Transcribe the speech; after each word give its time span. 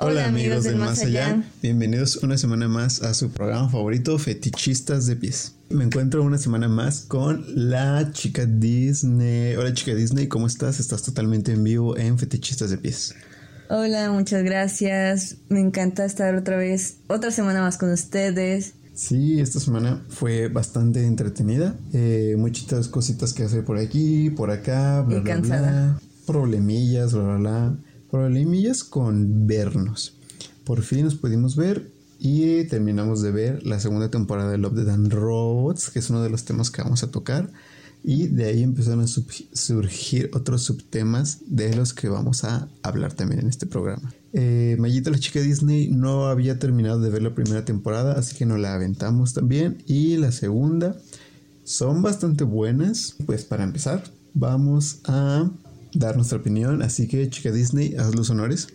Hola, 0.00 0.28
amigos 0.28 0.62
del 0.62 0.76
Más 0.76 1.02
allá. 1.02 1.42
bienvenidos 1.60 2.22
una 2.22 2.38
semana 2.38 2.68
más 2.68 3.02
a 3.02 3.14
su 3.14 3.30
programa 3.30 3.68
favorito, 3.68 4.16
Fetichistas 4.16 5.06
de 5.06 5.16
Pies. 5.16 5.56
Me 5.70 5.82
encuentro 5.82 6.22
una 6.22 6.38
semana 6.38 6.68
más 6.68 7.00
con 7.00 7.44
la 7.48 8.12
chica 8.12 8.46
Disney. 8.46 9.56
Hola 9.56 9.74
chica 9.74 9.96
Disney, 9.96 10.28
¿cómo 10.28 10.46
estás? 10.46 10.78
Estás 10.78 11.02
totalmente 11.02 11.50
en 11.50 11.64
vivo 11.64 11.96
en 11.96 12.16
Fetichistas 12.16 12.70
de 12.70 12.78
Pies. 12.78 13.12
Hola, 13.70 14.12
muchas 14.12 14.44
gracias. 14.44 15.38
Me 15.48 15.58
encanta 15.58 16.04
estar 16.04 16.36
otra 16.36 16.56
vez, 16.56 16.98
otra 17.08 17.32
semana 17.32 17.60
más 17.60 17.76
con 17.76 17.90
ustedes. 17.90 18.74
Sí, 18.94 19.40
esta 19.40 19.58
semana 19.58 20.04
fue 20.10 20.46
bastante 20.46 21.04
entretenida. 21.04 21.74
Eh, 21.92 22.36
muchitas 22.38 22.86
cositas 22.86 23.32
que 23.32 23.42
hacer 23.42 23.64
por 23.64 23.78
aquí, 23.78 24.30
por 24.30 24.52
acá, 24.52 25.02
bla, 25.02 25.18
bla, 25.18 25.38
bla. 25.38 26.00
Problemillas, 26.24 27.14
bla, 27.14 27.22
bla, 27.24 27.36
bla 27.36 27.78
problemillas 28.10 28.84
con 28.84 29.46
vernos. 29.46 30.14
Por 30.64 30.82
fin 30.82 31.04
nos 31.04 31.14
pudimos 31.14 31.56
ver 31.56 31.90
y 32.18 32.64
terminamos 32.64 33.22
de 33.22 33.30
ver 33.30 33.66
la 33.66 33.80
segunda 33.80 34.10
temporada 34.10 34.50
de 34.50 34.58
Love, 34.58 34.84
the 34.84 34.90
and 34.90 35.12
Robots, 35.12 35.90
que 35.90 36.00
es 36.00 36.10
uno 36.10 36.22
de 36.22 36.30
los 36.30 36.44
temas 36.44 36.70
que 36.70 36.82
vamos 36.82 37.02
a 37.02 37.10
tocar. 37.10 37.50
Y 38.04 38.28
de 38.28 38.46
ahí 38.46 38.62
empezaron 38.62 39.00
a 39.00 39.06
surgir 39.06 40.30
otros 40.32 40.62
subtemas 40.62 41.38
de 41.46 41.74
los 41.74 41.92
que 41.92 42.08
vamos 42.08 42.44
a 42.44 42.68
hablar 42.82 43.12
también 43.12 43.40
en 43.40 43.48
este 43.48 43.66
programa. 43.66 44.12
Eh, 44.32 44.76
Mayita, 44.78 45.10
la 45.10 45.18
chica 45.18 45.40
Disney, 45.40 45.88
no 45.88 46.26
había 46.26 46.58
terminado 46.58 47.00
de 47.00 47.10
ver 47.10 47.22
la 47.22 47.34
primera 47.34 47.64
temporada, 47.64 48.12
así 48.12 48.36
que 48.36 48.46
nos 48.46 48.58
la 48.58 48.74
aventamos 48.74 49.34
también. 49.34 49.82
Y 49.86 50.16
la 50.16 50.32
segunda 50.32 50.96
son 51.64 52.02
bastante 52.02 52.44
buenas. 52.44 53.16
Pues 53.26 53.44
para 53.44 53.64
empezar, 53.64 54.04
vamos 54.32 55.00
a 55.04 55.50
dar 55.94 56.16
nuestra 56.16 56.38
opinión, 56.38 56.82
así 56.82 57.08
que 57.08 57.28
chica 57.30 57.50
Disney, 57.50 57.94
haz 57.96 58.14
los 58.14 58.30
honores. 58.30 58.68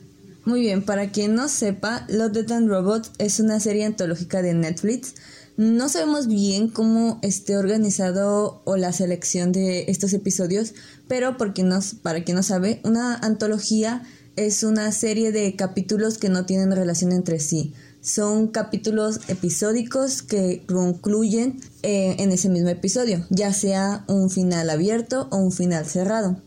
Muy 0.45 0.61
bien, 0.61 0.83
para 0.83 1.11
quien 1.11 1.35
no 1.35 1.47
sepa, 1.47 2.05
Love, 2.09 2.33
Death 2.33 2.51
and 2.51 2.67
Robots 2.67 3.11
es 3.17 3.39
una 3.39 3.59
serie 3.61 3.85
antológica 3.85 4.41
de 4.41 4.53
Netflix. 4.53 5.15
No 5.55 5.87
sabemos 5.87 6.27
bien 6.27 6.67
cómo 6.67 7.19
esté 7.21 7.55
organizado 7.55 8.61
o 8.65 8.75
la 8.75 8.91
selección 8.91 9.51
de 9.51 9.85
estos 9.87 10.11
episodios, 10.13 10.73
pero 11.07 11.37
por 11.37 11.53
quien 11.53 11.69
para 12.01 12.23
quien 12.23 12.35
no 12.35 12.43
sabe, 12.43 12.81
una 12.83 13.15
antología 13.15 14.03
es 14.35 14.63
una 14.63 14.91
serie 14.91 15.31
de 15.31 15.55
capítulos 15.55 16.17
que 16.17 16.29
no 16.29 16.45
tienen 16.45 16.71
relación 16.71 17.11
entre 17.11 17.39
sí. 17.39 17.73
Son 18.01 18.47
capítulos 18.47 19.21
episódicos 19.29 20.23
que 20.23 20.63
concluyen 20.67 21.61
eh, 21.83 22.17
en 22.19 22.31
ese 22.33 22.49
mismo 22.49 22.69
episodio, 22.69 23.25
ya 23.29 23.53
sea 23.53 24.03
un 24.07 24.29
final 24.29 24.69
abierto 24.69 25.29
o 25.31 25.37
un 25.37 25.53
final 25.53 25.85
cerrado. 25.85 26.41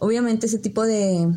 Obviamente 0.00 0.46
ese 0.46 0.58
tipo 0.58 0.84
de, 0.84 1.36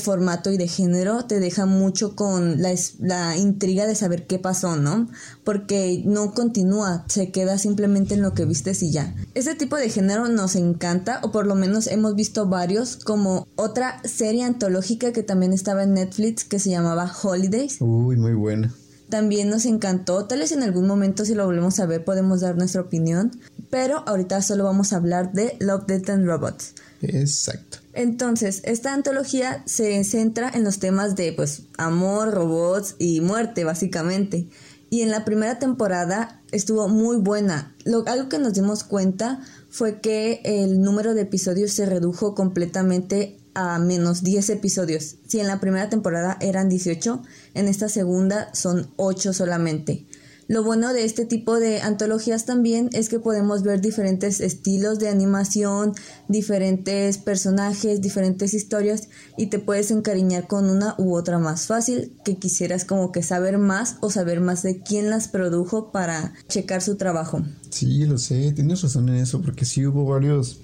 formato 0.00 0.50
y 0.50 0.56
de 0.56 0.66
género 0.66 1.26
te 1.26 1.40
deja 1.40 1.66
mucho 1.66 2.16
con 2.16 2.62
la, 2.62 2.74
la, 3.00 3.36
intriga 3.36 3.86
de 3.86 3.94
saber 3.94 4.26
qué 4.26 4.38
pasó, 4.38 4.76
¿no? 4.76 5.08
Porque 5.44 6.02
no 6.04 6.32
continúa, 6.32 7.04
se 7.08 7.30
queda 7.30 7.58
simplemente 7.58 8.14
en 8.14 8.22
lo 8.22 8.32
que 8.32 8.46
viste 8.46 8.72
y 8.80 8.90
ya. 8.90 9.14
Ese 9.34 9.54
tipo 9.54 9.76
de 9.76 9.90
género 9.90 10.28
nos 10.28 10.56
encanta, 10.56 11.20
o 11.22 11.32
por 11.32 11.46
lo 11.46 11.54
menos 11.54 11.86
hemos 11.86 12.14
visto 12.14 12.46
varios, 12.46 12.96
como 12.96 13.46
otra 13.56 14.00
serie 14.04 14.44
antológica 14.44 15.12
que 15.12 15.22
también 15.22 15.52
estaba 15.52 15.82
en 15.82 15.92
Netflix 15.94 16.44
que 16.44 16.58
se 16.58 16.70
llamaba 16.70 17.12
Holidays. 17.22 17.76
Uy, 17.80 18.16
muy 18.16 18.32
buena. 18.32 18.74
También 19.10 19.50
nos 19.50 19.66
encantó, 19.66 20.24
tal 20.24 20.38
vez 20.38 20.52
en 20.52 20.62
algún 20.62 20.86
momento 20.86 21.26
si 21.26 21.34
lo 21.34 21.44
volvemos 21.44 21.78
a 21.80 21.84
ver 21.84 22.02
podemos 22.02 22.40
dar 22.40 22.56
nuestra 22.56 22.80
opinión, 22.80 23.30
pero 23.68 24.02
ahorita 24.08 24.40
solo 24.40 24.64
vamos 24.64 24.94
a 24.94 24.96
hablar 24.96 25.34
de 25.34 25.54
Love, 25.60 25.84
Death 25.86 26.08
and 26.08 26.26
Robots. 26.26 26.72
Exacto. 27.02 27.81
Entonces, 27.92 28.62
esta 28.64 28.94
antología 28.94 29.62
se 29.66 30.02
centra 30.04 30.50
en 30.52 30.64
los 30.64 30.78
temas 30.78 31.14
de 31.14 31.32
pues 31.32 31.64
amor, 31.76 32.32
robots 32.32 32.96
y 32.98 33.20
muerte, 33.20 33.64
básicamente. 33.64 34.48
Y 34.88 35.02
en 35.02 35.10
la 35.10 35.24
primera 35.24 35.58
temporada 35.58 36.42
estuvo 36.50 36.88
muy 36.88 37.16
buena. 37.16 37.74
Lo, 37.84 38.06
algo 38.06 38.28
que 38.28 38.38
nos 38.38 38.52
dimos 38.54 38.84
cuenta 38.84 39.40
fue 39.70 40.00
que 40.00 40.40
el 40.44 40.82
número 40.82 41.14
de 41.14 41.22
episodios 41.22 41.72
se 41.72 41.86
redujo 41.86 42.34
completamente 42.34 43.38
a 43.54 43.78
menos 43.78 44.22
10 44.22 44.50
episodios. 44.50 45.16
Si 45.26 45.40
en 45.40 45.46
la 45.46 45.60
primera 45.60 45.88
temporada 45.88 46.36
eran 46.40 46.68
18, 46.68 47.22
en 47.54 47.68
esta 47.68 47.88
segunda 47.88 48.54
son 48.54 48.90
8 48.96 49.32
solamente. 49.32 50.06
Lo 50.52 50.62
bueno 50.62 50.92
de 50.92 51.06
este 51.06 51.24
tipo 51.24 51.58
de 51.58 51.80
antologías 51.80 52.44
también 52.44 52.90
es 52.92 53.08
que 53.08 53.18
podemos 53.18 53.62
ver 53.62 53.80
diferentes 53.80 54.38
estilos 54.42 54.98
de 54.98 55.08
animación, 55.08 55.94
diferentes 56.28 57.16
personajes, 57.16 58.02
diferentes 58.02 58.52
historias 58.52 59.08
y 59.38 59.46
te 59.46 59.58
puedes 59.58 59.90
encariñar 59.90 60.46
con 60.46 60.68
una 60.68 60.94
u 60.98 61.14
otra 61.16 61.38
más 61.38 61.68
fácil 61.68 62.12
que 62.22 62.36
quisieras 62.36 62.84
como 62.84 63.12
que 63.12 63.22
saber 63.22 63.56
más 63.56 63.96
o 64.02 64.10
saber 64.10 64.42
más 64.42 64.62
de 64.62 64.82
quién 64.82 65.08
las 65.08 65.26
produjo 65.26 65.90
para 65.90 66.34
checar 66.50 66.82
su 66.82 66.96
trabajo. 66.96 67.42
Sí, 67.70 68.04
lo 68.04 68.18
sé, 68.18 68.52
tienes 68.52 68.82
razón 68.82 69.08
en 69.08 69.14
eso 69.14 69.40
porque 69.40 69.64
sí 69.64 69.86
hubo 69.86 70.04
varios 70.04 70.60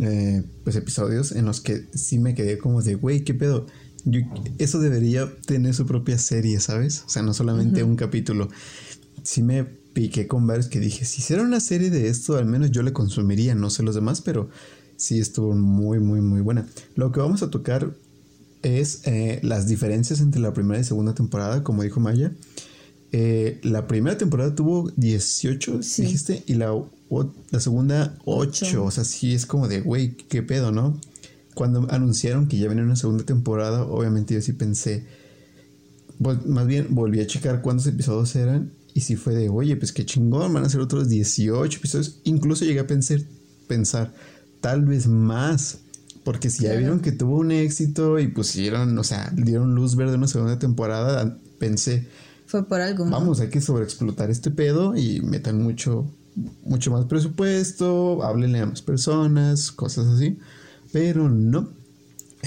eh, 0.00 0.44
pues 0.64 0.76
episodios 0.76 1.32
en 1.32 1.44
los 1.44 1.60
que 1.60 1.84
sí 1.92 2.18
me 2.18 2.34
quedé 2.34 2.56
como 2.56 2.80
de, 2.80 2.94
güey, 2.94 3.22
¿qué 3.22 3.34
pedo? 3.34 3.66
eso 4.58 4.78
debería 4.78 5.28
tener 5.46 5.74
su 5.74 5.84
propia 5.84 6.16
serie, 6.18 6.60
¿sabes? 6.60 7.02
O 7.06 7.08
sea, 7.08 7.22
no 7.22 7.34
solamente 7.34 7.82
un 7.82 7.96
capítulo 7.96 8.48
sí 9.26 9.42
me 9.42 9.64
piqué 9.64 10.28
con 10.28 10.46
varios 10.46 10.68
que 10.68 10.78
dije, 10.78 11.04
si 11.04 11.20
hiciera 11.20 11.42
una 11.42 11.58
serie 11.58 11.90
de 11.90 12.08
esto, 12.08 12.36
al 12.36 12.46
menos 12.46 12.70
yo 12.70 12.82
le 12.82 12.92
consumiría, 12.92 13.54
no 13.54 13.70
sé 13.70 13.82
los 13.82 13.94
demás, 13.94 14.20
pero 14.20 14.48
sí 14.96 15.18
estuvo 15.18 15.54
muy, 15.54 15.98
muy, 15.98 16.20
muy 16.20 16.40
buena. 16.40 16.66
Lo 16.94 17.10
que 17.10 17.20
vamos 17.20 17.42
a 17.42 17.50
tocar 17.50 17.92
es 18.62 19.02
eh, 19.04 19.40
las 19.42 19.66
diferencias 19.66 20.20
entre 20.20 20.40
la 20.40 20.52
primera 20.52 20.80
y 20.80 20.84
segunda 20.84 21.14
temporada, 21.14 21.64
como 21.64 21.82
dijo 21.82 21.98
Maya. 21.98 22.32
Eh, 23.10 23.58
la 23.62 23.86
primera 23.88 24.16
temporada 24.16 24.54
tuvo 24.54 24.90
18, 24.96 25.78
dijiste, 25.78 26.44
y 26.46 26.54
la, 26.54 26.72
la 27.50 27.60
segunda 27.60 28.16
8. 28.26 28.84
O 28.84 28.90
sea, 28.90 29.04
sí 29.04 29.34
es 29.34 29.44
como 29.44 29.66
de, 29.66 29.80
güey, 29.80 30.16
qué 30.16 30.42
pedo, 30.42 30.70
¿no? 30.70 31.00
Cuando 31.54 31.86
anunciaron 31.90 32.46
que 32.46 32.58
ya 32.58 32.68
venía 32.68 32.84
una 32.84 32.96
segunda 32.96 33.24
temporada, 33.24 33.82
obviamente 33.82 34.34
yo 34.34 34.40
sí 34.40 34.52
pensé, 34.52 35.06
más 36.18 36.66
bien 36.66 36.88
volví 36.90 37.20
a 37.20 37.26
checar 37.26 37.62
cuántos 37.62 37.86
episodios 37.86 38.36
eran 38.36 38.75
y 38.96 39.02
si 39.02 39.14
fue 39.14 39.34
de, 39.34 39.50
oye, 39.50 39.76
pues 39.76 39.92
qué 39.92 40.06
chingón, 40.06 40.54
van 40.54 40.64
a 40.64 40.70
ser 40.70 40.80
otros 40.80 41.10
18 41.10 41.78
episodios. 41.78 42.18
Incluso 42.24 42.64
llegué 42.64 42.80
a 42.80 42.86
pensar, 42.86 43.20
pensar 43.68 44.10
tal 44.62 44.86
vez 44.86 45.06
más. 45.06 45.80
Porque 46.24 46.48
si 46.48 46.62
ya 46.62 46.72
vieron 46.76 47.00
que 47.00 47.12
tuvo 47.12 47.36
un 47.36 47.50
éxito 47.52 48.18
y 48.18 48.28
pusieron, 48.28 48.96
o 48.96 49.04
sea, 49.04 49.30
dieron 49.36 49.74
luz 49.74 49.96
verde 49.96 50.14
una 50.14 50.28
segunda 50.28 50.58
temporada, 50.58 51.36
pensé. 51.58 52.08
Fue 52.46 52.66
por 52.66 52.80
algo. 52.80 53.04
Vamos, 53.04 53.38
hay 53.40 53.50
que 53.50 53.60
sobreexplotar 53.60 54.30
este 54.30 54.50
pedo 54.50 54.96
y 54.96 55.20
metan 55.20 55.62
mucho, 55.62 56.10
mucho 56.64 56.90
más 56.90 57.04
presupuesto, 57.04 58.22
háblenle 58.22 58.60
a 58.60 58.66
más 58.66 58.80
personas, 58.80 59.72
cosas 59.72 60.06
así. 60.06 60.38
Pero 60.90 61.28
no, 61.28 61.68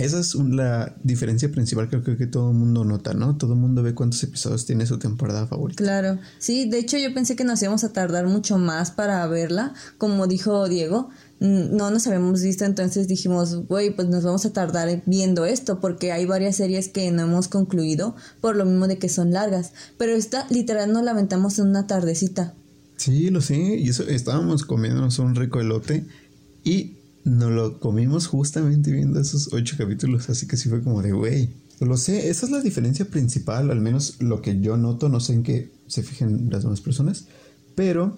esa 0.03 0.19
es 0.19 0.35
la 0.35 0.95
diferencia 1.03 1.51
principal 1.51 1.89
que 1.89 2.01
creo 2.01 2.17
que 2.17 2.27
todo 2.27 2.51
el 2.51 2.57
mundo 2.57 2.85
nota, 2.85 3.13
¿no? 3.13 3.37
Todo 3.37 3.53
el 3.53 3.59
mundo 3.59 3.83
ve 3.83 3.93
cuántos 3.93 4.23
episodios 4.23 4.65
tiene 4.65 4.85
su 4.85 4.97
temporada 4.97 5.45
favorita. 5.47 5.83
Claro, 5.83 6.19
sí, 6.37 6.69
de 6.69 6.79
hecho 6.79 6.97
yo 6.97 7.13
pensé 7.13 7.35
que 7.35 7.43
nos 7.43 7.61
íbamos 7.61 7.83
a 7.83 7.93
tardar 7.93 8.27
mucho 8.27 8.57
más 8.57 8.91
para 8.91 9.25
verla, 9.27 9.73
como 9.97 10.27
dijo 10.27 10.67
Diego, 10.69 11.09
no 11.39 11.89
nos 11.89 12.05
habíamos 12.07 12.41
visto, 12.43 12.65
entonces 12.65 13.07
dijimos, 13.07 13.67
güey, 13.67 13.95
pues 13.95 14.09
nos 14.09 14.23
vamos 14.23 14.45
a 14.45 14.51
tardar 14.51 15.01
viendo 15.05 15.45
esto, 15.45 15.79
porque 15.79 16.11
hay 16.11 16.25
varias 16.25 16.57
series 16.57 16.89
que 16.89 17.09
no 17.11 17.23
hemos 17.23 17.47
concluido, 17.47 18.15
por 18.41 18.55
lo 18.55 18.65
mismo 18.65 18.87
de 18.87 18.97
que 18.97 19.09
son 19.09 19.31
largas, 19.31 19.71
pero 19.97 20.13
esta 20.13 20.45
literal 20.49 20.91
nos 20.91 21.03
la 21.03 21.11
aventamos 21.11 21.57
en 21.59 21.67
una 21.67 21.87
tardecita. 21.87 22.55
Sí, 22.97 23.29
lo 23.29 23.39
sé, 23.39 23.55
y 23.55 23.89
eso 23.89 24.03
estábamos 24.03 24.65
comiéndonos 24.65 25.19
un 25.19 25.35
rico 25.35 25.61
elote 25.61 26.05
y 26.65 26.98
nos 27.29 27.51
lo 27.51 27.79
comimos 27.79 28.27
justamente 28.27 28.91
viendo 28.91 29.19
esos 29.19 29.53
ocho 29.53 29.75
capítulos, 29.77 30.29
así 30.29 30.47
que 30.47 30.57
sí 30.57 30.69
fue 30.69 30.81
como 30.81 31.01
de, 31.01 31.11
güey, 31.11 31.49
lo 31.79 31.95
sé, 31.95 32.29
esa 32.29 32.45
es 32.45 32.51
la 32.51 32.61
diferencia 32.61 33.05
principal, 33.05 33.71
al 33.71 33.79
menos 33.79 34.15
lo 34.19 34.41
que 34.41 34.59
yo 34.59 34.75
noto, 34.77 35.07
no 35.09 35.19
sé 35.19 35.33
en 35.33 35.43
qué 35.43 35.71
se 35.87 36.03
fijen 36.03 36.49
las 36.49 36.63
demás 36.63 36.81
personas, 36.81 37.27
pero 37.75 38.17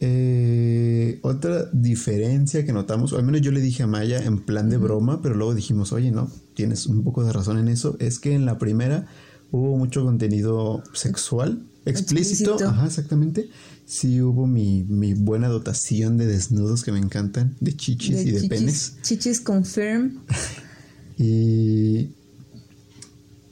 eh, 0.00 1.20
otra 1.22 1.70
diferencia 1.72 2.66
que 2.66 2.72
notamos, 2.72 3.12
o 3.12 3.18
al 3.18 3.24
menos 3.24 3.40
yo 3.40 3.52
le 3.52 3.60
dije 3.60 3.84
a 3.84 3.86
Maya 3.86 4.22
en 4.22 4.40
plan 4.40 4.68
de 4.68 4.76
broma, 4.76 5.22
pero 5.22 5.34
luego 5.34 5.54
dijimos, 5.54 5.92
oye, 5.92 6.10
no, 6.10 6.30
tienes 6.54 6.86
un 6.86 7.04
poco 7.04 7.24
de 7.24 7.32
razón 7.32 7.58
en 7.58 7.68
eso, 7.68 7.96
es 8.00 8.18
que 8.18 8.34
en 8.34 8.44
la 8.44 8.58
primera 8.58 9.06
hubo 9.52 9.76
mucho 9.78 10.04
contenido 10.04 10.82
sexual, 10.92 11.62
explícito, 11.84 12.52
explícito. 12.52 12.68
ajá, 12.68 12.86
exactamente, 12.86 13.48
sí 13.86 14.20
hubo 14.20 14.46
mi, 14.46 14.84
buena 15.14 15.48
dotación 15.48 16.16
de 16.16 16.26
desnudos 16.26 16.82
que 16.82 16.92
me 16.92 16.98
encantan, 16.98 17.56
de 17.60 17.76
chichis 17.76 18.24
y 18.26 18.30
de 18.30 18.48
penes. 18.48 18.94
Chichis 19.02 19.40
confirm. 19.40 20.20
y 21.18 22.10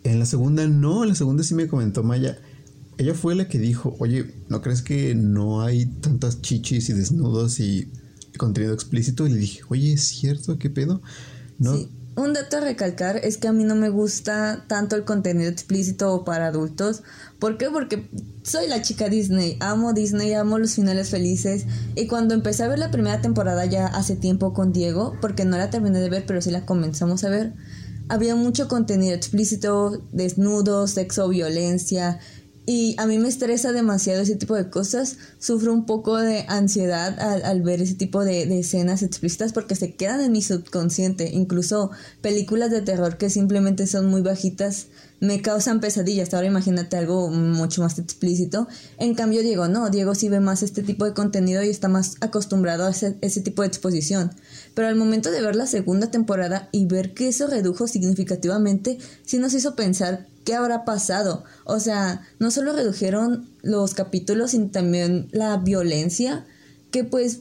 en 0.05 0.19
la 0.19 0.27
segunda 0.27 0.67
no, 0.67 1.03
en 1.03 1.11
la 1.11 1.15
segunda 1.15 1.43
sí 1.43 1.55
me 1.55 1.69
comentó 1.69 2.03
Maya. 2.03 2.39
Ella 2.99 3.15
fue 3.15 3.35
la 3.35 3.49
que 3.49 3.59
dijo, 3.59 3.97
oye, 3.99 4.35
¿no 4.49 4.61
crees 4.61 4.83
que 4.83 5.15
no 5.15 5.63
hay 5.63 5.87
tantas 5.87 6.43
chichis 6.43 6.91
y 6.91 6.93
desnudos 6.93 7.59
y 7.61 7.89
contenido 8.37 8.75
explícito? 8.75 9.27
Y 9.27 9.31
le 9.31 9.39
dije, 9.39 9.63
oye, 9.69 9.95
¿es 9.95 10.05
cierto? 10.05 10.59
¿Qué 10.59 10.69
pedo? 10.69 11.01
No. 11.59 11.79
Un 12.21 12.33
dato 12.33 12.59
a 12.59 12.61
recalcar 12.61 13.17
es 13.17 13.37
que 13.37 13.49
a 13.49 13.53
mí 13.53 13.65
no 13.65 13.75
me 13.75 13.89
gusta 13.89 14.65
tanto 14.69 14.97
el 14.97 15.05
contenido 15.05 15.51
explícito 15.51 16.25
para 16.25 16.49
adultos. 16.49 17.03
¿Por 17.39 17.59
qué? 17.59 17.71
Porque 17.71 18.09
soy 18.43 18.69
la 18.69 18.83
chica 18.83 19.09
Disney, 19.09 19.57
amo 19.61 19.93
Disney, 19.93 20.33
amo 20.35 20.59
los 20.59 20.75
finales 20.75 21.11
felices. 21.11 21.67
Y 21.95 22.07
cuando 22.07 22.35
empecé 22.35 22.63
a 22.63 22.69
ver 22.69 22.79
la 22.79 22.91
primera 22.91 23.21
temporada 23.21 23.65
ya 23.67 23.87
hace 23.87 24.17
tiempo 24.17 24.53
con 24.53 24.73
Diego, 24.73 25.17
porque 25.21 25.45
no 25.45 25.57
la 25.57 25.71
terminé 25.71 26.01
de 26.01 26.11
ver, 26.11 26.25
pero 26.27 26.41
sí 26.41 26.51
la 26.51 26.67
comenzamos 26.67 27.25
a 27.25 27.31
ver, 27.31 27.55
había 28.11 28.35
mucho 28.35 28.67
contenido 28.67 29.15
explícito, 29.15 30.03
desnudos, 30.13 30.91
sexo, 30.91 31.29
violencia. 31.29 32.19
Y 32.73 32.95
a 32.99 33.07
mí 33.07 33.19
me 33.19 33.27
estresa 33.27 33.73
demasiado 33.73 34.23
ese 34.23 34.37
tipo 34.37 34.55
de 34.55 34.71
cosas. 34.71 35.17
Sufro 35.41 35.73
un 35.73 35.87
poco 35.87 36.19
de 36.19 36.45
ansiedad 36.47 37.19
al, 37.19 37.63
ver 37.63 37.83
ese 37.83 37.97
tipo 37.97 38.25
de, 38.25 38.47
de, 38.47 38.61
escenas 38.61 39.03
explícitas 39.03 39.53
porque 39.53 39.75
se 39.75 39.97
quedan 39.97 40.21
en 40.21 40.31
mi 40.31 40.41
subconsciente. 40.41 41.31
Incluso 41.33 41.91
películas 42.23 42.71
de 42.71 42.81
terror 42.81 43.19
que 43.19 43.29
simplemente 43.29 43.89
son 43.89 44.07
muy 44.07 44.23
bajitas 44.23 44.87
me 45.21 45.43
causan 45.43 45.81
pesadillas. 45.81 46.33
Ahora 46.35 46.47
imagínate 46.47 46.97
algo 46.97 47.31
mucho 47.31 47.83
más 47.83 47.99
explícito. 47.99 48.67
En 48.99 49.15
cambio, 49.15 49.43
Diego 49.43 49.69
no. 49.69 49.91
Diego 49.91 50.15
sí 50.15 50.29
ve 50.29 50.41
más 50.41 50.63
este 50.63 50.83
tipo 50.83 51.05
de 51.05 51.13
contenido 51.13 51.63
y 51.63 51.69
está 51.69 51.89
más 51.89 52.17
acostumbrado 52.21 52.87
a 52.87 52.91
ese, 52.91 53.17
ese 53.21 53.41
tipo 53.41 53.63
de 53.63 53.69
exposición. 53.69 54.33
Pero 54.75 54.89
al 54.89 54.97
momento 54.97 55.31
de 55.31 55.43
ver 55.43 55.57
la 55.57 55.67
segunda 55.67 56.11
temporada 56.11 56.69
y 56.73 56.87
ver 56.87 57.15
que 57.15 57.29
eso 57.29 57.47
redujo 57.47 57.87
significativamente, 57.87 58.99
sí 59.25 59.39
nos 59.39 59.55
hizo 59.55 59.77
pensar 59.77 60.27
¿qué 60.45 60.55
habrá 60.55 60.85
pasado? 60.85 61.45
O 61.65 61.81
sea, 61.81 62.23
no 62.39 62.51
solo 62.51 62.73
redujeron 62.73 63.49
los 63.63 63.95
capítulos, 63.95 64.53
sino 64.53 64.71
también 64.71 65.29
la 65.33 65.57
violencia, 65.57 66.47
que 66.91 67.05
pues 67.05 67.41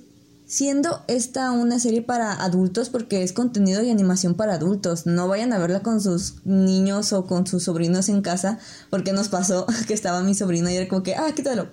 siendo 0.50 1.04
esta 1.07 1.51
una 1.51 1.80
serie 1.80 2.01
para 2.01 2.34
adultos 2.34 2.90
porque 2.90 3.22
es 3.22 3.34
contenido 3.34 3.84
y 3.84 3.92
animación 3.92 4.34
para 4.34 4.56
adultos, 4.56 5.06
no 5.06 5.28
vayan 5.28 5.54
a 5.54 5.60
verla 5.60 5.81
con 5.81 6.01
sus 6.01 6.44
niños 6.44 7.13
o 7.13 7.28
con 7.28 7.46
sus 7.46 7.63
sobrinos 7.63 8.10
en 8.10 8.22
casa, 8.24 8.57
porque 8.90 9.13
nos 9.13 9.30
pasó 9.30 9.68
que 9.88 9.94
estaba 9.94 10.24
mi 10.24 10.34
sobrino 10.34 10.69
y 10.69 10.75
era 10.75 10.90
como 10.90 11.04
que, 11.04 11.16
ah, 11.16 11.31
quítalo. 11.36 11.68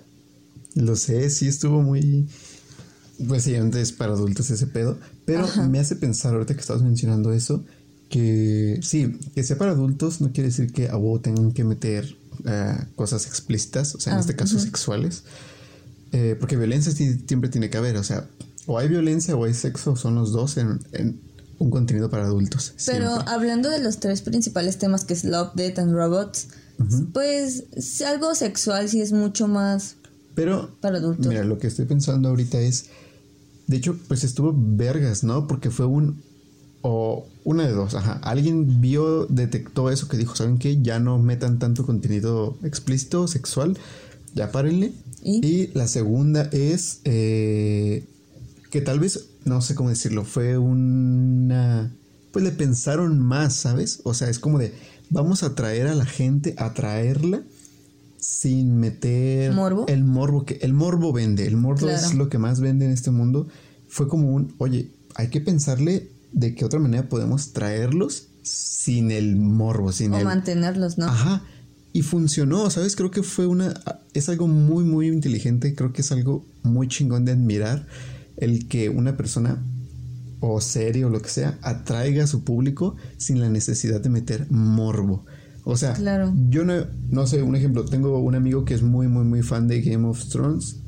Lo 0.74 0.94
sé, 0.94 1.30
sí 1.30 1.48
estuvo 1.48 1.80
muy... 1.80 2.28
Pues 3.26 3.44
sí, 3.44 3.54
antes 3.54 3.92
para 3.92 4.12
adultos 4.12 4.50
ese 4.50 4.66
pedo, 4.66 4.98
pero 5.24 5.48
me 5.70 5.78
hace 5.78 5.96
pensar 5.96 6.34
ahorita 6.34 6.52
que 6.52 6.60
estabas 6.60 6.82
mencionando 6.82 7.32
eso, 7.32 7.64
que 8.08 8.78
sí, 8.82 9.18
que 9.34 9.42
sea 9.42 9.58
para 9.58 9.72
adultos 9.72 10.20
no 10.20 10.32
quiere 10.32 10.48
decir 10.48 10.72
que 10.72 10.88
a 10.88 10.96
vos 10.96 11.22
tengan 11.22 11.52
que 11.52 11.64
meter 11.64 12.16
uh, 12.40 12.94
cosas 12.94 13.26
explícitas, 13.26 13.94
o 13.94 14.00
sea, 14.00 14.12
en 14.12 14.18
ah, 14.18 14.20
este 14.20 14.36
caso 14.36 14.58
sexuales, 14.58 15.24
eh, 16.12 16.36
porque 16.38 16.56
violencia 16.56 16.92
siempre 16.92 17.50
tiene 17.50 17.68
que 17.68 17.78
haber, 17.78 17.96
o 17.96 18.04
sea, 18.04 18.28
o 18.66 18.78
hay 18.78 18.88
violencia 18.88 19.36
o 19.36 19.44
hay 19.44 19.54
sexo, 19.54 19.96
son 19.96 20.14
los 20.14 20.32
dos 20.32 20.56
en, 20.56 20.80
en 20.92 21.20
un 21.58 21.70
contenido 21.70 22.10
para 22.10 22.24
adultos. 22.24 22.74
Pero 22.86 23.10
hablando 23.28 23.70
de 23.70 23.80
los 23.80 23.98
tres 23.98 24.22
principales 24.22 24.78
temas 24.78 25.04
que 25.04 25.14
es 25.14 25.24
Love, 25.24 25.54
Death 25.54 25.78
and 25.78 25.92
Robots, 25.92 26.48
pues 27.12 27.64
algo 28.06 28.34
sexual 28.34 28.88
sí 28.88 29.00
es 29.00 29.12
mucho 29.12 29.48
más 29.48 29.96
Pero, 30.34 30.76
para 30.80 30.98
adultos. 30.98 31.26
Mira, 31.26 31.44
lo 31.44 31.58
que 31.58 31.66
estoy 31.66 31.86
pensando 31.86 32.28
ahorita 32.28 32.60
es, 32.60 32.86
de 33.66 33.76
hecho, 33.76 33.98
pues 34.08 34.24
estuvo 34.24 34.54
vergas, 34.54 35.24
¿no? 35.24 35.46
Porque 35.46 35.70
fue 35.70 35.86
un 35.86 36.22
o 36.88 37.26
una 37.42 37.66
de 37.66 37.72
dos, 37.72 37.94
ajá. 37.94 38.20
Alguien 38.22 38.80
vio, 38.80 39.26
detectó 39.26 39.90
eso 39.90 40.06
que 40.06 40.16
dijo, 40.16 40.36
¿saben 40.36 40.58
qué? 40.58 40.80
Ya 40.82 41.00
no 41.00 41.18
metan 41.18 41.58
tanto 41.58 41.84
contenido 41.84 42.56
explícito, 42.62 43.26
sexual, 43.26 43.76
ya 44.36 44.52
párenle. 44.52 44.92
Y, 45.24 45.66
la 45.74 45.88
segunda 45.88 46.42
es 46.52 47.00
eh, 47.02 48.04
que 48.70 48.80
tal 48.80 49.00
vez, 49.00 49.30
no 49.44 49.60
sé 49.62 49.74
cómo 49.74 49.88
decirlo, 49.88 50.24
fue 50.24 50.58
una... 50.58 51.92
Pues 52.30 52.44
le 52.44 52.52
pensaron 52.52 53.18
más, 53.18 53.54
¿sabes? 53.54 54.00
O 54.04 54.14
sea, 54.14 54.28
es 54.28 54.38
como 54.38 54.58
de, 54.58 54.72
vamos 55.10 55.42
a 55.42 55.56
traer 55.56 55.88
a 55.88 55.94
la 55.96 56.06
gente, 56.06 56.54
a 56.56 56.72
traerla 56.72 57.42
sin 58.18 58.78
meter 58.78 59.52
¿Morbo? 59.52 59.86
el 59.88 60.04
morbo 60.04 60.44
que 60.44 60.58
el 60.62 60.72
morbo 60.72 61.12
vende, 61.12 61.46
el 61.46 61.56
morbo 61.56 61.88
es 61.88 62.14
lo 62.14 62.28
que 62.28 62.38
más 62.38 62.60
vende 62.60 62.84
en 62.84 62.92
este 62.92 63.10
mundo. 63.10 63.48
Fue 63.88 64.06
como 64.06 64.30
un, 64.32 64.54
oye, 64.58 64.90
hay 65.16 65.28
que 65.28 65.40
pensarle 65.40 66.10
de 66.36 66.54
qué 66.54 66.66
otra 66.66 66.78
manera 66.78 67.08
podemos 67.08 67.54
traerlos 67.54 68.28
sin 68.42 69.10
el 69.10 69.36
morbo, 69.36 69.90
sin 69.90 70.12
o 70.12 70.22
mantenerlos, 70.22 70.98
¿no? 70.98 71.06
Ajá. 71.06 71.42
Y 71.94 72.02
funcionó, 72.02 72.68
¿sabes? 72.70 72.94
Creo 72.94 73.10
que 73.10 73.22
fue 73.22 73.46
una... 73.46 73.72
Es 74.12 74.28
algo 74.28 74.46
muy, 74.46 74.84
muy 74.84 75.08
inteligente. 75.08 75.74
Creo 75.74 75.94
que 75.94 76.02
es 76.02 76.12
algo 76.12 76.44
muy 76.62 76.88
chingón 76.88 77.24
de 77.24 77.32
admirar. 77.32 77.86
El 78.36 78.68
que 78.68 78.90
una 78.90 79.16
persona 79.16 79.64
o 80.40 80.60
serie 80.60 81.06
o 81.06 81.08
lo 81.08 81.22
que 81.22 81.30
sea 81.30 81.58
atraiga 81.62 82.24
a 82.24 82.26
su 82.26 82.44
público 82.44 82.96
sin 83.16 83.40
la 83.40 83.48
necesidad 83.48 84.02
de 84.02 84.10
meter 84.10 84.46
morbo. 84.50 85.24
O 85.64 85.78
sea, 85.78 85.94
claro. 85.94 86.34
yo 86.50 86.64
no, 86.64 86.86
no 87.08 87.26
sé, 87.26 87.42
un 87.42 87.56
ejemplo, 87.56 87.86
tengo 87.86 88.18
un 88.18 88.34
amigo 88.34 88.66
que 88.66 88.74
es 88.74 88.82
muy, 88.82 89.08
muy, 89.08 89.24
muy 89.24 89.42
fan 89.42 89.68
de 89.68 89.80
Game 89.80 90.06
of 90.06 90.28
Thrones 90.28 90.82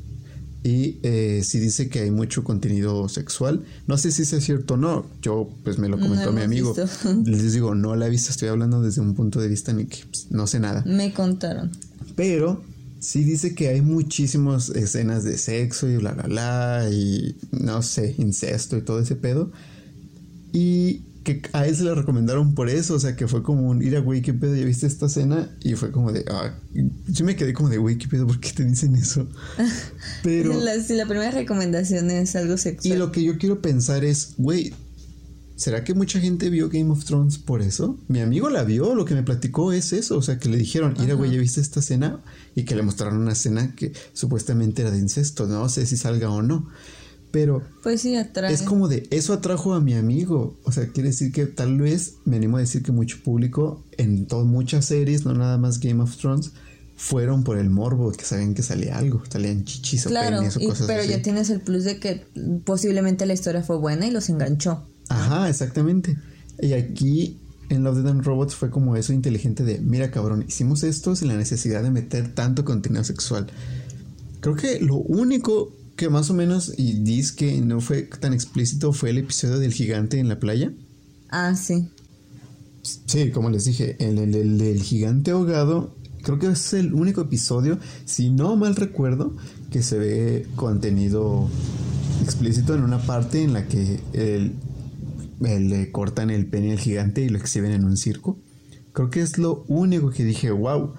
y 0.69 0.99
eh, 1.01 1.41
si 1.43 1.59
dice 1.59 1.89
que 1.89 2.01
hay 2.01 2.11
mucho 2.11 2.43
contenido 2.43 3.09
sexual, 3.09 3.65
no 3.87 3.97
sé 3.97 4.11
si 4.11 4.21
es 4.21 4.43
cierto 4.43 4.75
o 4.75 4.77
no. 4.77 5.03
Yo, 5.19 5.49
pues 5.63 5.79
me 5.79 5.89
lo 5.89 5.99
comentó 5.99 6.31
mi 6.31 6.41
amigo. 6.41 6.75
Les 7.25 7.53
digo, 7.53 7.73
no 7.73 7.95
la 7.95 8.05
he 8.05 8.09
visto, 8.11 8.29
estoy 8.29 8.49
hablando 8.49 8.79
desde 8.79 9.01
un 9.01 9.15
punto 9.15 9.41
de 9.41 9.47
vista 9.47 9.73
ni 9.73 9.85
que 9.85 10.05
pues, 10.05 10.27
no 10.29 10.45
sé 10.45 10.59
nada. 10.59 10.83
Me 10.85 11.11
contaron. 11.11 11.71
Pero 12.15 12.61
sí 12.99 13.23
dice 13.23 13.55
que 13.55 13.69
hay 13.69 13.81
muchísimas 13.81 14.69
escenas 14.69 15.23
de 15.23 15.39
sexo 15.39 15.89
y 15.89 15.97
bla, 15.97 16.11
bla, 16.11 16.27
bla, 16.27 16.89
y 16.91 17.35
no 17.51 17.81
sé, 17.81 18.13
incesto 18.19 18.77
y 18.77 18.83
todo 18.83 18.99
ese 18.99 19.15
pedo. 19.15 19.51
Y 20.53 21.01
que 21.29 21.49
a 21.53 21.67
él 21.67 21.75
se 21.75 21.83
le 21.83 21.93
recomendaron 21.93 22.55
por 22.55 22.69
eso, 22.69 22.95
o 22.95 22.99
sea, 22.99 23.15
que 23.15 23.27
fue 23.27 23.43
como 23.43 23.69
un, 23.69 23.81
ir 23.83 23.95
a 23.95 23.99
güey, 23.99 24.21
¿qué 24.21 24.33
pedo? 24.33 24.55
¿Ya 24.55 24.65
viste 24.65 24.87
esta 24.87 25.05
escena? 25.05 25.55
Y 25.61 25.75
fue 25.75 25.91
como 25.91 26.11
de, 26.11 26.25
ah, 26.29 26.55
yo 27.07 27.25
me 27.25 27.35
quedé 27.35 27.53
como 27.53 27.69
de, 27.69 27.77
güey, 27.77 27.97
¿qué 27.97 28.07
pedo? 28.07 28.25
¿Por 28.25 28.39
qué 28.39 28.51
te 28.51 28.65
dicen 28.65 28.95
eso? 28.95 29.27
Pero... 30.23 30.53
La, 30.59 30.81
si 30.81 30.95
la 30.95 31.05
primera 31.05 31.31
recomendación 31.31 32.09
es 32.11 32.35
algo 32.35 32.57
sexual. 32.57 32.93
Y 32.93 32.97
lo 32.97 33.11
que 33.11 33.23
yo 33.23 33.37
quiero 33.37 33.61
pensar 33.61 34.03
es, 34.03 34.33
güey, 34.37 34.73
¿será 35.55 35.83
que 35.83 35.93
mucha 35.93 36.19
gente 36.19 36.49
vio 36.49 36.69
Game 36.69 36.89
of 36.89 37.05
Thrones 37.05 37.37
por 37.37 37.61
eso? 37.61 37.99
Mi 38.07 38.21
amigo 38.21 38.49
la 38.49 38.63
vio, 38.63 38.95
lo 38.95 39.05
que 39.05 39.13
me 39.13 39.23
platicó 39.23 39.73
es 39.73 39.93
eso, 39.93 40.17
o 40.17 40.21
sea, 40.21 40.39
que 40.39 40.49
le 40.49 40.57
dijeron, 40.57 40.95
mira, 40.99 41.13
güey, 41.13 41.31
¿ya 41.31 41.39
viste 41.39 41.61
esta 41.61 41.81
escena? 41.81 42.21
Y 42.55 42.63
que 42.63 42.75
le 42.75 42.81
mostraron 42.81 43.19
una 43.19 43.33
escena 43.33 43.75
que 43.75 43.91
supuestamente 44.13 44.81
era 44.81 44.91
de 44.91 44.99
incesto, 44.99 45.47
no 45.47 45.67
sé 45.69 45.85
si 45.85 45.97
salga 45.97 46.29
o 46.29 46.41
no. 46.41 46.69
Pero 47.31 47.61
pues 47.83 48.01
sí, 48.01 48.15
atrae. 48.15 48.51
es 48.51 48.63
como 48.63 48.87
de 48.87 49.07
eso 49.11 49.33
atrajo 49.33 49.73
a 49.73 49.79
mi 49.79 49.93
amigo. 49.93 50.57
O 50.63 50.71
sea, 50.71 50.87
quiere 50.87 51.09
decir 51.09 51.31
que 51.31 51.45
tal 51.45 51.79
vez 51.79 52.15
me 52.25 52.37
animo 52.37 52.57
a 52.57 52.61
decir 52.61 52.81
que 52.81 52.91
mucho 52.91 53.17
público 53.23 53.83
en 53.97 54.25
todas 54.25 54.47
muchas 54.47 54.85
series, 54.85 55.25
no 55.25 55.33
nada 55.33 55.57
más 55.57 55.79
Game 55.79 56.01
of 56.01 56.15
Thrones, 56.17 56.51
fueron 56.95 57.43
por 57.43 57.57
el 57.57 57.69
morbo, 57.69 58.11
que 58.11 58.25
sabían 58.25 58.53
que 58.53 58.63
salía 58.63 58.97
algo, 58.97 59.23
salían 59.29 59.63
chichis 59.63 60.07
o 60.07 60.09
claro, 60.09 60.41
o 60.41 60.67
cosas 60.67 60.85
pero 60.85 61.03
ya 61.03 61.21
tienes 61.21 61.49
el 61.49 61.61
plus 61.61 61.85
de 61.85 61.99
que 61.99 62.25
posiblemente 62.65 63.25
la 63.25 63.33
historia 63.33 63.63
fue 63.63 63.77
buena 63.77 64.05
y 64.05 64.11
los 64.11 64.27
enganchó. 64.27 64.83
Ajá, 65.07 65.49
exactamente. 65.49 66.17
Y 66.61 66.73
aquí 66.73 67.37
en 67.69 67.83
Love, 67.83 67.99
Dead 67.99 68.11
and 68.11 68.25
Robots 68.25 68.55
fue 68.55 68.69
como 68.69 68.95
eso 68.95 69.13
inteligente 69.13 69.63
de, 69.63 69.79
mira 69.79 70.11
cabrón, 70.11 70.43
hicimos 70.47 70.83
esto 70.83 71.15
sin 71.15 71.29
la 71.29 71.35
necesidad 71.35 71.83
de 71.83 71.91
meter 71.91 72.33
tanto 72.33 72.65
contenido 72.65 73.03
sexual. 73.03 73.47
Creo 74.41 74.55
que 74.55 74.79
lo 74.79 74.95
único 74.95 75.71
que 75.99 76.07
más 76.07 76.29
o 76.29 76.33
menos, 76.33 76.73
y 76.77 76.93
dice 76.93 77.35
que 77.35 77.59
no 77.59 77.81
fue 77.81 78.03
tan 78.03 78.33
explícito, 78.33 78.93
fue 78.93 79.09
el 79.09 79.17
episodio 79.17 79.59
del 79.59 79.73
gigante 79.73 80.17
en 80.17 80.29
la 80.29 80.39
playa. 80.39 80.71
Ah, 81.29 81.53
sí. 81.55 81.89
Sí, 82.83 83.31
como 83.31 83.49
les 83.49 83.65
dije, 83.65 83.97
el, 83.99 84.17
el, 84.17 84.57
del 84.57 84.81
gigante 84.81 85.31
ahogado, 85.31 85.93
creo 86.23 86.39
que 86.39 86.47
es 86.47 86.73
el 86.73 86.93
único 86.93 87.19
episodio, 87.19 87.79
si 88.05 88.29
no 88.29 88.55
mal 88.55 88.77
recuerdo, 88.77 89.35
que 89.71 89.83
se 89.83 89.97
ve 89.97 90.47
contenido 90.55 91.49
explícito 92.23 92.73
en 92.75 92.83
una 92.83 92.99
parte 92.99 93.43
en 93.43 93.51
la 93.51 93.67
que 93.67 93.99
el, 94.13 94.55
le 95.41 95.91
cortan 95.91 96.29
el 96.29 96.45
pene 96.45 96.71
al 96.71 96.79
gigante 96.79 97.23
y 97.23 97.29
lo 97.29 97.39
exhiben 97.39 97.71
en 97.71 97.83
un 97.83 97.97
circo. 97.97 98.39
Creo 98.93 99.09
que 99.09 99.19
es 99.19 99.37
lo 99.37 99.65
único 99.67 100.11
que 100.11 100.23
dije, 100.23 100.49
wow, 100.51 100.93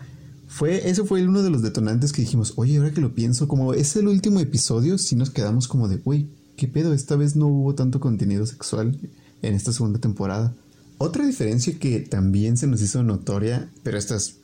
fue, 0.51 0.91
ese 0.91 1.05
fue 1.05 1.25
uno 1.25 1.45
de 1.45 1.51
los 1.51 1.63
detonantes 1.63 2.13
que 2.13 2.23
dijimos, 2.23 2.55
oye, 2.57 2.77
ahora 2.77 2.91
que 2.91 3.01
lo 3.01 3.15
pienso, 3.15 3.47
como 3.47 3.73
es 3.73 3.95
el 3.95 4.09
último 4.09 4.41
episodio, 4.41 4.99
si 4.99 5.15
nos 5.15 5.31
quedamos 5.31 5.69
como 5.69 5.87
de, 5.87 5.99
güey, 5.99 6.27
¿qué 6.57 6.67
pedo? 6.67 6.93
Esta 6.93 7.15
vez 7.15 7.37
no 7.37 7.47
hubo 7.47 7.77
tanto 7.77 8.01
contenido 8.01 8.45
sexual 8.45 8.99
en 9.43 9.55
esta 9.55 9.73
segunda 9.73 10.01
temporada. 10.01 10.53
Otra 10.99 11.25
diferencia 11.25 11.79
que 11.79 12.01
también 12.01 12.57
se 12.57 12.67
nos 12.67 12.83
hizo 12.83 13.05
notoria, 13.05 13.71
pero 13.85 13.97
esta 13.97 14.17
es, 14.17 14.39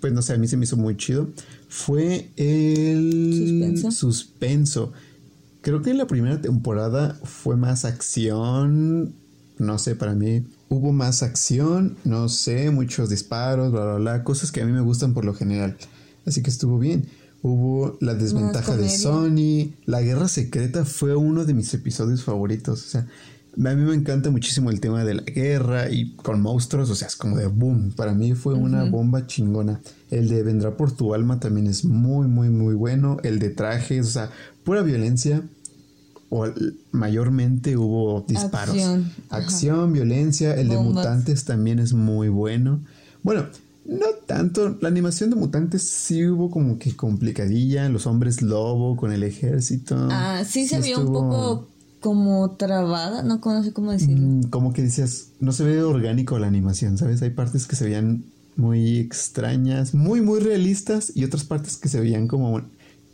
pues 0.00 0.14
no 0.14 0.22
sé, 0.22 0.32
a 0.32 0.38
mí 0.38 0.48
se 0.48 0.56
me 0.56 0.64
hizo 0.64 0.78
muy 0.78 0.96
chido, 0.96 1.28
fue 1.68 2.30
el 2.36 3.30
suspenso. 3.30 3.90
suspenso. 3.90 4.92
Creo 5.60 5.82
que 5.82 5.90
en 5.90 5.98
la 5.98 6.06
primera 6.06 6.40
temporada 6.40 7.20
fue 7.22 7.56
más 7.56 7.84
acción, 7.84 9.12
no 9.60 9.78
sé, 9.78 9.94
para 9.94 10.14
mí 10.14 10.44
hubo 10.68 10.92
más 10.92 11.22
acción, 11.22 11.96
no 12.04 12.28
sé, 12.28 12.70
muchos 12.70 13.10
disparos, 13.10 13.70
bla, 13.70 13.84
bla, 13.84 13.94
bla, 13.96 14.24
cosas 14.24 14.50
que 14.50 14.62
a 14.62 14.66
mí 14.66 14.72
me 14.72 14.80
gustan 14.80 15.14
por 15.14 15.24
lo 15.24 15.34
general. 15.34 15.76
Así 16.26 16.42
que 16.42 16.50
estuvo 16.50 16.78
bien. 16.78 17.06
Hubo 17.42 17.96
la 18.00 18.14
desventaja 18.14 18.76
de 18.76 18.88
Sony. 18.88 19.74
La 19.86 20.02
guerra 20.02 20.28
secreta 20.28 20.84
fue 20.84 21.16
uno 21.16 21.44
de 21.44 21.54
mis 21.54 21.72
episodios 21.72 22.22
favoritos. 22.22 22.84
O 22.84 22.88
sea, 22.88 23.06
A 23.56 23.74
mí 23.74 23.82
me 23.82 23.94
encanta 23.94 24.30
muchísimo 24.30 24.70
el 24.70 24.80
tema 24.80 25.04
de 25.04 25.14
la 25.14 25.22
guerra 25.22 25.90
y 25.90 26.14
con 26.16 26.40
monstruos, 26.40 26.90
o 26.90 26.94
sea, 26.94 27.08
es 27.08 27.16
como 27.16 27.36
de 27.36 27.46
boom. 27.46 27.92
Para 27.92 28.14
mí 28.14 28.34
fue 28.34 28.54
una 28.54 28.84
bomba 28.84 29.26
chingona. 29.26 29.80
El 30.10 30.28
de 30.28 30.42
Vendrá 30.42 30.76
por 30.76 30.92
tu 30.92 31.14
alma 31.14 31.40
también 31.40 31.66
es 31.66 31.84
muy, 31.84 32.28
muy, 32.28 32.50
muy 32.50 32.74
bueno. 32.74 33.16
El 33.22 33.38
de 33.38 33.50
trajes, 33.50 34.06
o 34.06 34.10
sea, 34.10 34.30
pura 34.64 34.82
violencia. 34.82 35.42
O 36.30 36.46
mayormente 36.92 37.76
hubo 37.76 38.24
disparos. 38.26 38.76
Acción, 38.76 39.12
Acción 39.30 39.92
violencia. 39.92 40.54
El 40.54 40.68
de 40.68 40.78
mutantes 40.78 41.44
también 41.44 41.78
es 41.80 41.92
muy 41.92 42.28
bueno. 42.28 42.80
Bueno, 43.22 43.46
no 43.84 44.06
tanto. 44.26 44.78
La 44.80 44.88
animación 44.88 45.30
de 45.30 45.36
mutantes 45.36 45.82
sí 45.82 46.26
hubo 46.26 46.50
como 46.50 46.78
que 46.78 46.94
complicadilla. 46.94 47.88
Los 47.88 48.06
hombres 48.06 48.42
lobo 48.42 48.96
con 48.96 49.12
el 49.12 49.24
ejército. 49.24 49.96
Ah, 50.10 50.44
sí, 50.46 50.68
se 50.68 50.80
vio 50.80 51.00
un 51.00 51.12
poco 51.12 51.66
como 52.00 52.52
trabada, 52.52 53.22
no 53.22 53.40
sé 53.62 53.72
cómo 53.72 53.92
decirlo. 53.92 54.26
Mm, 54.26 54.42
como 54.44 54.72
que 54.72 54.82
decías, 54.82 55.28
no 55.38 55.52
se 55.52 55.64
ve 55.64 55.82
orgánico 55.82 56.38
la 56.38 56.46
animación, 56.46 56.96
¿sabes? 56.96 57.20
Hay 57.22 57.30
partes 57.30 57.66
que 57.66 57.76
se 57.76 57.84
veían 57.84 58.24
muy 58.56 58.98
extrañas, 58.98 59.94
muy, 59.94 60.20
muy 60.20 60.40
realistas 60.40 61.12
y 61.14 61.24
otras 61.24 61.44
partes 61.44 61.76
que 61.76 61.88
se 61.88 62.00
veían 62.00 62.26
como 62.26 62.62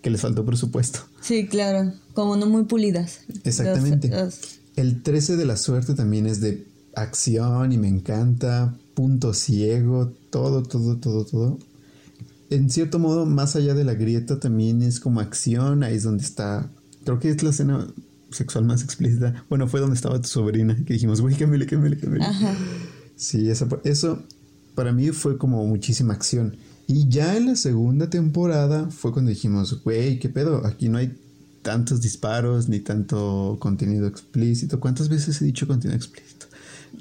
que 0.03 0.11
les 0.11 0.21
faltó 0.21 0.45
presupuesto. 0.45 1.01
Sí, 1.21 1.47
claro, 1.47 1.93
como 2.15 2.37
no 2.37 2.47
muy 2.47 2.65
pulidas. 2.65 3.21
Exactamente. 3.45 4.11
El 4.77 5.03
13 5.03 5.37
de 5.37 5.47
la 5.47 5.57
suerte 5.57 5.95
también 5.95 6.27
es 6.27 6.41
de 6.41 6.67
acción 6.95 7.73
y 7.73 7.79
me 7.79 7.89
encanta, 7.89 8.75
punto 8.95 9.35
ciego, 9.35 10.13
todo, 10.31 10.63
todo, 10.63 10.97
todo, 10.97 11.25
todo. 11.25 11.59
En 12.51 12.71
cierto 12.71 12.99
modo, 12.99 13.27
más 13.27 13.57
allá 13.57 13.75
de 13.75 13.85
la 13.85 13.95
grieta 13.95 14.39
también 14.39 14.83
es 14.83 15.01
como 15.01 15.21
acción, 15.21 15.83
ahí 15.83 15.97
es 15.97 16.05
donde 16.05 16.23
está, 16.23 16.71
creo 17.05 17.19
que 17.19 17.31
es 17.31 17.43
la 17.43 17.51
escena 17.51 17.87
sexual 18.31 18.65
más 18.65 18.83
explícita. 18.83 19.45
Bueno, 19.49 19.67
fue 19.67 19.81
donde 19.81 19.97
estaba 19.97 20.21
tu 20.21 20.29
sobrina, 20.29 20.77
que 20.87 20.95
dijimos, 20.95 21.21
güey, 21.21 21.35
cámbiale, 21.35 21.67
cámbiale, 21.67 21.99
cámbiale. 21.99 22.25
Ajá. 22.25 22.55
Sí, 23.17 23.51
eso, 23.51 23.67
eso 23.85 24.23
para 24.75 24.93
mí 24.93 25.09
fue 25.09 25.39
como 25.39 25.67
muchísima 25.67 26.15
acción. 26.15 26.57
Y 26.87 27.09
ya 27.09 27.37
en 27.37 27.47
la 27.47 27.57
segunda 27.57 28.09
temporada 28.09 28.91
fue 28.91 29.13
cuando 29.13 29.31
dijimos, 29.31 29.83
güey, 29.83 30.19
¿qué 30.19 30.29
pedo? 30.29 30.65
Aquí 30.67 30.89
no 30.89 30.99
hay 30.99 31.17
tantos 31.63 32.01
disparos 32.01 32.69
ni 32.69 32.79
tanto 32.79 33.57
contenido 33.59 34.07
explícito. 34.07 34.79
¿Cuántas 34.79 35.09
veces 35.09 35.43
he 35.43 35.45
dicho 35.45 35.67
contenido 35.67 35.97
explícito? 35.97 36.47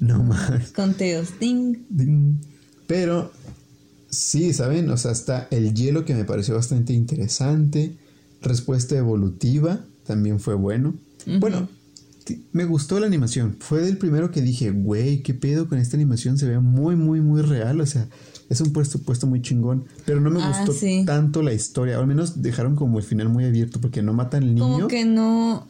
No 0.00 0.22
más. 0.24 0.72
Conteos, 0.72 1.38
ding. 1.38 1.84
Ding. 1.88 2.38
Pero 2.88 3.30
sí, 4.10 4.52
¿saben? 4.52 4.90
O 4.90 4.96
sea, 4.96 5.12
está 5.12 5.46
el 5.50 5.72
hielo 5.74 6.04
que 6.04 6.14
me 6.14 6.24
pareció 6.24 6.54
bastante 6.54 6.92
interesante. 6.92 7.96
Respuesta 8.42 8.96
evolutiva 8.96 9.84
también 10.04 10.40
fue 10.40 10.54
bueno. 10.54 10.94
Bueno, 11.40 11.68
me 12.52 12.64
gustó 12.64 13.00
la 13.00 13.06
animación. 13.06 13.56
Fue 13.60 13.82
del 13.82 13.98
primero 13.98 14.30
que 14.30 14.40
dije, 14.40 14.70
güey, 14.70 15.22
¿qué 15.22 15.34
pedo 15.34 15.68
con 15.68 15.78
esta 15.78 15.96
animación? 15.96 16.38
Se 16.38 16.48
ve 16.48 16.58
muy, 16.58 16.96
muy, 16.96 17.20
muy 17.20 17.42
real. 17.42 17.80
O 17.80 17.86
sea, 17.86 18.08
es 18.48 18.60
un 18.60 18.72
puesto, 18.72 18.98
puesto 18.98 19.26
muy 19.26 19.42
chingón. 19.42 19.84
Pero 20.04 20.20
no 20.20 20.30
me 20.30 20.42
ah, 20.42 20.64
gustó 20.64 20.86
tanto 21.04 21.42
la 21.42 21.52
historia. 21.52 21.98
al 21.98 22.06
menos 22.06 22.42
dejaron 22.42 22.76
como 22.76 22.98
el 22.98 23.04
final 23.04 23.28
muy 23.28 23.44
abierto 23.44 23.80
porque 23.80 24.02
no 24.02 24.12
matan 24.12 24.44
al 24.44 24.54
niño. 24.54 24.72
Como 24.72 24.88
que 24.88 25.04
no, 25.04 25.66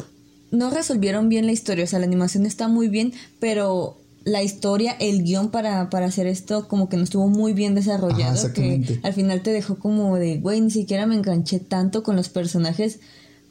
no 0.51 0.71
resolvieron 0.71 1.29
bien 1.29 1.47
la 1.47 1.53
historia. 1.53 1.85
O 1.85 1.87
sea, 1.87 1.99
la 1.99 2.07
animación 2.07 2.47
está 2.47 2.69
muy 2.69 2.89
bien, 2.89 3.13
pero 3.41 3.99
la 4.25 4.43
historia, 4.43 4.93
el 4.99 5.23
guion 5.23 5.51
para, 5.51 5.89
para 5.89 6.07
hacer 6.07 6.27
esto, 6.27 6.67
como 6.69 6.89
que 6.89 6.97
no 6.97 7.05
estuvo 7.05 7.29
muy 7.29 7.53
bien 7.53 7.75
desarrollado. 7.75 8.53
que 8.53 9.01
al 9.03 9.13
final 9.13 9.41
te 9.43 9.53
dejó 9.53 9.79
como 9.79 10.17
de, 10.17 10.39
güey, 10.39 10.61
ni 10.61 10.71
siquiera 10.71 11.07
me 11.07 11.15
enganché 11.15 11.61
tanto 11.61 12.03
con 12.03 12.17
los 12.17 12.29
personajes 12.29 12.99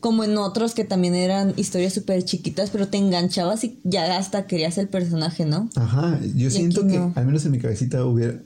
como 0.01 0.23
en 0.23 0.37
otros 0.37 0.75
que 0.75 0.83
también 0.83 1.15
eran 1.15 1.53
historias 1.55 1.93
súper 1.93 2.23
chiquitas, 2.23 2.69
pero 2.69 2.89
te 2.89 2.97
enganchabas 2.97 3.63
y 3.63 3.79
ya 3.83 4.17
hasta 4.17 4.45
querías 4.45 4.77
el 4.77 4.87
personaje, 4.87 5.45
¿no? 5.45 5.69
Ajá, 5.75 6.19
yo 6.35 6.51
siento 6.51 6.85
que 6.85 6.97
al 6.97 7.25
menos 7.25 7.43
en 7.45 7.51
mi 7.51 7.57
cabecita 7.57 8.05
hubiera 8.05 8.39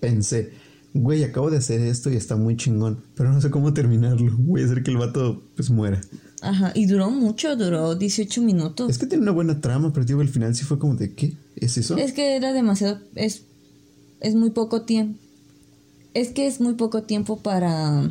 pensé, 0.00 0.52
güey, 0.94 1.22
acabo 1.24 1.50
de 1.50 1.58
hacer 1.58 1.80
esto 1.80 2.10
y 2.10 2.16
está 2.16 2.36
muy 2.36 2.56
chingón, 2.56 3.02
pero 3.14 3.32
no 3.32 3.40
sé 3.40 3.50
cómo 3.50 3.72
terminarlo. 3.72 4.36
Voy 4.38 4.62
a 4.62 4.64
hacer 4.64 4.82
que 4.82 4.90
el 4.90 4.96
vato 4.96 5.42
pues 5.56 5.70
muera. 5.70 6.00
Ajá, 6.42 6.72
y 6.74 6.86
duró 6.86 7.10
mucho, 7.10 7.54
duró 7.56 7.94
18 7.94 8.42
minutos. 8.42 8.90
Es 8.90 8.98
que 8.98 9.06
tiene 9.06 9.22
una 9.22 9.32
buena 9.32 9.60
trama, 9.60 9.92
pero 9.92 10.06
digo, 10.06 10.20
al 10.20 10.28
final 10.28 10.54
sí 10.54 10.64
fue 10.64 10.78
como 10.78 10.94
de, 10.94 11.14
¿qué? 11.14 11.36
¿Es 11.56 11.76
eso? 11.76 11.96
Es 11.96 12.12
que 12.12 12.34
era 12.34 12.52
demasiado, 12.52 12.98
es, 13.14 13.42
es 14.20 14.34
muy 14.34 14.50
poco 14.50 14.82
tiempo. 14.82 15.18
Es 16.14 16.30
que 16.30 16.46
es 16.46 16.60
muy 16.60 16.74
poco 16.74 17.02
tiempo 17.04 17.40
para... 17.40 18.10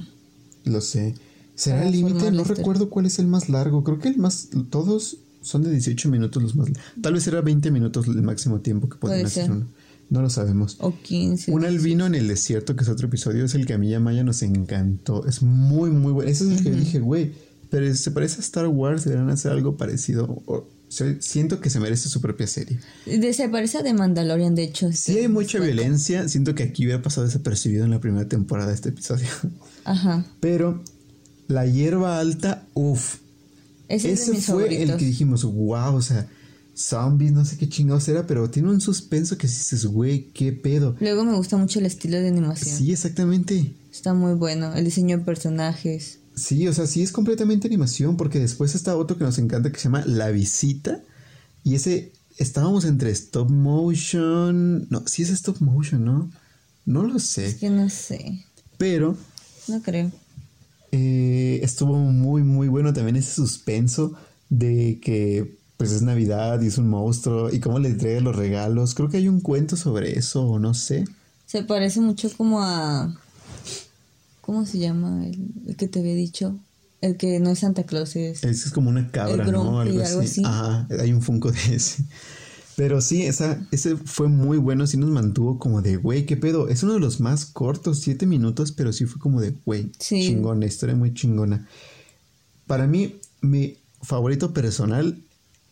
Lo 0.64 0.82
sé. 0.82 1.16
¿Será 1.56 1.86
el 1.86 1.92
límite? 1.92 2.32
No 2.32 2.46
recuerdo 2.46 2.90
cuál 2.90 3.06
es 3.06 3.20
el 3.20 3.28
más 3.28 3.50
largo. 3.50 3.84
Creo 3.84 4.00
que 4.00 4.08
el 4.08 4.18
más. 4.18 4.48
Todos 4.70 5.18
son 5.42 5.64
de 5.64 5.72
18 5.72 6.08
minutos 6.08 6.42
los 6.42 6.56
más. 6.56 6.70
Tal 7.02 7.14
vez 7.14 7.28
era 7.28 7.42
20 7.42 7.70
minutos 7.72 8.08
el 8.08 8.22
máximo 8.22 8.62
tiempo 8.62 8.88
que 8.88 8.98
pueden 8.98 9.26
hacer 9.26 9.52
uno. 9.52 9.68
No 10.10 10.22
lo 10.22 10.30
sabemos. 10.30 10.78
O 10.80 10.94
15. 11.02 11.52
Un 11.52 11.66
albino 11.66 12.06
en 12.08 12.16
el 12.16 12.28
desierto, 12.28 12.76
que 12.76 12.84
es 12.84 12.90
otro 12.90 13.08
episodio, 13.08 13.46
es 13.46 13.54
el 13.54 13.66
que 13.66 13.74
a 13.74 13.78
mí 13.78 13.90
y 13.90 13.94
a 13.94 14.00
Maya 14.00 14.24
nos 14.24 14.42
encantó. 14.42 15.26
Es 15.28 15.44
muy, 15.44 15.92
muy 15.92 16.12
bueno. 16.12 16.30
Ese 16.30 16.46
es 16.46 16.58
el 16.58 16.64
que 16.64 16.72
dije, 16.72 17.00
güey, 17.00 17.32
pero 17.70 17.94
se 17.94 18.12
parece 18.12 18.38
a 18.38 18.40
Star 18.40 18.68
Wars, 18.68 19.04
deberían 19.04 19.30
hacer 19.30 19.52
algo 19.52 19.78
parecido. 19.78 20.44
siento 21.20 21.62
que 21.62 21.70
se 21.70 21.80
merece 21.80 22.10
su 22.10 22.22
propia 22.22 22.48
serie. 22.48 22.80
se 23.34 23.50
parece 23.50 23.78
a 23.78 23.84
The 23.84 23.94
Mandalorian, 23.94 24.56
de 24.56 24.64
hecho. 24.64 24.92
Sí, 24.92 25.20
hay 25.20 25.28
mucha 25.28 25.60
violencia. 25.60 26.28
Siento 26.28 26.56
que 26.56 26.64
aquí 26.64 26.86
hubiera 26.86 27.04
pasado 27.04 27.28
desapercibido 27.28 27.86
en 27.86 27.92
la 27.92 28.00
primera 28.00 28.28
temporada 28.28 28.70
de 28.70 28.76
este 28.76 28.90
episodio. 28.90 29.28
Ajá. 29.86 30.26
Pero 30.40 30.84
la 31.48 31.68
hierba 31.68 32.20
alta, 32.20 32.66
uff. 32.74 33.18
Ese, 33.88 34.16
fue 34.42 34.84
el 34.84 34.98
que 34.98 35.06
dijimos, 35.06 35.44
wow, 35.44 35.96
o 35.96 36.02
sea, 36.02 36.28
zombies, 36.80 37.32
no 37.32 37.46
sé 37.46 37.58
qué 37.58 37.68
chingados 37.68 38.08
era, 38.08 38.26
pero 38.26 38.50
tiene 38.50 38.70
un 38.70 38.82
suspenso 38.82 39.38
que 39.38 39.48
dices, 39.48 39.86
güey, 39.86 40.32
qué 40.32 40.54
pedo. 40.54 40.96
Luego 41.00 41.26
me 41.26 41.36
gusta 41.36 41.58
mucho 41.58 41.80
el 41.80 41.86
estilo 41.86 42.18
de 42.18 42.30
animación. 42.30 42.76
Sí, 42.76 42.92
exactamente. 42.92 43.74
Está 43.92 44.14
muy 44.14 44.34
bueno, 44.34 44.74
el 44.74 44.86
diseño 44.86 45.18
de 45.18 45.24
personajes. 45.24 46.20
Sí, 46.36 46.68
o 46.68 46.74
sea, 46.74 46.88
sí 46.88 47.02
es 47.02 47.12
completamente 47.12 47.68
animación, 47.68 48.16
porque 48.16 48.40
después 48.40 48.76
está 48.76 48.96
otro 48.96 49.18
que 49.18 49.26
nos 49.26 49.38
encanta 49.40 49.72
que 49.72 49.78
se 49.78 49.86
llama 49.86 50.06
La 50.06 50.30
Visita. 50.30 51.04
Y 51.64 51.76
ese, 51.76 52.14
estábamos 52.38 52.86
entre 52.86 53.12
stop 53.12 53.50
motion. 53.50 54.88
No, 54.90 55.06
sí 55.06 55.24
es 55.24 55.30
stop 55.32 55.60
motion, 55.60 56.06
¿no? 56.06 56.32
No 56.86 57.04
lo 57.04 57.20
sé. 57.20 57.48
Es 57.48 57.56
que 57.56 57.70
no 57.70 57.90
sé. 57.90 58.46
Pero. 58.78 59.18
No 59.68 59.82
creo. 59.82 60.12
Eh, 60.92 61.60
estuvo 61.62 61.98
muy, 61.98 62.44
muy 62.44 62.70
bueno 62.70 62.94
también 62.94 63.18
ese 63.18 63.34
suspenso 63.34 64.16
de 64.50 65.00
que 65.04 65.59
pues 65.80 65.94
es 65.94 66.02
Navidad 66.02 66.62
y 66.62 66.68
es 66.68 66.78
un 66.78 66.90
monstruo 66.90 67.50
y 67.50 67.62
cómo 67.62 67.80
le 67.80 67.88
entrega 67.88 68.20
los 68.20 68.36
regalos. 68.36 68.94
Creo 68.96 69.08
que 69.08 69.16
hay 69.16 69.30
un 69.30 69.40
cuento 69.40 69.78
sobre 69.78 70.20
eso, 70.20 70.46
o 70.46 70.60
no 70.60 70.74
sé. 70.74 71.06
Se 71.46 71.64
parece 71.64 72.02
mucho 72.02 72.30
como 72.36 72.62
a... 72.62 73.18
¿Cómo 74.42 74.66
se 74.66 74.78
llama 74.78 75.26
el, 75.26 75.78
que 75.78 75.88
te 75.88 76.00
había 76.00 76.16
dicho? 76.16 76.60
El 77.00 77.16
que 77.16 77.40
no 77.40 77.50
es 77.50 77.60
Santa 77.60 77.86
Claus, 77.86 78.18
es... 78.18 78.44
Es, 78.44 78.72
como 78.72 78.90
una 78.90 79.10
cabra, 79.10 79.46
¿no? 79.46 79.80
Algo, 79.80 80.02
así. 80.02 80.42
Ajá, 80.44 80.86
hay 81.00 81.14
un 81.14 81.22
funko 81.22 81.50
de 81.50 81.76
ese. 81.76 82.04
Pero 82.76 83.00
sí, 83.00 83.22
esa, 83.22 83.66
ese 83.72 83.96
fue 83.96 84.28
muy 84.28 84.58
bueno, 84.58 84.86
sí 84.86 84.98
nos 84.98 85.12
mantuvo 85.12 85.60
como 85.60 85.82
de, 85.82 85.96
güey, 85.96 86.26
¿qué 86.26 86.36
pedo? 86.36 86.68
Es 86.68 86.84
uno 86.84 86.96
de 86.96 87.00
los 87.00 87.22
más 87.22 87.46
cortos, 87.46 88.02
siete 88.02 88.26
minutos, 88.26 88.74
pero 88.74 88.92
sí 88.92 89.06
fue 89.06 89.22
como 89.22 89.40
de, 89.40 89.56
güey, 89.66 89.94
sí. 89.98 90.24
chingón, 90.24 90.60
la 90.60 90.66
historia 90.66 90.98
muy 90.98 91.14
chingona. 91.14 91.70
Para 92.68 92.86
mí, 92.86 93.16
mi 93.40 93.78
favorito 94.02 94.54
personal, 94.54 95.24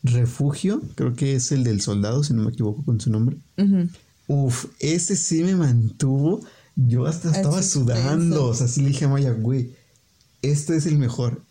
refugio, 0.03 0.81
creo 0.95 1.15
que 1.15 1.35
es 1.35 1.51
el 1.51 1.63
del 1.63 1.81
soldado, 1.81 2.23
si 2.23 2.33
no 2.33 2.43
me 2.43 2.49
equivoco 2.49 2.83
con 2.83 2.99
su 2.99 3.09
nombre. 3.09 3.37
Uf, 4.27 4.65
ese 4.79 5.15
sí 5.15 5.43
me 5.43 5.55
mantuvo, 5.55 6.41
yo 6.75 7.05
hasta 7.05 7.31
estaba 7.31 7.63
sudando, 7.63 8.45
o 8.45 8.53
sea, 8.53 8.67
sí 8.67 8.81
le 8.81 8.89
dije 8.89 9.05
a 9.05 9.09
Maya, 9.09 9.31
güey, 9.31 9.75
este 10.41 10.75
es 10.75 10.85
el 10.85 10.97
mejor. 10.97 11.41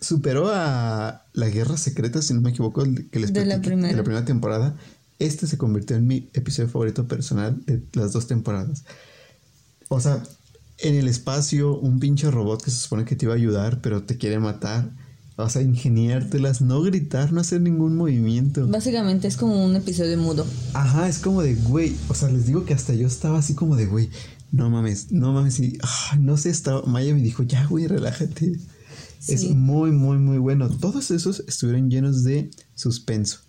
Superó 0.00 0.50
a 0.52 1.24
la 1.32 1.48
guerra 1.48 1.76
secreta, 1.76 2.20
si 2.22 2.34
no 2.34 2.40
me 2.40 2.50
equivoco, 2.50 2.84
que 3.10 3.18
les 3.18 3.32
de 3.32 3.46
la 3.46 3.60
primera. 3.60 3.88
de 3.88 3.96
la 3.96 4.04
primera 4.04 4.24
temporada. 4.24 4.76
Este 5.18 5.46
se 5.46 5.56
convirtió 5.56 5.96
en 5.96 6.06
mi 6.06 6.28
episodio 6.34 6.68
favorito 6.68 7.08
personal 7.08 7.64
de 7.64 7.82
las 7.94 8.12
dos 8.12 8.26
temporadas. 8.26 8.84
O 9.88 9.98
sea, 9.98 10.22
en 10.78 10.94
el 10.94 11.08
espacio, 11.08 11.78
un 11.78 11.98
pinche 11.98 12.30
robot 12.30 12.62
que 12.62 12.70
se 12.70 12.76
supone 12.76 13.04
que 13.04 13.16
te 13.16 13.24
iba 13.24 13.32
a 13.32 13.36
ayudar, 13.36 13.80
pero 13.80 14.02
te 14.02 14.18
quiere 14.18 14.38
matar. 14.38 14.90
Vas 15.36 15.56
a 15.56 15.62
ingeniártelas, 15.62 16.62
no 16.62 16.80
gritar, 16.80 17.32
no 17.32 17.42
hacer 17.42 17.60
ningún 17.60 17.94
movimiento. 17.94 18.66
Básicamente 18.68 19.28
es 19.28 19.36
como 19.36 19.62
un 19.64 19.76
episodio 19.76 20.16
mudo. 20.16 20.46
Ajá, 20.72 21.08
es 21.08 21.18
como 21.18 21.42
de, 21.42 21.54
güey. 21.54 21.94
O 22.08 22.14
sea, 22.14 22.30
les 22.30 22.46
digo 22.46 22.64
que 22.64 22.72
hasta 22.72 22.94
yo 22.94 23.06
estaba 23.06 23.38
así 23.38 23.54
como 23.54 23.76
de, 23.76 23.84
güey, 23.84 24.08
no 24.50 24.70
mames, 24.70 25.12
no 25.12 25.32
mames. 25.32 25.60
Y, 25.60 25.78
ah, 25.82 26.16
no 26.18 26.38
sé, 26.38 26.48
estaba, 26.48 26.82
Maya 26.86 27.14
me 27.14 27.20
dijo, 27.20 27.42
ya, 27.42 27.66
güey, 27.66 27.86
relájate. 27.86 28.58
Es 29.28 29.44
muy, 29.50 29.90
muy, 29.90 30.18
muy 30.18 30.38
bueno. 30.38 30.70
Todos 30.70 31.10
esos 31.10 31.42
estuvieron 31.46 31.90
llenos 31.90 32.24
de 32.24 32.50
suspenso. 32.74 33.40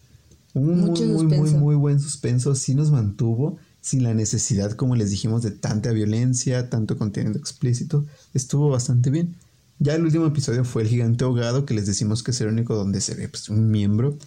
Un 0.53 0.81
muy, 0.81 1.01
muy, 1.05 1.25
muy, 1.25 1.51
muy 1.51 1.75
buen 1.75 1.99
suspenso. 1.99 2.55
Sí 2.55 2.73
nos 2.73 2.91
mantuvo 2.91 3.57
sin 3.79 4.03
la 4.03 4.13
necesidad, 4.13 4.71
como 4.71 4.95
les 4.95 5.11
dijimos, 5.11 5.43
de 5.43 5.51
tanta 5.51 5.91
violencia, 5.91 6.69
tanto 6.69 6.97
contenido 6.97 7.37
explícito. 7.37 8.05
Estuvo 8.33 8.69
bastante 8.69 9.09
bien. 9.09 9.35
Ya 9.79 9.95
el 9.95 10.03
último 10.03 10.25
episodio 10.25 10.65
fue 10.65 10.83
el 10.83 10.89
gigante 10.89 11.23
ahogado, 11.23 11.65
que 11.65 11.73
les 11.73 11.85
decimos 11.85 12.23
que 12.23 12.31
es 12.31 12.41
el 12.41 12.47
único 12.47 12.75
donde 12.75 13.01
se 13.01 13.15
ve 13.15 13.29
pues, 13.29 13.49
un 13.49 13.69
miembro. 13.69 14.17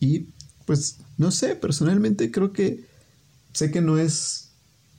Y 0.00 0.28
pues 0.64 0.98
no 1.18 1.30
sé, 1.30 1.54
personalmente 1.54 2.30
creo 2.30 2.52
que 2.52 2.84
sé 3.52 3.70
que 3.70 3.80
no 3.80 3.98
es 3.98 4.48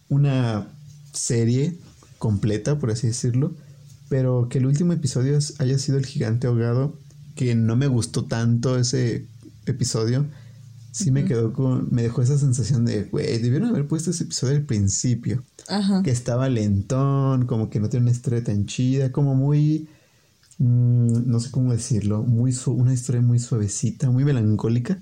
una 0.09 0.67
serie 1.13 1.77
completa, 2.17 2.79
por 2.79 2.91
así 2.91 3.07
decirlo, 3.07 3.53
pero 4.09 4.47
que 4.49 4.59
el 4.59 4.65
último 4.65 4.93
episodio 4.93 5.37
haya 5.59 5.77
sido 5.77 5.97
el 5.97 6.05
gigante 6.05 6.47
ahogado, 6.47 6.97
que 7.35 7.55
no 7.55 7.75
me 7.75 7.87
gustó 7.87 8.25
tanto 8.25 8.77
ese 8.77 9.25
episodio, 9.65 10.25
sí 10.97 11.11
me 11.11 11.25
quedó 11.25 11.53
con, 11.53 11.87
me 11.91 12.01
dejó 12.03 12.21
esa 12.21 12.37
sensación 12.37 12.85
de, 12.85 13.03
güey, 13.05 13.37
debieron 13.39 13.69
haber 13.69 13.87
puesto 13.87 14.11
ese 14.11 14.23
episodio 14.23 14.55
al 14.55 14.63
principio, 14.63 15.43
Ajá. 15.67 16.01
que 16.03 16.11
estaba 16.11 16.49
lentón, 16.49 17.45
como 17.45 17.69
que 17.69 17.79
no 17.79 17.89
tiene 17.89 18.05
una 18.05 18.11
historia 18.11 18.43
tan 18.43 18.65
chida, 18.65 19.11
como 19.11 19.35
muy, 19.35 19.87
mm, 20.57 21.29
no 21.29 21.39
sé 21.39 21.51
cómo 21.51 21.71
decirlo, 21.71 22.23
muy 22.23 22.51
su- 22.51 22.73
una 22.73 22.93
historia 22.93 23.21
muy 23.21 23.39
suavecita, 23.39 24.09
muy 24.09 24.23
melancólica. 24.25 25.01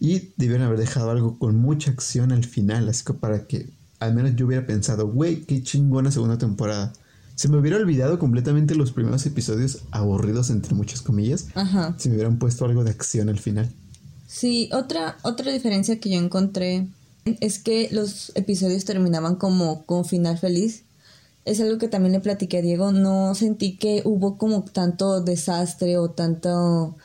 Y 0.00 0.30
debieron 0.36 0.66
haber 0.66 0.78
dejado 0.80 1.10
algo 1.12 1.38
con 1.38 1.56
mucha 1.56 1.92
acción 1.92 2.32
al 2.32 2.44
final, 2.44 2.88
así 2.88 3.04
que 3.04 3.12
para 3.14 3.46
que 3.46 3.70
al 4.00 4.14
menos 4.14 4.34
yo 4.34 4.46
hubiera 4.46 4.66
pensado, 4.66 5.06
güey, 5.06 5.42
qué 5.44 5.62
chingona 5.62 6.10
segunda 6.10 6.36
temporada. 6.38 6.92
Se 7.36 7.48
me 7.48 7.56
hubiera 7.56 7.76
olvidado 7.76 8.18
completamente 8.18 8.74
los 8.74 8.90
primeros 8.90 9.24
episodios 9.26 9.84
aburridos, 9.92 10.50
entre 10.50 10.74
muchas 10.74 11.02
comillas, 11.02 11.46
Ajá. 11.54 11.94
si 11.98 12.08
me 12.08 12.16
hubieran 12.16 12.38
puesto 12.38 12.64
algo 12.64 12.82
de 12.82 12.90
acción 12.90 13.28
al 13.28 13.38
final. 13.38 13.70
Sí, 14.32 14.70
otra, 14.72 15.18
otra 15.24 15.52
diferencia 15.52 16.00
que 16.00 16.08
yo 16.08 16.18
encontré 16.18 16.86
es 17.40 17.58
que 17.58 17.90
los 17.92 18.32
episodios 18.34 18.86
terminaban 18.86 19.36
como 19.36 19.84
con 19.84 20.06
final 20.06 20.38
feliz. 20.38 20.84
Es 21.44 21.60
algo 21.60 21.76
que 21.76 21.86
también 21.86 22.14
le 22.14 22.20
platiqué 22.20 22.58
a 22.58 22.62
Diego. 22.62 22.92
No 22.92 23.34
sentí 23.34 23.76
que 23.76 24.00
hubo 24.06 24.38
como 24.38 24.64
tanto 24.64 25.20
desastre 25.20 25.98
o 25.98 26.10
tanto... 26.12 26.96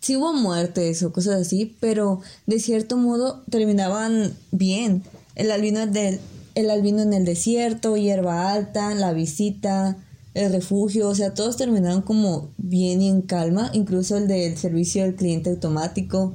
Sí 0.00 0.16
hubo 0.16 0.32
muertes 0.32 1.00
o 1.04 1.12
cosas 1.12 1.42
así, 1.42 1.76
pero 1.78 2.22
de 2.48 2.58
cierto 2.58 2.96
modo 2.96 3.44
terminaban 3.48 4.34
bien. 4.50 5.04
El 5.36 5.52
albino, 5.52 5.86
del, 5.86 6.18
el 6.56 6.70
albino 6.70 7.02
en 7.02 7.12
el 7.12 7.24
desierto, 7.24 7.96
hierba 7.96 8.50
alta, 8.50 8.96
la 8.96 9.12
visita, 9.12 9.96
el 10.34 10.52
refugio, 10.52 11.08
o 11.08 11.14
sea, 11.14 11.34
todos 11.34 11.56
terminaron 11.56 12.02
como 12.02 12.48
bien 12.56 13.00
y 13.00 13.08
en 13.08 13.22
calma, 13.22 13.70
incluso 13.74 14.16
el 14.16 14.26
del 14.26 14.56
servicio 14.56 15.04
del 15.04 15.14
cliente 15.14 15.50
automático, 15.50 16.34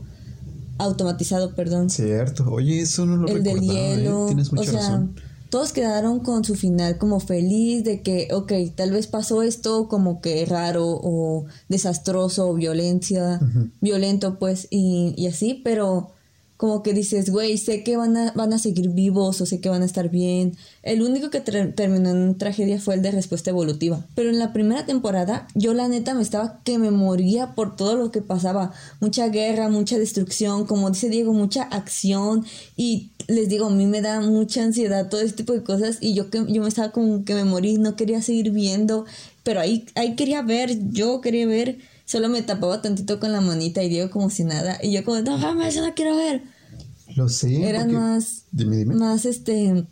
automatizado, 0.78 1.54
perdón. 1.56 1.90
Cierto, 1.90 2.46
oye, 2.52 2.82
eso 2.82 3.06
no 3.06 3.18
lo 3.18 3.28
el 3.28 3.44
del 3.44 3.58
¿eh? 3.58 3.62
hielo, 3.62 4.26
Tienes 4.28 4.52
o 4.52 4.56
mucha 4.56 4.72
sea, 4.72 4.80
razón. 4.80 5.16
todos 5.50 5.72
quedaron 5.72 6.20
con 6.22 6.44
su 6.44 6.56
final 6.56 6.98
como 6.98 7.20
feliz 7.20 7.84
de 7.84 8.02
que, 8.02 8.30
ok, 8.34 8.52
tal 8.76 8.92
vez 8.92 9.08
pasó 9.08 9.44
esto 9.44 9.88
como 9.88 10.20
que 10.22 10.46
raro 10.46 10.86
o 10.88 11.46
desastroso 11.70 12.50
o 12.50 12.54
violencia, 12.56 13.40
violento 13.82 14.40
pues 14.40 14.68
y, 14.72 15.14
y 15.18 15.28
así, 15.28 15.62
pero 15.64 16.13
como 16.64 16.82
que 16.82 16.94
dices, 16.94 17.30
güey, 17.30 17.58
sé 17.58 17.84
que 17.84 17.98
van 17.98 18.16
a, 18.16 18.32
van 18.36 18.54
a 18.54 18.58
seguir 18.58 18.88
vivos 18.92 19.42
o 19.42 19.46
sé 19.46 19.60
que 19.60 19.68
van 19.68 19.82
a 19.82 19.86
estar 19.86 20.10
bien. 20.10 20.56
El 20.82 21.02
único 21.02 21.30
que 21.30 21.42
ter- 21.42 21.76
terminó 21.76 22.10
en 22.12 22.38
tragedia 22.38 22.80
fue 22.80 22.96
el 22.96 23.02
de 23.02 23.12
respuesta 23.12 23.50
evolutiva. 23.50 24.06
Pero 24.16 24.30
en 24.30 24.40
la 24.40 24.54
primera 24.54 24.86
temporada, 24.86 25.46
yo 25.56 25.74
la 25.74 25.90
neta 25.90 26.14
me 26.14 26.22
estaba 26.22 26.62
que 26.64 26.78
me 26.78 26.90
moría 26.90 27.54
por 27.54 27.76
todo 27.76 27.98
lo 27.98 28.12
que 28.12 28.22
pasaba. 28.22 28.72
Mucha 29.02 29.28
guerra, 29.28 29.68
mucha 29.68 29.98
destrucción, 30.00 30.66
como 30.66 30.90
dice 30.90 31.10
Diego, 31.10 31.34
mucha 31.34 31.64
acción. 31.64 32.46
Y 32.78 33.10
les 33.28 33.50
digo, 33.50 33.66
a 33.66 33.70
mí 33.70 33.86
me 33.86 34.00
da 34.02 34.22
mucha 34.22 34.64
ansiedad 34.64 35.10
todo 35.10 35.20
este 35.20 35.36
tipo 35.44 35.52
de 35.52 35.64
cosas. 35.64 35.98
Y 36.00 36.14
yo, 36.14 36.30
que, 36.30 36.46
yo 36.48 36.62
me 36.62 36.70
estaba 36.70 36.92
como 36.94 37.26
que 37.26 37.34
me 37.36 37.44
morí, 37.44 37.76
no 37.78 37.98
quería 37.98 38.22
seguir 38.22 38.52
viendo. 38.52 39.04
Pero 39.44 39.60
ahí, 39.60 39.84
ahí 39.96 40.16
quería 40.16 40.42
ver, 40.44 40.80
yo 40.94 41.20
quería 41.20 41.46
ver. 41.46 41.80
Solo 42.06 42.30
me 42.30 42.42
tapaba 42.42 42.82
tantito 42.82 43.20
con 43.20 43.34
la 43.34 43.42
manita 43.42 43.84
y 43.84 43.90
Diego 43.90 44.10
como 44.12 44.30
si 44.30 44.46
nada. 44.46 44.78
Y 44.82 44.94
yo 44.94 45.04
como, 45.04 45.20
no 45.22 45.38
mames, 45.38 45.76
yo 45.76 45.86
no 45.86 45.94
quiero 45.94 46.16
ver. 46.16 46.53
Lo 47.16 47.30
sé. 47.30 47.68
Eran 47.68 47.84
porque- 47.84 47.98
más, 47.98 48.42
Dime, 48.52 48.78
dime. 48.78 48.96
más 48.96 49.26
este, 49.26 49.86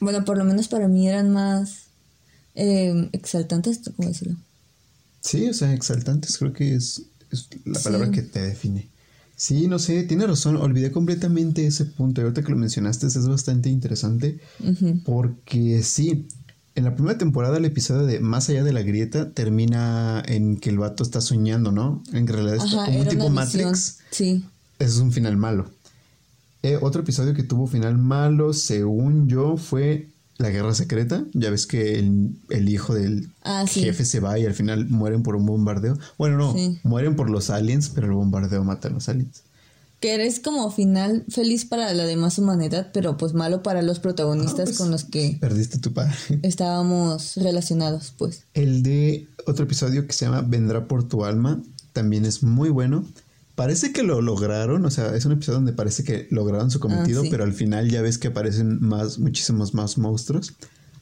bueno, 0.00 0.24
por 0.24 0.38
lo 0.38 0.44
menos 0.44 0.68
para 0.68 0.88
mí 0.88 1.08
eran 1.08 1.30
más 1.32 1.84
eh, 2.54 3.08
exaltantes, 3.12 3.80
¿cómo 3.96 4.08
decirlo? 4.08 4.36
Sí, 5.20 5.48
o 5.48 5.54
sea, 5.54 5.72
exaltantes 5.72 6.36
creo 6.38 6.52
que 6.52 6.74
es, 6.74 7.02
es 7.30 7.48
la 7.64 7.80
palabra 7.80 8.08
Sí. 8.08 8.12
que 8.14 8.22
te 8.22 8.40
define. 8.42 8.88
Sí, 9.36 9.66
no 9.66 9.78
sé, 9.78 10.02
tiene 10.04 10.26
razón, 10.26 10.56
olvidé 10.56 10.92
completamente 10.92 11.66
ese 11.66 11.84
punto. 11.84 12.20
Y 12.20 12.24
ahorita 12.24 12.42
que 12.42 12.50
lo 12.50 12.56
mencionaste 12.56 13.06
es 13.06 13.26
bastante 13.26 13.70
interesante 13.70 14.38
porque 15.04 15.82
sí, 15.82 16.26
en 16.74 16.84
la 16.84 16.94
primera 16.94 17.18
temporada 17.18 17.56
el 17.58 17.64
episodio 17.64 18.06
de 18.06 18.20
Más 18.20 18.48
allá 18.48 18.62
de 18.62 18.72
la 18.72 18.82
grieta 18.82 19.30
termina 19.30 20.22
en 20.26 20.56
que 20.58 20.70
el 20.70 20.78
vato 20.78 21.02
está 21.02 21.20
soñando, 21.20 21.72
¿no? 21.72 22.02
En 22.12 22.26
realidad 22.26 22.56
está 22.56 22.82
Ajá, 22.82 22.86
como 22.86 23.00
un 23.00 23.08
tipo. 23.08 23.28
Matrix. 23.30 23.98
Sí, 24.10 24.44
es 24.78 24.96
un 24.98 25.10
final 25.12 25.36
malo. 25.36 25.70
Eh, 26.62 26.78
otro 26.80 27.02
episodio 27.02 27.34
que 27.34 27.42
tuvo 27.42 27.66
final 27.66 27.98
malo, 27.98 28.52
según 28.52 29.28
yo, 29.28 29.56
fue 29.56 30.08
La 30.38 30.50
Guerra 30.50 30.74
Secreta. 30.74 31.24
Ya 31.34 31.50
ves 31.50 31.66
que 31.66 31.98
el, 31.98 32.36
el 32.50 32.68
hijo 32.68 32.94
del 32.94 33.30
Ah, 33.42 33.64
sí. 33.68 33.82
jefe 33.82 34.04
se 34.04 34.20
va 34.20 34.38
y 34.38 34.46
al 34.46 34.54
final 34.54 34.86
mueren 34.88 35.22
por 35.22 35.34
un 35.36 35.44
bombardeo. 35.46 35.98
Bueno, 36.18 36.36
no, 36.38 36.54
Sí. 36.54 36.78
mueren 36.84 37.16
por 37.16 37.30
los 37.30 37.50
aliens, 37.50 37.88
pero 37.88 38.06
el 38.06 38.12
bombardeo 38.14 38.62
mata 38.64 38.88
a 38.88 38.90
los 38.92 39.08
aliens. 39.08 39.42
que 40.00 40.14
eres 40.14 40.40
como 40.40 40.68
final 40.72 41.24
feliz 41.28 41.64
para 41.64 41.92
la 41.94 42.04
demás 42.04 42.36
humanidad, 42.36 42.90
pero 42.92 43.16
pues 43.16 43.34
malo 43.34 43.62
para 43.62 43.82
los 43.82 44.00
protagonistas 44.00 44.58
Ah, 44.60 44.64
pues, 44.64 44.78
con 44.78 44.90
los 44.90 45.04
que 45.04 45.36
Perdiste 45.40 45.78
tu 45.78 45.92
padre. 45.92 46.12
estábamos 46.42 47.36
relacionados, 47.36 48.12
pues. 48.18 48.42
El 48.54 48.82
de 48.82 49.28
otro 49.46 49.64
episodio 49.64 50.04
que 50.06 50.12
se 50.12 50.24
llama 50.24 50.40
Vendrá 50.42 50.86
por 50.88 51.04
tu 51.08 51.24
alma 51.24 51.62
también 51.92 52.24
es 52.24 52.42
muy 52.42 52.68
bueno. 52.70 53.04
Parece 53.54 53.92
que 53.92 54.02
lo 54.02 54.22
lograron, 54.22 54.84
o 54.86 54.90
sea, 54.90 55.14
es 55.14 55.24
un 55.26 55.32
episodio 55.32 55.56
donde 55.58 55.72
parece 55.74 56.04
que 56.04 56.26
lograron 56.30 56.70
su 56.70 56.80
cometido, 56.80 57.20
Ah, 57.20 57.24
sí. 57.24 57.28
pero 57.30 57.44
al 57.44 57.52
final 57.52 57.90
ya 57.90 58.00
ves 58.00 58.16
que 58.18 58.28
aparecen 58.28 58.80
más, 58.80 59.18
muchísimos 59.18 59.74
más 59.74 59.98
monstruos. 59.98 60.54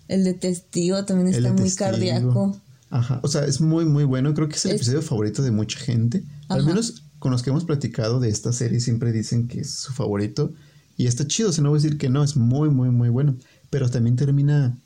El 0.09 0.25
de 0.25 0.35
testigo 0.35 1.05
también 1.05 1.29
está 1.29 1.53
muy 1.53 1.63
testigo. 1.63 1.91
cardíaco. 1.91 2.61
Ajá, 2.91 3.21
o 3.23 3.29
sea, 3.29 3.45
es 3.45 3.61
muy, 3.61 3.85
muy 3.85 4.03
bueno. 4.03 4.35
Creo 4.35 4.49
que 4.49 4.57
es 4.57 4.65
el 4.65 4.73
Es- 4.73 4.77
episodio 4.79 5.01
favorito 5.03 5.43
de 5.43 5.53
mucha 5.53 5.79
gente. 5.79 6.25
Al 6.49 6.65
menos 6.67 7.05
con 7.21 7.31
los 7.31 7.43
que 7.45 7.51
hemos 7.51 7.65
platicado 7.65 8.19
de 8.19 8.29
esta 8.31 8.53
serie 8.53 8.81
siempre 8.81 9.13
dicen 9.13 9.47
que 9.47 9.61
es 9.61 9.71
su 9.71 9.93
favorito. 9.93 10.53
Y 10.97 11.07
está 11.07 11.25
chido, 11.29 11.51
o 11.51 11.53
sea, 11.53 11.63
no 11.63 11.71
voy 11.71 11.79
a 11.79 11.83
decir 11.83 11.99
que 11.99 12.09
no, 12.11 12.25
es 12.25 12.37
muy, 12.37 12.69
muy, 12.69 12.91
muy 12.91 13.09
bueno. 13.11 13.37
Pero 13.71 13.89
también 13.89 14.17
termina 14.17 14.77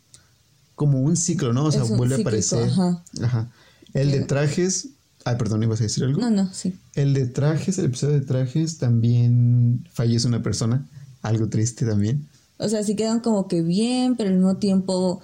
como 0.74 1.00
un 1.00 1.16
ciclo, 1.16 1.54
¿no? 1.54 1.64
O 1.64 1.72
sea, 1.72 1.84
vuelve 1.84 2.16
a 2.16 2.18
aparecer. 2.18 2.64
ajá. 2.68 3.02
Ajá. 3.22 3.50
El 3.94 4.10
de 4.10 4.20
trajes. 4.24 4.88
Ay, 5.24 5.36
perdón, 5.36 5.62
ibas 5.62 5.80
a 5.80 5.84
decir 5.84 6.04
algo. 6.04 6.20
No, 6.20 6.30
no, 6.30 6.52
sí. 6.52 6.74
El 6.94 7.14
de 7.14 7.26
trajes, 7.26 7.78
el 7.78 7.86
episodio 7.86 8.14
de 8.14 8.20
trajes, 8.26 8.78
también 8.78 9.86
fallece 9.92 10.26
una 10.28 10.42
persona. 10.42 10.86
Algo 11.22 11.48
triste 11.48 11.86
también. 11.86 12.28
O 12.58 12.68
sea, 12.68 12.82
sí 12.82 12.94
quedan 12.94 13.20
como 13.20 13.48
que 13.48 13.62
bien, 13.62 14.16
pero 14.16 14.28
al 14.28 14.36
mismo 14.36 14.56
tiempo 14.56 15.20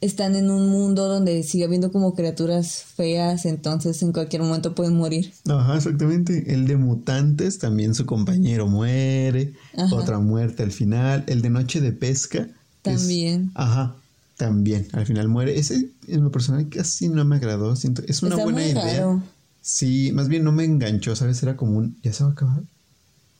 están 0.00 0.34
en 0.34 0.50
un 0.50 0.68
mundo 0.70 1.06
donde 1.06 1.42
sigue 1.44 1.64
habiendo 1.64 1.92
como 1.92 2.14
criaturas 2.14 2.82
feas, 2.96 3.44
entonces 3.46 4.02
en 4.02 4.12
cualquier 4.12 4.42
momento 4.42 4.74
pueden 4.74 4.96
morir. 4.96 5.32
Ajá, 5.48 5.76
exactamente. 5.76 6.52
El 6.54 6.66
de 6.66 6.76
mutantes, 6.76 7.58
también 7.58 7.94
su 7.94 8.04
compañero 8.06 8.66
muere. 8.66 9.52
Ajá. 9.76 9.94
Otra 9.94 10.18
muerte 10.18 10.62
al 10.64 10.72
final. 10.72 11.24
El 11.28 11.42
de 11.42 11.50
noche 11.50 11.80
de 11.80 11.92
pesca. 11.92 12.38
es- 12.38 12.50
También. 12.82 13.52
ajá, 13.54 13.94
también. 14.36 14.88
Al 14.92 15.06
final 15.06 15.28
muere. 15.28 15.56
Ese 15.58 15.88
en 16.08 16.24
lo 16.24 16.32
personal 16.32 16.68
casi 16.68 17.08
no 17.08 17.24
me 17.24 17.36
agradó. 17.36 17.76
Siento, 17.76 18.02
es 18.08 18.22
una 18.24 18.30
Está 18.36 18.44
buena 18.44 18.66
idea. 18.66 18.82
raro. 18.82 19.22
Sí, 19.62 20.10
más 20.12 20.28
bien 20.28 20.44
no 20.44 20.52
me 20.52 20.64
enganchó, 20.64 21.14
¿sabes? 21.16 21.42
Era 21.42 21.56
como 21.56 21.78
un... 21.78 21.96
¿Ya 22.02 22.12
se 22.12 22.24
va 22.24 22.30
a 22.30 22.32
acabar? 22.32 22.62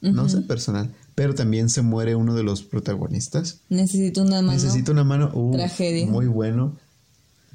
No 0.01 0.29
sé, 0.29 0.41
personal. 0.41 0.91
Pero 1.15 1.35
también 1.35 1.69
se 1.69 1.83
muere 1.83 2.15
uno 2.17 2.35
de 2.35 2.43
los 2.43 2.63
protagonistas. 2.63 3.59
Necesito 3.69 4.23
una 4.23 4.41
mano. 4.43 4.53
Necesito 4.53 4.93
una 4.93 5.05
mano. 5.05 5.31
Uf, 5.35 5.57
Tragedia. 5.57 6.07
Muy 6.07 6.27
bueno. 6.27 6.77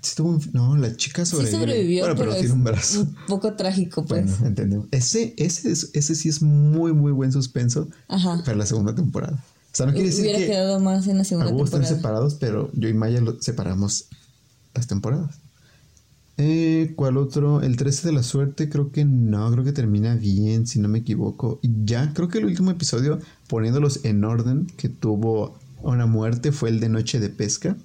Sí 0.01 0.15
tuvo 0.15 0.29
un- 0.29 0.49
No, 0.53 0.77
la 0.77 0.95
chica 0.95 1.25
Sí 1.25 1.31
sobrevive. 1.31 1.57
sobrevivió, 1.59 2.03
Bueno, 2.03 2.15
pero, 2.15 2.29
pero, 2.29 2.39
tiene 2.41 2.53
un 2.53 2.63
brazo. 2.63 3.01
un 3.01 3.15
poco 3.27 3.53
trágico, 3.55 4.05
pues. 4.05 4.25
Bueno, 4.25 4.47
entendemos. 4.47 4.87
Ese, 4.91 5.33
ese, 5.37 5.71
es- 5.71 5.89
ese 5.93 6.15
sí 6.15 6.29
es 6.29 6.41
muy, 6.41 6.93
muy 6.93 7.11
buen 7.11 7.31
suspenso 7.31 7.87
Ajá. 8.07 8.41
para 8.45 8.55
la 8.57 8.65
segunda 8.65 8.93
temporada. 8.95 9.43
O 9.73 9.75
sea, 9.77 9.85
no 9.87 9.91
quiere 9.93 10.07
decir 10.09 10.21
Hubiera 10.23 10.39
que 10.39 10.47
quedado 10.47 10.79
más 10.79 11.07
en 11.07 11.17
la 11.17 11.23
segunda 11.23 11.47
algunos 11.49 11.67
están 11.67 11.81
temporada. 11.81 11.97
separados, 12.01 12.35
pero 12.35 12.71
yo 12.73 12.87
y 12.89 12.93
Maya 12.93 13.19
lo 13.21 13.41
separamos 13.41 14.05
las 14.73 14.87
temporadas. 14.87 15.35
Eh, 16.37 16.93
¿Cuál 16.95 17.17
otro? 17.17 17.61
El 17.61 17.77
13 17.77 18.07
de 18.09 18.13
la 18.13 18.21
suerte, 18.23 18.69
creo 18.69 18.91
que 18.91 19.05
no, 19.05 19.51
creo 19.51 19.63
que 19.63 19.71
termina 19.71 20.15
bien, 20.15 20.67
si 20.67 20.79
no 20.79 20.87
me 20.87 20.99
equivoco. 20.99 21.59
Y 21.63 21.71
ya, 21.85 22.13
creo 22.13 22.27
que 22.29 22.37
el 22.37 22.45
último 22.45 22.69
episodio, 22.71 23.19
poniéndolos 23.47 24.05
en 24.05 24.23
orden, 24.23 24.67
que 24.77 24.87
tuvo 24.89 25.57
una 25.81 26.05
muerte, 26.05 26.51
fue 26.51 26.69
el 26.69 26.79
de 26.79 26.89
Noche 26.89 27.19
de 27.19 27.29
Pesca. 27.29 27.75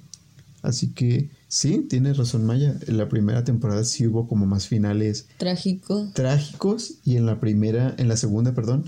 Así 0.60 0.88
que 0.88 1.30
sí, 1.48 1.86
tienes 1.88 2.18
razón, 2.18 2.44
Maya. 2.44 2.76
En 2.86 2.98
la 2.98 3.08
primera 3.08 3.42
temporada 3.42 3.84
sí 3.84 4.06
hubo 4.06 4.28
como 4.28 4.46
más 4.46 4.68
finales 4.68 5.26
Trágico. 5.38 6.10
trágicos 6.14 6.94
y 7.04 7.16
en 7.16 7.26
la 7.26 7.40
primera, 7.40 7.94
en 7.98 8.08
la 8.08 8.16
segunda, 8.16 8.52
perdón, 8.52 8.84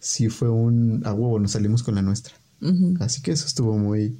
sí 0.00 0.28
fue 0.28 0.48
un 0.48 1.02
a 1.04 1.12
huevo, 1.12 1.38
nos 1.38 1.52
salimos 1.52 1.82
con 1.82 1.96
la 1.96 2.02
nuestra. 2.02 2.34
Así 3.00 3.20
que 3.22 3.30
eso 3.30 3.46
estuvo 3.46 3.76
muy, 3.78 4.16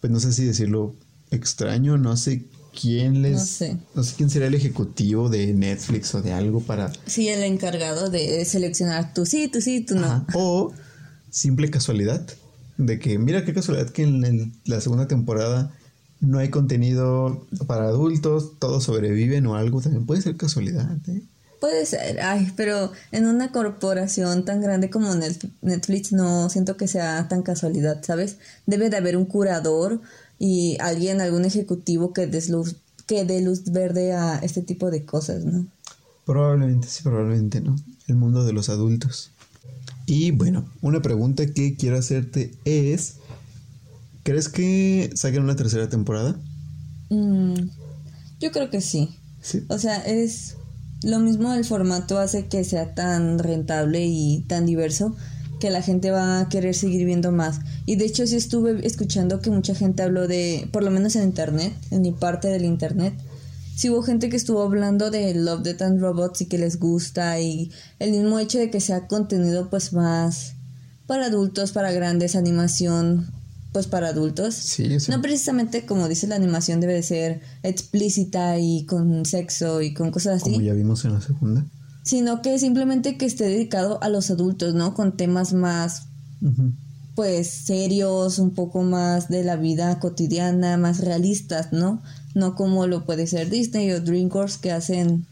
pues 0.00 0.12
no 0.12 0.20
sé 0.20 0.32
si 0.32 0.44
decirlo 0.44 0.94
extraño, 1.30 1.96
no 1.96 2.16
sé 2.16 2.44
quién 2.80 3.22
les, 3.22 3.32
No 3.32 3.44
sé. 3.44 3.76
no 3.94 4.02
sé 4.02 4.14
quién 4.16 4.30
sería 4.30 4.48
el 4.48 4.54
ejecutivo 4.54 5.28
de 5.28 5.52
Netflix 5.54 6.14
o 6.14 6.22
de 6.22 6.32
algo 6.32 6.60
para, 6.60 6.92
Sí, 7.06 7.28
el 7.28 7.42
encargado 7.42 8.10
de 8.10 8.44
seleccionar 8.44 9.12
tú 9.14 9.26
sí, 9.26 9.48
tú 9.48 9.60
sí, 9.60 9.80
tú 9.80 9.94
no. 9.96 10.06
Ajá. 10.06 10.26
o 10.34 10.72
simple 11.30 11.70
casualidad. 11.70 12.26
De 12.76 12.98
que, 13.00 13.18
mira 13.18 13.44
qué 13.44 13.52
casualidad 13.52 13.90
que 13.90 14.04
en 14.04 14.52
la 14.64 14.80
segunda 14.80 15.08
temporada 15.08 15.74
no 16.20 16.38
hay 16.38 16.48
contenido 16.48 17.46
para 17.66 17.84
adultos, 17.88 18.52
todos 18.60 18.84
sobreviven 18.84 19.46
o 19.46 19.56
algo, 19.56 19.80
también 19.80 20.06
puede 20.06 20.22
ser 20.22 20.36
casualidad, 20.36 20.96
¿eh? 21.08 21.22
Puede 21.60 21.86
ser, 21.86 22.20
ay, 22.20 22.52
pero 22.56 22.92
en 23.10 23.26
una 23.26 23.50
corporación 23.50 24.44
tan 24.44 24.60
grande 24.60 24.90
como 24.90 25.12
Netflix 25.60 26.12
no 26.12 26.48
siento 26.50 26.76
que 26.76 26.86
sea 26.86 27.26
tan 27.28 27.42
casualidad, 27.42 28.00
¿sabes? 28.04 28.36
Debe 28.66 28.90
de 28.90 28.96
haber 28.96 29.16
un 29.16 29.24
curador 29.24 30.00
y 30.38 30.76
alguien, 30.80 31.20
algún 31.20 31.44
ejecutivo 31.44 32.12
que, 32.12 32.26
luz, 32.48 32.76
que 33.06 33.24
dé 33.24 33.42
luz 33.42 33.64
verde 33.72 34.12
a 34.12 34.38
este 34.38 34.62
tipo 34.62 34.90
de 34.90 35.04
cosas, 35.04 35.44
¿no? 35.44 35.66
Probablemente, 36.24 36.88
sí, 36.88 37.02
probablemente, 37.02 37.60
¿no? 37.60 37.76
El 38.06 38.16
mundo 38.16 38.44
de 38.44 38.52
los 38.52 38.68
adultos. 38.68 39.30
Y 40.06 40.30
bueno, 40.30 40.68
una 40.80 41.02
pregunta 41.02 41.46
que 41.46 41.74
quiero 41.74 41.98
hacerte 41.98 42.52
es, 42.64 43.16
¿crees 44.22 44.48
que 44.48 45.10
saquen 45.14 45.42
una 45.42 45.56
tercera 45.56 45.88
temporada? 45.88 46.38
Mm, 47.10 47.54
yo 48.40 48.52
creo 48.52 48.70
que 48.70 48.80
sí. 48.80 49.16
sí. 49.42 49.64
O 49.68 49.78
sea, 49.78 49.96
es 49.98 50.56
lo 51.02 51.18
mismo 51.18 51.52
el 51.54 51.64
formato 51.64 52.18
hace 52.18 52.46
que 52.46 52.64
sea 52.64 52.94
tan 52.94 53.38
rentable 53.38 54.06
y 54.06 54.44
tan 54.48 54.66
diverso 54.66 55.16
que 55.60 55.70
la 55.70 55.82
gente 55.82 56.10
va 56.10 56.40
a 56.40 56.48
querer 56.48 56.74
seguir 56.74 57.04
viendo 57.04 57.32
más. 57.32 57.60
Y 57.86 57.96
de 57.96 58.04
hecho 58.04 58.26
sí 58.26 58.36
estuve 58.36 58.86
escuchando 58.86 59.40
que 59.40 59.50
mucha 59.50 59.74
gente 59.74 60.02
habló 60.02 60.28
de, 60.28 60.68
por 60.72 60.82
lo 60.82 60.90
menos 60.90 61.16
en 61.16 61.24
internet, 61.24 61.72
en 61.90 62.02
mi 62.02 62.12
parte 62.12 62.48
del 62.48 62.64
internet, 62.64 63.14
sí 63.78 63.90
hubo 63.90 64.02
gente 64.02 64.28
que 64.28 64.36
estuvo 64.36 64.60
hablando 64.62 65.10
de 65.12 65.32
Love, 65.34 65.62
Death 65.62 65.82
and 65.82 66.00
Robots 66.00 66.40
y 66.40 66.46
que 66.46 66.58
les 66.58 66.80
gusta 66.80 67.38
y 67.38 67.70
el 68.00 68.10
mismo 68.10 68.40
hecho 68.40 68.58
de 68.58 68.70
que 68.70 68.80
sea 68.80 69.06
contenido 69.06 69.70
pues 69.70 69.92
más 69.92 70.54
para 71.06 71.26
adultos, 71.26 71.70
para 71.70 71.92
grandes, 71.92 72.34
animación 72.34 73.28
pues 73.72 73.86
para 73.86 74.08
adultos. 74.08 74.54
Sí, 74.54 74.88
No 75.08 75.22
precisamente 75.22 75.86
como 75.86 76.08
dice 76.08 76.26
la 76.26 76.34
animación 76.34 76.80
debe 76.80 76.94
de 76.94 77.04
ser 77.04 77.40
explícita 77.62 78.58
y 78.58 78.84
con 78.84 79.24
sexo 79.24 79.80
y 79.80 79.94
con 79.94 80.10
cosas 80.10 80.42
así. 80.42 80.50
Como 80.50 80.64
ya 80.64 80.74
vimos 80.74 81.04
en 81.04 81.12
la 81.12 81.20
segunda. 81.20 81.64
Sino 82.08 82.40
que 82.40 82.58
simplemente 82.58 83.18
que 83.18 83.26
esté 83.26 83.44
dedicado 83.44 84.02
a 84.02 84.08
los 84.08 84.30
adultos, 84.30 84.74
¿no? 84.74 84.94
Con 84.94 85.14
temas 85.14 85.52
más 85.52 86.06
pues 87.14 87.48
serios, 87.48 88.38
un 88.38 88.52
poco 88.52 88.82
más 88.82 89.28
de 89.28 89.44
la 89.44 89.56
vida 89.56 89.98
cotidiana, 89.98 90.78
más 90.78 91.00
realistas, 91.00 91.70
¿no? 91.70 92.00
No 92.34 92.54
como 92.54 92.86
lo 92.86 93.04
puede 93.04 93.26
ser 93.26 93.50
Disney 93.50 93.92
o 93.92 94.00
DreamWorks 94.00 94.56
que 94.56 94.72
hacen 94.72 95.26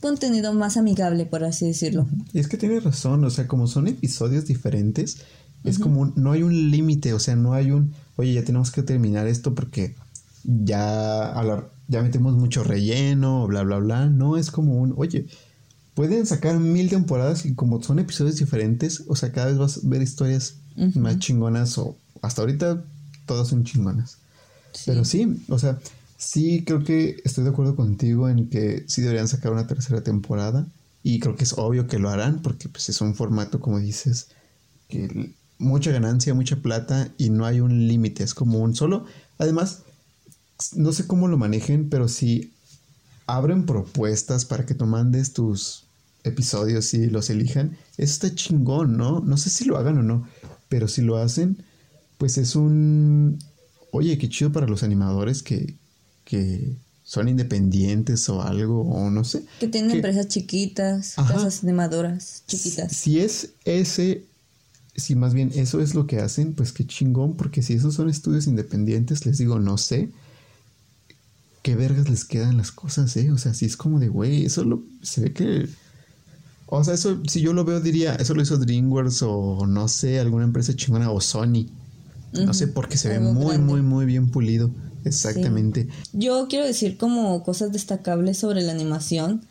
contenido 0.00 0.54
más 0.54 0.76
amigable, 0.76 1.26
por 1.26 1.42
así 1.42 1.66
decirlo. 1.66 2.06
Y 2.32 2.38
es 2.38 2.46
que 2.46 2.56
tiene 2.56 2.78
razón, 2.78 3.24
o 3.24 3.30
sea, 3.30 3.48
como 3.48 3.66
son 3.66 3.88
episodios 3.88 4.46
diferentes, 4.46 5.24
es 5.64 5.80
como, 5.80 6.12
no 6.14 6.30
hay 6.30 6.44
un 6.44 6.70
límite, 6.70 7.14
o 7.14 7.18
sea, 7.18 7.34
no 7.34 7.52
hay 7.52 7.72
un, 7.72 7.94
oye, 8.14 8.32
ya 8.32 8.44
tenemos 8.44 8.70
que 8.70 8.84
terminar 8.84 9.26
esto 9.26 9.56
porque 9.56 9.96
ya, 10.44 11.34
ya 11.88 12.02
metemos 12.02 12.36
mucho 12.36 12.62
relleno, 12.62 13.48
bla, 13.48 13.64
bla, 13.64 13.78
bla. 13.78 14.06
No, 14.06 14.36
es 14.36 14.52
como 14.52 14.76
un, 14.76 14.94
oye, 14.96 15.26
pueden 15.94 16.26
sacar 16.26 16.58
mil 16.58 16.88
temporadas 16.88 17.44
y 17.44 17.54
como 17.54 17.82
son 17.82 17.98
episodios 17.98 18.36
diferentes, 18.36 19.04
o 19.08 19.16
sea, 19.16 19.32
cada 19.32 19.48
vez 19.48 19.58
vas 19.58 19.78
a 19.78 19.80
ver 19.84 20.02
historias 20.02 20.54
más 20.94 21.18
chingonas 21.18 21.76
o 21.78 21.96
hasta 22.22 22.42
ahorita 22.42 22.82
todas 23.26 23.48
son 23.48 23.64
chingonas. 23.64 24.18
Pero 24.86 25.04
sí, 25.04 25.44
o 25.48 25.58
sea, 25.58 25.78
sí 26.16 26.64
creo 26.64 26.82
que 26.82 27.20
estoy 27.24 27.44
de 27.44 27.50
acuerdo 27.50 27.76
contigo 27.76 28.28
en 28.28 28.48
que 28.48 28.84
sí 28.88 29.02
deberían 29.02 29.28
sacar 29.28 29.52
una 29.52 29.66
tercera 29.66 30.02
temporada 30.02 30.66
y 31.02 31.18
creo 31.20 31.36
que 31.36 31.44
es 31.44 31.54
obvio 31.58 31.86
que 31.86 31.98
lo 31.98 32.08
harán 32.08 32.40
porque 32.40 32.68
pues 32.68 32.88
es 32.88 33.00
un 33.00 33.14
formato 33.14 33.60
como 33.60 33.78
dices 33.78 34.28
que 34.88 35.34
mucha 35.58 35.90
ganancia, 35.92 36.34
mucha 36.34 36.56
plata 36.56 37.10
y 37.18 37.30
no 37.30 37.44
hay 37.44 37.60
un 37.60 37.86
límite, 37.86 38.24
es 38.24 38.34
como 38.34 38.58
un 38.58 38.74
solo. 38.74 39.04
Además, 39.38 39.82
no 40.74 40.92
sé 40.92 41.06
cómo 41.06 41.28
lo 41.28 41.38
manejen, 41.38 41.88
pero 41.88 42.08
si 42.08 42.52
abren 43.26 43.66
propuestas 43.66 44.44
para 44.44 44.66
que 44.66 44.74
tú 44.74 44.86
mandes 44.86 45.32
tus 45.32 45.81
episodios 46.24 46.92
y 46.94 47.08
los 47.08 47.30
elijan, 47.30 47.76
eso 47.96 48.12
está 48.12 48.34
chingón, 48.34 48.96
¿no? 48.96 49.20
No 49.20 49.36
sé 49.36 49.50
si 49.50 49.64
lo 49.64 49.76
hagan 49.76 49.98
o 49.98 50.02
no, 50.02 50.28
pero 50.68 50.88
si 50.88 51.02
lo 51.02 51.16
hacen, 51.16 51.62
pues 52.18 52.38
es 52.38 52.56
un... 52.56 53.38
Oye, 53.90 54.16
qué 54.18 54.28
chido 54.28 54.52
para 54.52 54.66
los 54.66 54.82
animadores 54.82 55.42
que, 55.42 55.74
que 56.24 56.74
son 57.04 57.28
independientes 57.28 58.28
o 58.28 58.42
algo, 58.42 58.82
o 58.82 59.10
no 59.10 59.24
sé. 59.24 59.44
Que 59.60 59.68
tienen 59.68 59.90
empresas 59.90 60.28
chiquitas, 60.28 61.14
casas 61.16 61.62
animadoras 61.62 62.44
chiquitas. 62.46 62.92
Si 62.92 63.20
es 63.20 63.50
ese 63.64 64.24
si 64.94 65.14
más 65.14 65.32
bien 65.32 65.50
eso 65.54 65.80
es 65.80 65.94
lo 65.94 66.06
que 66.06 66.20
hacen, 66.20 66.52
pues 66.52 66.72
qué 66.72 66.86
chingón, 66.86 67.34
porque 67.34 67.62
si 67.62 67.74
esos 67.74 67.94
son 67.94 68.10
estudios 68.10 68.46
independientes, 68.46 69.24
les 69.24 69.38
digo, 69.38 69.58
no 69.58 69.78
sé 69.78 70.10
qué 71.62 71.76
vergas 71.76 72.10
les 72.10 72.24
quedan 72.24 72.56
las 72.56 72.72
cosas, 72.72 73.16
¿eh? 73.16 73.30
O 73.30 73.38
sea, 73.38 73.54
si 73.54 73.64
es 73.66 73.76
como 73.76 74.00
de, 74.00 74.08
güey, 74.08 74.44
eso 74.44 74.64
lo, 74.64 74.82
se 75.02 75.20
ve 75.20 75.32
que... 75.32 75.68
O 76.74 76.82
sea, 76.82 76.94
eso, 76.94 77.20
si 77.28 77.42
yo 77.42 77.52
lo 77.52 77.66
veo, 77.66 77.80
diría, 77.80 78.14
eso 78.14 78.32
lo 78.32 78.40
hizo 78.40 78.56
DreamWorks 78.56 79.20
o 79.24 79.66
no 79.66 79.88
sé, 79.88 80.18
alguna 80.18 80.44
empresa 80.44 80.74
chingona 80.74 81.10
o 81.10 81.20
Sony. 81.20 81.66
No 82.32 82.54
sé, 82.54 82.66
porque 82.66 82.96
se 82.96 83.10
ve 83.10 83.20
muy, 83.20 83.58
muy, 83.58 83.82
muy 83.82 84.06
bien 84.06 84.30
pulido. 84.30 84.70
Exactamente. 85.04 85.88
Yo 86.14 86.46
quiero 86.48 86.64
decir 86.64 86.96
como 86.96 87.42
cosas 87.42 87.72
destacables 87.72 88.38
sobre 88.38 88.62
la 88.62 88.72
animación. 88.72 89.44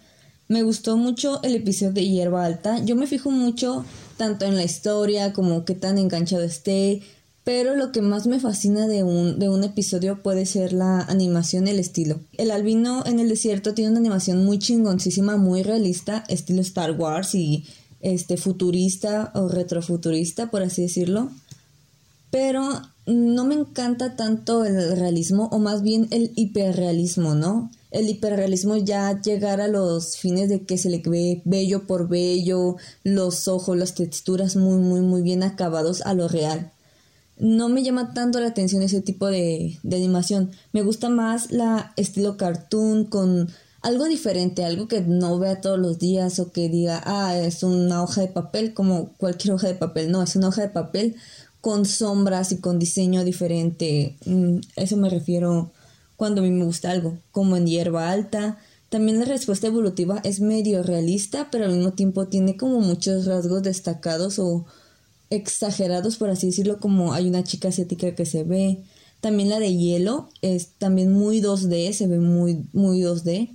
Me 0.48 0.64
gustó 0.64 0.98
mucho 0.98 1.40
el 1.44 1.54
episodio 1.54 1.94
de 1.94 2.08
Hierba 2.08 2.44
Alta. 2.44 2.84
Yo 2.84 2.96
me 2.96 3.06
fijo 3.06 3.30
mucho 3.30 3.86
tanto 4.18 4.46
en 4.46 4.56
la 4.56 4.64
historia 4.64 5.32
como 5.32 5.64
qué 5.64 5.76
tan 5.76 6.00
enganchado 6.00 6.42
esté, 6.42 7.04
pero 7.44 7.76
lo 7.76 7.92
que 7.92 8.02
más 8.02 8.28
me 8.28 8.40
fascina 8.40 8.88
de 8.88 9.04
un, 9.04 9.40
de 9.40 9.50
un 9.50 9.64
episodio 9.64 10.22
puede 10.22 10.46
ser 10.46 10.74
la 10.74 11.02
animación 11.02 11.68
y 11.68 11.72
el 11.72 11.80
estilo. 11.80 12.20
El 12.38 12.52
albino 12.52 13.04
en 13.06 13.20
el 13.20 13.30
desierto 13.30 13.74
tiene 13.74 13.92
una 13.92 14.00
animación 14.00 14.46
muy 14.46 14.60
chingoncísima, 14.60 15.38
muy 15.38 15.64
realista, 15.64 16.24
estilo 16.28 16.62
Star 16.62 16.92
Wars 16.92 17.34
y 17.36 17.66
este 18.02 18.38
futurista 18.38 19.32
o 19.34 19.48
retrofuturista, 19.48 20.52
por 20.52 20.64
así 20.64 20.84
decirlo. 20.84 21.30
Pero 22.30 22.64
no 23.06 23.46
me 23.46 23.56
encanta 23.56 24.16
tanto 24.16 24.64
el 24.66 24.98
realismo, 24.98 25.50
o 25.52 25.60
más 25.60 25.82
bien 25.82 26.08
el 26.12 26.32
hiperrealismo, 26.36 27.36
¿no? 27.36 27.72
el 27.92 28.10
hiperrealismo 28.10 28.78
ya 28.78 29.22
llegar 29.22 29.60
a 29.60 29.68
los 29.68 30.18
fines 30.18 30.50
de 30.50 30.66
que 30.66 30.78
se 30.78 30.90
le 30.90 31.02
ve 31.06 31.42
bello 31.44 31.86
por 31.86 32.08
bello, 32.08 32.78
los 33.04 33.50
ojos, 33.50 33.78
las 33.78 33.96
texturas 33.96 34.56
muy, 34.56 34.78
muy, 34.78 35.02
muy 35.02 35.22
bien 35.22 35.44
acabados 35.44 36.02
a 36.04 36.14
lo 36.14 36.30
real. 36.30 36.72
No 37.42 37.70
me 37.70 37.82
llama 37.82 38.14
tanto 38.14 38.40
la 38.40 38.50
atención 38.50 38.84
ese 38.84 39.02
tipo 39.02 39.26
de, 39.26 39.80
animación. 39.84 40.52
Me 40.74 40.84
gusta 40.84 41.10
más 41.10 41.52
la 41.52 41.92
estilo 41.98 42.38
cartoon 42.38 43.06
con 43.06 43.50
algo 43.82 44.06
diferente, 44.06 44.64
algo 44.64 44.88
que 44.88 45.02
no 45.02 45.40
vea 45.40 45.60
todos 45.60 45.80
los 45.80 45.98
días 45.98 46.38
o 46.38 46.52
que 46.52 46.70
diga, 46.70 47.02
ah, 47.04 47.36
es 47.36 47.64
una 47.64 48.04
hoja 48.04 48.22
de 48.22 48.28
papel 48.28 48.76
como 48.76 49.14
cualquier 49.14 49.56
hoja 49.56 49.70
de 49.70 49.74
papel. 49.74 50.12
No, 50.12 50.22
es 50.22 50.36
una 50.36 50.50
hoja 50.50 50.62
de 50.62 50.70
papel 50.70 51.16
con 51.62 51.88
sombras 51.88 52.52
y 52.52 52.58
con 52.58 52.78
diseño 52.78 53.24
diferente. 53.24 54.18
Mm, 54.26 54.58
eso 54.76 54.98
me 54.98 55.10
refiero 55.10 55.72
cuando 56.18 56.42
a 56.42 56.44
mí 56.44 56.52
me 56.52 56.66
gusta 56.66 56.92
algo, 56.92 57.18
como 57.32 57.58
en 57.58 57.66
hierba 57.66 58.12
alta. 58.12 58.60
También 58.90 59.18
la 59.18 59.26
respuesta 59.26 59.66
evolutiva 59.66 60.22
es 60.24 60.42
medio 60.42 60.84
realista, 60.84 61.50
pero 61.50 61.66
al 61.66 61.72
mismo 61.72 61.94
tiempo 61.94 62.28
tiene 62.28 62.56
como 62.56 62.82
muchos 62.82 63.26
rasgos 63.26 63.64
destacados 63.64 64.38
o 64.38 64.68
exagerados, 65.32 66.17
por 66.17 66.30
así 66.30 66.48
decirlo, 66.48 66.80
como 66.80 67.13
hay 67.13 67.28
una 67.28 67.44
chica 67.44 67.70
asiática 67.70 68.13
que 68.13 68.26
se 68.26 68.44
ve. 68.44 68.84
También 69.22 69.50
la 69.50 69.60
de 69.60 69.76
hielo 69.76 70.30
es 70.41 70.70
también 70.78 71.12
muy 71.12 71.41
2D, 71.41 71.94
se 71.94 72.08
ve 72.08 72.20
muy, 72.20 72.65
muy 72.74 73.02
2D, 73.02 73.50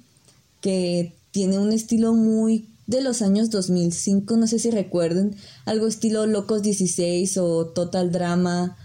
que 0.61 1.13
tiene 1.31 1.59
un 1.59 1.73
estilo 1.73 2.15
muy 2.15 2.67
de 2.87 3.03
los 3.03 3.21
años 3.21 3.51
2005, 3.51 4.37
no 4.37 4.47
sé 4.47 4.59
si 4.59 4.71
recuerden, 4.71 5.37
algo 5.65 5.87
estilo 5.87 6.27
Locos 6.27 6.63
16 6.63 7.37
o 7.39 7.67
Total 7.67 8.11
Drama, 8.11 8.77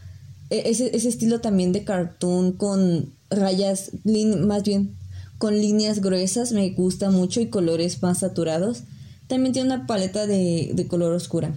e, 0.49 0.69
ese, 0.69 0.95
ese 0.95 1.07
estilo 1.07 1.39
también 1.39 1.71
de 1.71 1.83
cartoon 1.83 2.51
con 2.51 3.13
rayas, 3.29 3.91
más 4.03 4.63
bien 4.63 4.95
con 5.37 5.55
líneas 5.55 6.01
gruesas, 6.01 6.51
me 6.51 6.69
gusta 6.71 7.09
mucho 7.09 7.41
y 7.41 7.47
colores 7.47 8.01
más 8.03 8.19
saturados. 8.19 8.83
También 9.27 9.53
tiene 9.53 9.73
una 9.73 9.87
paleta 9.87 10.27
de, 10.27 10.71
de 10.73 10.87
color 10.87 11.13
oscura. 11.13 11.55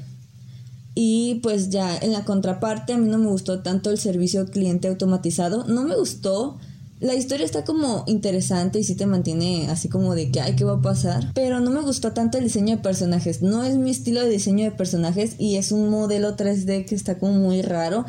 Y 0.94 1.36
pues 1.42 1.70
ya 1.70 1.96
en 1.96 2.12
la 2.12 2.24
contraparte 2.24 2.92
a 2.92 2.98
mí 2.98 3.08
no 3.08 3.18
me 3.18 3.26
gustó 3.26 3.60
tanto 3.60 3.90
el 3.90 3.98
servicio 3.98 4.46
cliente 4.46 4.88
automatizado. 4.88 5.64
No 5.64 5.82
me 5.82 5.96
gustó. 5.96 6.58
La 7.00 7.14
historia 7.14 7.44
está 7.44 7.64
como 7.64 8.04
interesante 8.06 8.78
y 8.78 8.84
sí 8.84 8.94
te 8.94 9.06
mantiene 9.06 9.68
así 9.68 9.88
como 9.88 10.14
de 10.14 10.30
que, 10.30 10.40
ay, 10.40 10.54
¿qué 10.54 10.64
va 10.64 10.74
a 10.74 10.82
pasar? 10.82 11.32
Pero 11.34 11.58
no 11.60 11.70
me 11.70 11.80
gustó 11.80 12.12
tanto 12.12 12.38
el 12.38 12.44
diseño 12.44 12.76
de 12.76 12.82
personajes. 12.82 13.42
No 13.42 13.64
es 13.64 13.76
mi 13.76 13.90
estilo 13.90 14.22
de 14.22 14.30
diseño 14.30 14.64
de 14.64 14.70
personajes 14.70 15.34
y 15.38 15.56
es 15.56 15.72
un 15.72 15.90
modelo 15.90 16.36
3D 16.36 16.86
que 16.86 16.94
está 16.94 17.18
como 17.18 17.34
muy 17.34 17.62
raro 17.62 18.06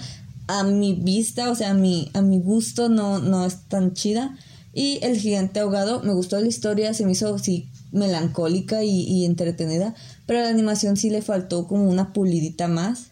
a 0.48 0.63
mi 0.63 0.93
vista, 0.93 1.50
o 1.50 1.56
sea, 1.56 1.71
a 1.71 1.74
mi, 1.74 2.12
a 2.13 2.21
mi 2.21 2.39
gusto 2.39 2.88
no, 2.88 3.19
no 3.19 3.45
es 3.45 3.63
tan 3.67 3.93
chida. 3.93 4.38
Y 4.74 5.00
El 5.02 5.17
Gigante 5.17 5.60
Ahogado, 5.60 6.04
me 6.04 6.13
gustó 6.13 6.39
la 6.39 6.48
historia, 6.48 6.93
se 6.93 7.06
me 7.06 7.13
hizo 7.13 7.34
así 7.34 7.69
melancólica 7.95 8.84
y, 8.84 9.25
entretenida, 9.25 9.95
pero 10.27 10.39
a 10.39 10.43
la 10.43 10.49
animación 10.49 10.97
sí 10.97 11.10
le 11.10 11.21
faltó 11.21 11.67
como 11.67 11.89
una 11.89 12.13
pulidita 12.13 12.67
más. 12.67 13.12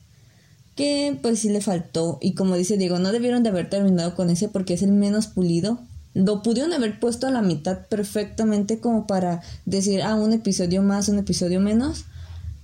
que 0.76 1.18
pues 1.22 1.40
sí 1.40 1.50
le 1.50 1.62
faltó 1.62 2.18
y 2.22 2.34
como 2.34 2.56
dice 2.56 2.78
Diego, 2.78 2.98
no 2.98 3.12
debieron 3.12 3.44
de 3.44 3.50
haber 3.50 3.70
terminado 3.70 4.16
con 4.16 4.30
ese 4.30 4.50
porque 4.50 4.74
es 4.74 4.82
el 4.82 4.92
menos 4.92 5.28
pulido. 5.28 5.80
Lo 6.16 6.42
pudieron 6.42 6.74
haber 6.74 7.00
puesto 7.00 7.28
a 7.28 7.32
la 7.32 7.42
mitad 7.42 7.88
perfectamente 7.88 8.80
como 8.80 9.08
para 9.08 9.42
decir, 9.66 10.02
ah, 10.02 10.16
un 10.16 10.34
episodio 10.34 10.82
más, 10.82 11.10
un 11.10 11.20
episodio 11.20 11.60
menos 11.60 12.06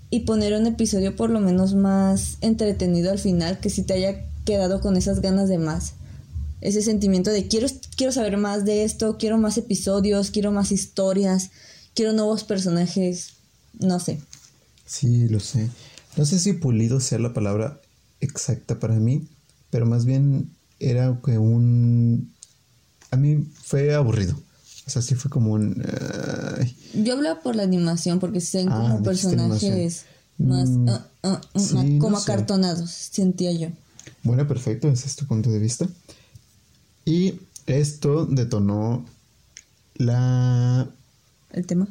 y 0.10 0.22
poner 0.22 0.54
un 0.54 0.66
episodio 0.66 1.16
por 1.16 1.30
lo 1.30 1.40
menos 1.40 1.76
más 1.76 2.38
entretenido 2.42 3.12
al 3.12 3.20
final 3.20 3.60
que 3.60 3.70
si 3.70 3.84
te 3.84 3.94
haya 3.94 4.26
quedado 4.46 4.82
con 4.82 4.98
esas 4.98 5.22
ganas 5.22 5.50
de 5.50 5.60
más. 5.60 5.94
Ese 6.62 6.82
sentimiento 6.82 7.30
de 7.30 7.48
quiero, 7.48 7.68
quiero 7.96 8.12
saber 8.12 8.38
más 8.38 8.66
de 8.66 8.84
esto, 8.84 9.18
quiero 9.18 9.38
más 9.38 9.58
episodios, 9.58 10.32
quiero 10.32 10.52
más 10.52 10.72
historias, 10.72 11.52
quiero 12.00 12.14
nuevos 12.14 12.46
personajes, 12.46 13.34
no 13.78 14.00
sé. 14.00 14.22
Sí, 14.86 15.28
lo 15.28 15.42
sé. 15.42 15.70
No 16.16 16.26
sé 16.26 16.40
si 16.40 16.54
pulido 16.54 17.02
sea 17.02 17.20
la 17.20 17.34
palabra 17.34 17.82
exacta 18.22 18.80
para 18.80 18.94
mí, 18.94 19.28
pero 19.70 19.86
más 19.86 20.06
bien 20.06 20.50
era 20.80 21.20
que 21.26 21.38
un... 21.38 22.34
A 23.12 23.18
mí 23.18 23.46
fue 23.64 23.94
aburrido. 23.94 24.40
O 24.88 24.90
sea, 24.90 25.02
sí 25.02 25.14
fue 25.16 25.30
como 25.30 25.52
un... 25.52 25.84
Yo 26.94 27.16
hablaba 27.16 27.42
por 27.42 27.58
la 27.58 27.64
animación, 27.64 28.22
porque 28.22 28.40
se 28.40 28.60
ven 28.60 28.70
ah, 28.70 28.80
como 28.80 29.04
personajes 29.04 30.06
más... 30.38 30.70
Mm, 30.70 30.88
ah, 30.88 31.06
ah, 31.24 31.42
como 32.00 32.18
acartonados, 32.18 32.92
sentía 32.92 33.52
yo. 33.52 33.68
Bueno, 34.24 34.48
perfecto, 34.48 34.88
ese 34.88 35.06
es 35.06 35.18
tu 35.18 35.28
punto 35.28 35.52
de 35.52 35.60
vista. 35.60 35.86
Y 37.04 37.42
esto 37.66 38.26
detonó 38.26 39.06
la... 39.96 40.90
El 41.52 41.66
tema. 41.66 41.88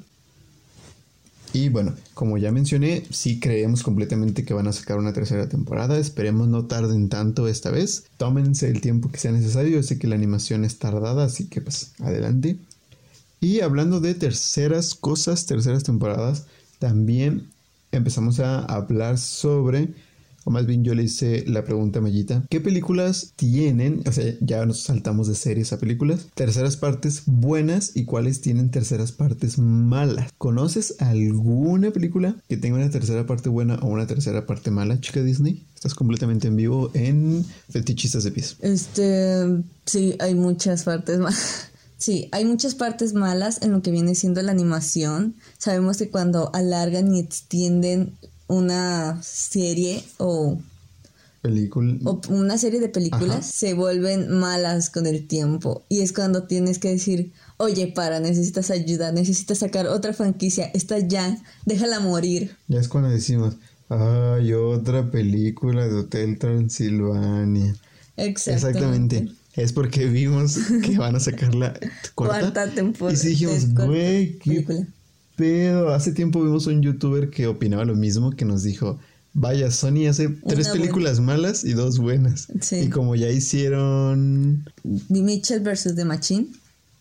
Y 1.53 1.71
bueno, 1.71 1.95
como 2.15 2.37
ya 2.37 2.53
mencioné, 2.53 3.05
sí 3.11 3.41
creemos 3.41 3.83
completamente 3.83 4.45
que 4.45 4.55
van 4.55 4.69
a 4.69 4.73
sacar 4.73 4.99
una 4.99 5.13
tercera 5.13 5.49
temporada. 5.49 5.99
Esperemos 5.99 6.47
no 6.49 6.67
tarden 6.67 7.09
tanto 7.09 7.49
esta 7.49 7.71
vez. 7.71 8.05
Tómense 8.19 8.69
el 8.69 8.81
tiempo 8.81 9.11
que 9.11 9.19
sea 9.19 9.33
necesario. 9.33 9.79
Yo 9.79 9.83
sé 9.83 9.99
que 9.99 10.09
la 10.09 10.15
animación 10.15 10.65
es 10.65 10.79
tardada, 10.79 11.25
así 11.25 11.47
que 11.47 11.61
pues 11.61 11.93
adelante. 12.01 12.59
Y 13.41 13.61
hablando 13.61 14.01
de 14.01 14.15
terceras 14.15 14.95
cosas, 14.95 15.47
terceras 15.47 15.85
temporadas, 15.85 16.45
también 16.79 17.49
empezamos 17.93 18.41
a 18.41 18.65
hablar 18.65 19.17
sobre 19.17 19.95
o 20.49 20.51
más 20.51 20.65
bien 20.65 20.83
yo 20.83 20.95
le 20.95 21.03
hice 21.03 21.45
la 21.47 21.63
pregunta 21.63 21.99
a 21.99 22.03
Mellita, 22.03 22.43
¿qué 22.49 22.59
películas 22.59 23.35
tienen, 23.37 24.03
o 24.07 24.13
sea, 24.13 24.33
ya 24.41 24.65
nos 24.65 24.81
saltamos 24.81 25.29
de 25.29 25.35
series 25.35 25.75
a 25.75 25.79
películas, 25.79 26.29
terceras 26.35 26.79
partes 26.79 27.25
buenas 27.27 27.95
y 27.95 28.07
cuáles 28.07 28.41
tienen 28.41 28.71
terceras 28.71 29.13
partes 29.13 29.59
malas? 29.59 30.33
¿Conoces 30.39 30.95
alguna 31.01 31.91
película 31.91 32.37
que 32.49 32.57
tenga 32.57 32.79
una 32.79 32.89
tercera 32.89 33.27
parte 33.27 33.51
buena 33.51 33.75
o 33.83 33.89
una 33.89 34.07
tercera 34.07 34.47
parte 34.47 34.71
mala, 34.71 34.99
chica 35.03 35.23
Disney? 35.23 35.67
Estás 35.75 35.95
completamente 35.95 36.49
en 36.49 36.57
vivo 36.57 36.91
en 36.95 37.45
Fetichistas 37.69 38.25
de 38.25 38.31
Pies. 38.33 38.57
Este, 38.63 39.45
sí, 39.85 40.17
hay 40.19 40.35
muchas 40.35 40.85
partes 40.85 41.19
malas. 41.19 41.69
Sí, 42.01 42.29
hay 42.31 42.45
muchas 42.45 42.77
partes 42.77 43.13
malas 43.13 43.61
en 43.61 43.73
lo 43.73 43.83
que 43.83 43.91
viene 43.91 44.15
siendo 44.15 44.41
la 44.41 44.53
animación. 44.53 45.35
Sabemos 45.59 45.97
que 45.97 46.11
cuando 46.11 46.55
alargan 46.55 47.13
y 47.13 47.19
extienden 47.19 48.17
una 48.49 49.23
serie 49.23 50.03
o 50.17 50.59
película 51.41 51.95
o 52.05 52.21
una 52.31 52.59
serie 52.59 52.81
de 52.81 52.89
películas 52.89 53.47
se 53.47 53.75
vuelven 53.75 54.31
malas 54.31 54.91
con 54.91 55.07
el 55.07 55.27
tiempo 55.29 55.85
y 55.89 56.01
es 56.01 56.13
cuando 56.13 56.45
tienes 56.45 56.79
que 56.79 56.89
decir 56.89 57.33
oye 57.59 57.87
para 57.95 58.19
necesitas 58.19 58.71
ayuda 58.71 59.13
necesitas 59.13 59.59
sacar 59.59 59.87
otra 59.87 60.13
franquicia 60.13 60.71
esta 60.75 60.99
ya 60.99 61.39
déjala 61.65 62.01
morir 62.01 62.57
ya 62.67 62.81
es 62.81 62.89
cuando 62.89 63.11
decimos 63.11 63.55
ay 63.89 64.53
otra 64.53 65.11
película 65.11 65.87
de 65.87 65.95
Hotel 65.95 66.39
Transilvania 66.39 67.77
exactamente. 68.17 69.29
Es 69.55 69.73
porque 69.73 70.07
vimos 70.07 70.57
que 70.85 70.99
van 70.99 71.17
a 71.17 71.21
sacar 71.21 71.53
la 71.55 71.75
cuarta, 72.15 72.71
temporada. 72.71 73.19
Y 73.19 73.27
dijimos 73.29 73.75
güey 73.75 74.39
qué 74.39 74.87
pero 75.39 75.95
hace 75.95 76.11
tiempo 76.11 76.43
vimos 76.43 76.67
un 76.67 76.83
youtuber 76.83 77.31
que 77.31 77.47
opinaba 77.47 77.85
lo 77.85 77.95
mismo, 77.95 78.33
que 78.33 78.45
nos 78.45 78.65
dijo, 78.65 78.99
vaya, 79.33 79.71
Sony 79.71 80.09
hace 80.09 80.29
tres 80.49 80.71
películas 80.71 81.21
malas 81.21 81.63
y 81.63 81.75
dos 81.75 82.01
buenas. 82.01 82.49
Y 82.73 82.89
como 82.91 83.15
ya 83.15 83.31
hicieron... 83.31 84.69
Mitchell 85.09 85.61
vs. 85.61 85.95
The 85.95 86.05
Machine. 86.05 86.49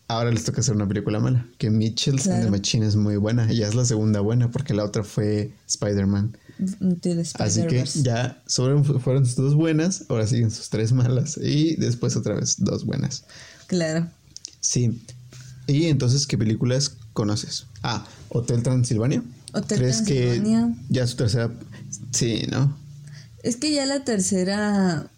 Ahora 0.06 0.30
les 0.30 0.44
toca 0.44 0.60
hacer 0.60 0.76
una 0.76 0.86
película 0.86 1.18
mala. 1.18 1.48
Que 1.58 1.68
Mitchell 1.68 2.14
and 2.30 2.44
The 2.44 2.50
Machine 2.50 2.86
es 2.86 2.94
muy 2.94 3.16
buena. 3.16 3.52
Y 3.52 3.56
ya 3.56 3.66
es 3.66 3.74
la 3.74 3.84
segunda 3.84 4.20
buena 4.20 4.52
porque 4.52 4.72
la 4.72 4.84
otra 4.84 5.02
fue 5.02 5.52
Spider-Man. 5.66 6.36
Así 7.40 7.66
que 7.66 7.84
ya 8.02 8.40
fueron 8.46 9.26
sus 9.26 9.34
dos 9.34 9.54
buenas, 9.56 10.04
ahora 10.08 10.28
siguen 10.28 10.52
sus 10.52 10.70
tres 10.70 10.92
malas. 10.92 11.40
Y 11.42 11.74
después 11.74 12.14
otra 12.14 12.36
vez 12.36 12.54
dos 12.58 12.86
buenas. 12.86 13.24
Claro. 13.66 14.06
Sí. 14.60 15.02
Y 15.66 15.86
entonces, 15.86 16.26
¿qué 16.26 16.38
películas 16.38 16.96
conoces? 17.18 17.66
Ah, 17.82 18.06
Hotel 18.28 18.62
Transilvania. 18.62 19.24
Hotel 19.52 19.78
¿Crees 19.78 20.02
que 20.02 20.40
ya 20.88 21.04
su 21.04 21.16
tercera... 21.16 21.50
Sí, 22.12 22.46
¿no? 22.48 22.76
Es 23.42 23.56
que 23.56 23.72
ya 23.72 23.86
la 23.86 24.04
tercera... 24.04 25.10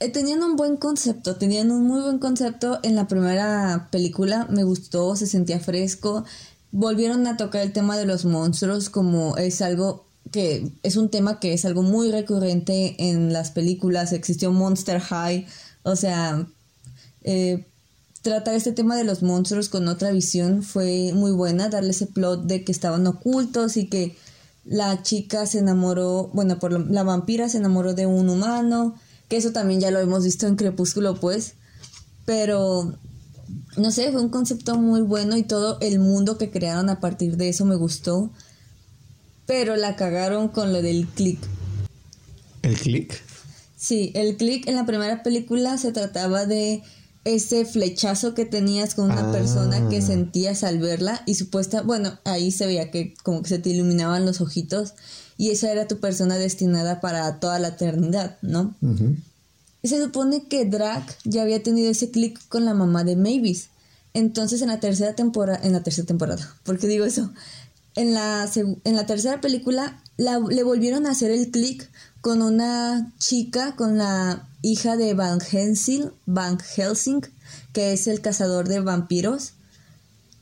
Eh, 0.00 0.08
tenían 0.08 0.42
un 0.42 0.56
buen 0.56 0.78
concepto, 0.78 1.36
tenían 1.36 1.70
un 1.70 1.86
muy 1.86 2.00
buen 2.00 2.18
concepto 2.18 2.80
en 2.82 2.96
la 2.96 3.08
primera 3.08 3.88
película, 3.90 4.46
me 4.48 4.64
gustó, 4.64 5.16
se 5.16 5.26
sentía 5.26 5.60
fresco. 5.60 6.24
Volvieron 6.72 7.26
a 7.26 7.36
tocar 7.36 7.60
el 7.60 7.72
tema 7.72 7.98
de 7.98 8.06
los 8.06 8.24
monstruos 8.24 8.88
como 8.88 9.36
es 9.36 9.60
algo 9.60 10.06
que 10.32 10.72
es 10.82 10.96
un 10.96 11.10
tema 11.10 11.40
que 11.40 11.52
es 11.52 11.66
algo 11.66 11.82
muy 11.82 12.10
recurrente 12.10 12.96
en 13.10 13.34
las 13.34 13.50
películas, 13.50 14.12
existió 14.12 14.50
Monster 14.50 15.00
High, 15.00 15.46
o 15.82 15.94
sea, 15.94 16.46
eh, 17.22 17.66
tratar 18.26 18.56
este 18.56 18.72
tema 18.72 18.96
de 18.96 19.04
los 19.04 19.22
monstruos 19.22 19.68
con 19.68 19.86
otra 19.86 20.10
visión 20.10 20.64
fue 20.64 21.12
muy 21.14 21.30
buena, 21.30 21.68
darle 21.68 21.90
ese 21.90 22.08
plot 22.08 22.46
de 22.46 22.64
que 22.64 22.72
estaban 22.72 23.06
ocultos 23.06 23.76
y 23.76 23.86
que 23.86 24.16
la 24.64 25.00
chica 25.04 25.46
se 25.46 25.60
enamoró, 25.60 26.28
bueno, 26.34 26.58
por 26.58 26.90
la 26.90 27.04
vampira 27.04 27.48
se 27.48 27.58
enamoró 27.58 27.94
de 27.94 28.06
un 28.06 28.28
humano, 28.28 28.96
que 29.28 29.36
eso 29.36 29.52
también 29.52 29.78
ya 29.80 29.92
lo 29.92 30.00
hemos 30.00 30.24
visto 30.24 30.48
en 30.48 30.56
Crepúsculo, 30.56 31.20
pues, 31.20 31.54
pero 32.24 32.98
no 33.76 33.92
sé, 33.92 34.10
fue 34.10 34.22
un 34.22 34.30
concepto 34.30 34.74
muy 34.74 35.02
bueno 35.02 35.36
y 35.36 35.44
todo 35.44 35.78
el 35.80 36.00
mundo 36.00 36.36
que 36.36 36.50
crearon 36.50 36.90
a 36.90 36.98
partir 36.98 37.36
de 37.36 37.50
eso 37.50 37.64
me 37.64 37.76
gustó, 37.76 38.32
pero 39.46 39.76
la 39.76 39.94
cagaron 39.94 40.48
con 40.48 40.72
lo 40.72 40.82
del 40.82 41.06
click. 41.06 41.38
¿El 42.62 42.76
click? 42.76 43.22
Sí, 43.76 44.10
el 44.16 44.36
click 44.36 44.66
en 44.66 44.74
la 44.74 44.84
primera 44.84 45.22
película 45.22 45.78
se 45.78 45.92
trataba 45.92 46.44
de 46.44 46.82
ese 47.26 47.64
flechazo 47.64 48.34
que 48.34 48.44
tenías 48.44 48.94
con 48.94 49.10
una 49.10 49.32
persona 49.32 49.88
que 49.88 49.98
ah. 49.98 50.02
sentías 50.02 50.62
al 50.62 50.78
verla 50.78 51.22
y 51.26 51.34
supuesta, 51.34 51.82
bueno, 51.82 52.20
ahí 52.24 52.52
se 52.52 52.66
veía 52.66 52.92
que 52.92 53.14
como 53.24 53.42
que 53.42 53.48
se 53.48 53.58
te 53.58 53.70
iluminaban 53.70 54.24
los 54.24 54.40
ojitos 54.40 54.94
y 55.36 55.50
esa 55.50 55.72
era 55.72 55.88
tu 55.88 55.98
persona 55.98 56.38
destinada 56.38 57.00
para 57.00 57.40
toda 57.40 57.58
la 57.58 57.68
eternidad, 57.68 58.38
¿no? 58.42 58.76
Y 59.82 59.88
se 59.88 60.00
supone 60.00 60.46
que 60.46 60.66
Drac 60.66 61.18
ya 61.24 61.42
había 61.42 61.60
tenido 61.64 61.90
ese 61.90 62.12
clic 62.12 62.40
con 62.48 62.64
la 62.64 62.74
mamá 62.74 63.02
de 63.02 63.16
Mavis. 63.16 63.70
Entonces 64.14 64.62
en 64.62 64.68
la 64.68 64.78
tercera 64.78 65.16
temporada, 65.16 65.58
en 65.64 65.72
la 65.72 65.82
tercera 65.82 66.06
temporada, 66.06 66.54
¿por 66.62 66.78
qué 66.78 66.86
digo 66.86 67.04
eso? 67.04 67.32
En 67.96 68.14
la, 68.14 68.48
en 68.54 68.96
la 68.96 69.06
tercera 69.06 69.40
película 69.40 70.00
le 70.16 70.62
volvieron 70.62 71.06
a 71.06 71.10
hacer 71.10 71.30
el 71.30 71.50
clic 71.50 71.90
con 72.20 72.42
una 72.42 73.12
chica, 73.18 73.76
con 73.76 73.98
la 73.98 74.48
hija 74.62 74.96
de 74.96 75.14
Van 75.14 75.40
Helsing, 75.40 76.10
Van 76.26 76.58
Helsing, 76.58 77.22
que 77.72 77.92
es 77.92 78.06
el 78.06 78.20
cazador 78.20 78.68
de 78.68 78.80
vampiros, 78.80 79.52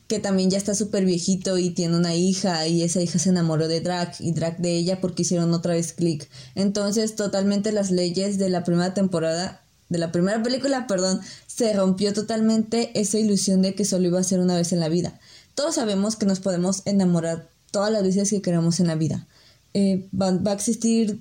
que 0.06 0.18
también 0.18 0.50
ya 0.50 0.58
está 0.58 0.74
súper 0.74 1.04
viejito 1.04 1.58
y 1.58 1.70
tiene 1.70 1.96
una 1.96 2.14
hija 2.14 2.66
y 2.66 2.82
esa 2.82 3.02
hija 3.02 3.18
se 3.18 3.30
enamoró 3.30 3.68
de 3.68 3.80
Drac 3.80 4.20
y 4.20 4.32
Drac 4.32 4.58
de 4.58 4.76
ella 4.76 5.00
porque 5.00 5.22
hicieron 5.22 5.52
otra 5.52 5.74
vez 5.74 5.92
clic. 5.92 6.28
Entonces 6.54 7.16
totalmente 7.16 7.72
las 7.72 7.90
leyes 7.90 8.38
de 8.38 8.50
la 8.50 8.64
primera 8.64 8.94
temporada, 8.94 9.62
de 9.88 9.98
la 9.98 10.12
primera 10.12 10.42
película, 10.42 10.86
perdón, 10.86 11.20
se 11.46 11.72
rompió 11.72 12.12
totalmente 12.12 12.98
esa 12.98 13.18
ilusión 13.18 13.62
de 13.62 13.74
que 13.74 13.84
solo 13.84 14.06
iba 14.06 14.20
a 14.20 14.24
ser 14.24 14.40
una 14.40 14.56
vez 14.56 14.72
en 14.72 14.80
la 14.80 14.88
vida. 14.88 15.18
Todos 15.54 15.74
sabemos 15.76 16.16
que 16.16 16.26
nos 16.26 16.40
podemos 16.40 16.82
enamorar 16.84 17.48
todas 17.70 17.92
las 17.92 18.02
veces 18.02 18.30
que 18.30 18.42
queramos 18.42 18.80
en 18.80 18.86
la 18.86 18.94
vida. 18.94 19.26
Eh, 19.74 20.08
va, 20.18 20.28
a 20.28 20.54
existir 20.54 21.20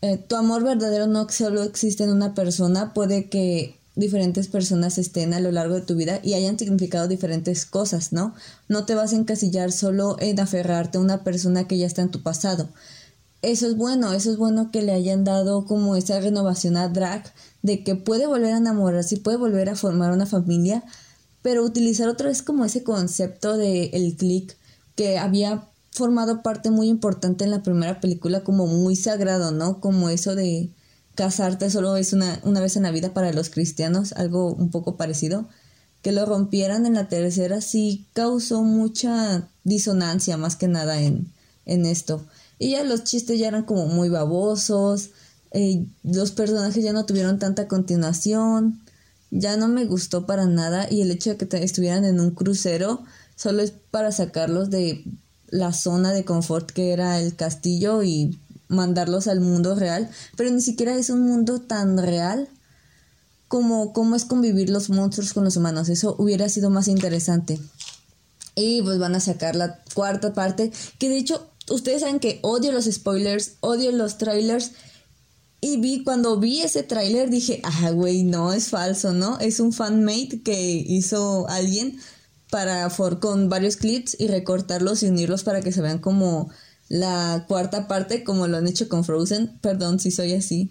eh, 0.00 0.16
tu 0.16 0.36
amor 0.36 0.62
verdadero 0.62 1.08
no 1.08 1.28
solo 1.28 1.64
existe 1.64 2.04
en 2.04 2.10
una 2.10 2.34
persona, 2.34 2.94
puede 2.94 3.28
que 3.28 3.80
diferentes 3.96 4.48
personas 4.48 4.96
estén 4.96 5.34
a 5.34 5.40
lo 5.40 5.50
largo 5.50 5.74
de 5.74 5.80
tu 5.82 5.94
vida 5.96 6.20
y 6.22 6.34
hayan 6.34 6.58
significado 6.58 7.08
diferentes 7.08 7.66
cosas, 7.66 8.12
¿no? 8.12 8.34
No 8.68 8.86
te 8.86 8.94
vas 8.94 9.12
a 9.12 9.16
encasillar 9.16 9.72
solo 9.72 10.16
en 10.20 10.40
aferrarte 10.40 10.98
a 10.98 11.00
una 11.00 11.24
persona 11.24 11.66
que 11.66 11.76
ya 11.76 11.86
está 11.86 12.02
en 12.02 12.10
tu 12.10 12.22
pasado. 12.22 12.68
Eso 13.42 13.66
es 13.66 13.76
bueno, 13.76 14.12
eso 14.12 14.30
es 14.30 14.36
bueno 14.36 14.70
que 14.70 14.82
le 14.82 14.92
hayan 14.92 15.24
dado 15.24 15.64
como 15.64 15.96
esa 15.96 16.20
renovación 16.20 16.76
a 16.76 16.88
Drag 16.88 17.32
de 17.62 17.82
que 17.82 17.96
puede 17.96 18.26
volver 18.26 18.52
a 18.54 18.58
enamorarse 18.58 19.16
y 19.16 19.18
puede 19.18 19.38
volver 19.38 19.68
a 19.68 19.76
formar 19.76 20.12
una 20.12 20.26
familia, 20.26 20.84
pero 21.42 21.64
utilizar 21.64 22.08
otra 22.08 22.28
vez 22.28 22.42
como 22.42 22.64
ese 22.64 22.84
concepto 22.84 23.56
de 23.56 23.86
el 23.94 24.16
click 24.16 24.56
que 24.94 25.18
había 25.18 25.69
formado 25.92 26.42
parte 26.42 26.70
muy 26.70 26.88
importante 26.88 27.44
en 27.44 27.50
la 27.50 27.62
primera 27.62 28.00
película, 28.00 28.44
como 28.44 28.66
muy 28.66 28.96
sagrado, 28.96 29.50
¿no? 29.50 29.80
Como 29.80 30.08
eso 30.08 30.34
de 30.34 30.70
casarte 31.14 31.70
solo 31.70 31.96
es 31.96 32.12
una, 32.12 32.40
una 32.44 32.60
vez 32.60 32.76
en 32.76 32.84
la 32.84 32.90
vida 32.90 33.12
para 33.12 33.32
los 33.32 33.50
cristianos, 33.50 34.12
algo 34.12 34.52
un 34.54 34.70
poco 34.70 34.96
parecido. 34.96 35.48
Que 36.02 36.12
lo 36.12 36.24
rompieran 36.24 36.86
en 36.86 36.94
la 36.94 37.08
tercera 37.08 37.60
sí 37.60 38.06
causó 38.14 38.62
mucha 38.62 39.48
disonancia 39.64 40.36
más 40.38 40.56
que 40.56 40.68
nada 40.68 41.00
en, 41.00 41.30
en 41.66 41.84
esto. 41.84 42.24
Y 42.58 42.70
ya 42.70 42.84
los 42.84 43.04
chistes 43.04 43.38
ya 43.38 43.48
eran 43.48 43.64
como 43.64 43.86
muy 43.86 44.08
babosos, 44.08 45.10
eh, 45.52 45.84
los 46.04 46.30
personajes 46.30 46.82
ya 46.82 46.92
no 46.92 47.06
tuvieron 47.06 47.38
tanta 47.38 47.68
continuación, 47.68 48.80
ya 49.30 49.56
no 49.56 49.68
me 49.68 49.84
gustó 49.84 50.26
para 50.26 50.46
nada 50.46 50.86
y 50.90 51.02
el 51.02 51.10
hecho 51.10 51.30
de 51.30 51.36
que 51.36 51.64
estuvieran 51.64 52.04
en 52.04 52.20
un 52.20 52.30
crucero 52.30 53.02
solo 53.36 53.62
es 53.62 53.72
para 53.90 54.12
sacarlos 54.12 54.70
de 54.70 55.04
la 55.50 55.72
zona 55.72 56.12
de 56.12 56.24
confort 56.24 56.70
que 56.70 56.92
era 56.92 57.18
el 57.18 57.36
castillo 57.36 58.02
y 58.02 58.38
mandarlos 58.68 59.26
al 59.26 59.40
mundo 59.40 59.74
real, 59.74 60.08
pero 60.36 60.50
ni 60.50 60.60
siquiera 60.60 60.94
es 60.94 61.10
un 61.10 61.22
mundo 61.22 61.60
tan 61.60 61.98
real 61.98 62.48
como 63.48 63.92
cómo 63.92 64.14
es 64.14 64.24
convivir 64.24 64.70
los 64.70 64.90
monstruos 64.90 65.32
con 65.32 65.42
los 65.42 65.56
humanos. 65.56 65.88
Eso 65.88 66.14
hubiera 66.18 66.48
sido 66.48 66.70
más 66.70 66.86
interesante. 66.86 67.58
Y 68.54 68.80
pues 68.82 68.98
van 69.00 69.16
a 69.16 69.20
sacar 69.20 69.56
la 69.56 69.82
cuarta 69.92 70.32
parte, 70.34 70.70
que 70.98 71.08
de 71.08 71.18
hecho 71.18 71.50
ustedes 71.68 72.02
saben 72.02 72.20
que 72.20 72.38
odio 72.42 72.70
los 72.70 72.84
spoilers, 72.84 73.54
odio 73.60 73.90
los 73.90 74.18
trailers. 74.18 74.70
Y 75.60 75.78
vi, 75.78 76.04
cuando 76.04 76.38
vi 76.38 76.62
ese 76.62 76.84
tráiler 76.84 77.28
dije, 77.28 77.60
ah, 77.64 77.90
güey, 77.90 78.22
no, 78.22 78.52
es 78.52 78.68
falso, 78.68 79.12
¿no? 79.12 79.38
Es 79.40 79.58
un 79.58 79.72
fanmate 79.72 80.42
que 80.42 80.84
hizo 80.86 81.48
alguien 81.48 81.98
para 82.50 82.90
for, 82.90 83.20
con 83.20 83.48
varios 83.48 83.76
clips 83.76 84.16
y 84.18 84.26
recortarlos 84.26 85.02
y 85.02 85.06
unirlos 85.06 85.44
para 85.44 85.60
que 85.60 85.72
se 85.72 85.80
vean 85.80 85.98
como 85.98 86.50
la 86.88 87.44
cuarta 87.48 87.86
parte, 87.86 88.24
como 88.24 88.48
lo 88.48 88.56
han 88.56 88.66
hecho 88.66 88.88
con 88.88 89.04
Frozen. 89.04 89.58
Perdón 89.60 90.00
si 90.00 90.10
soy 90.10 90.34
así. 90.34 90.70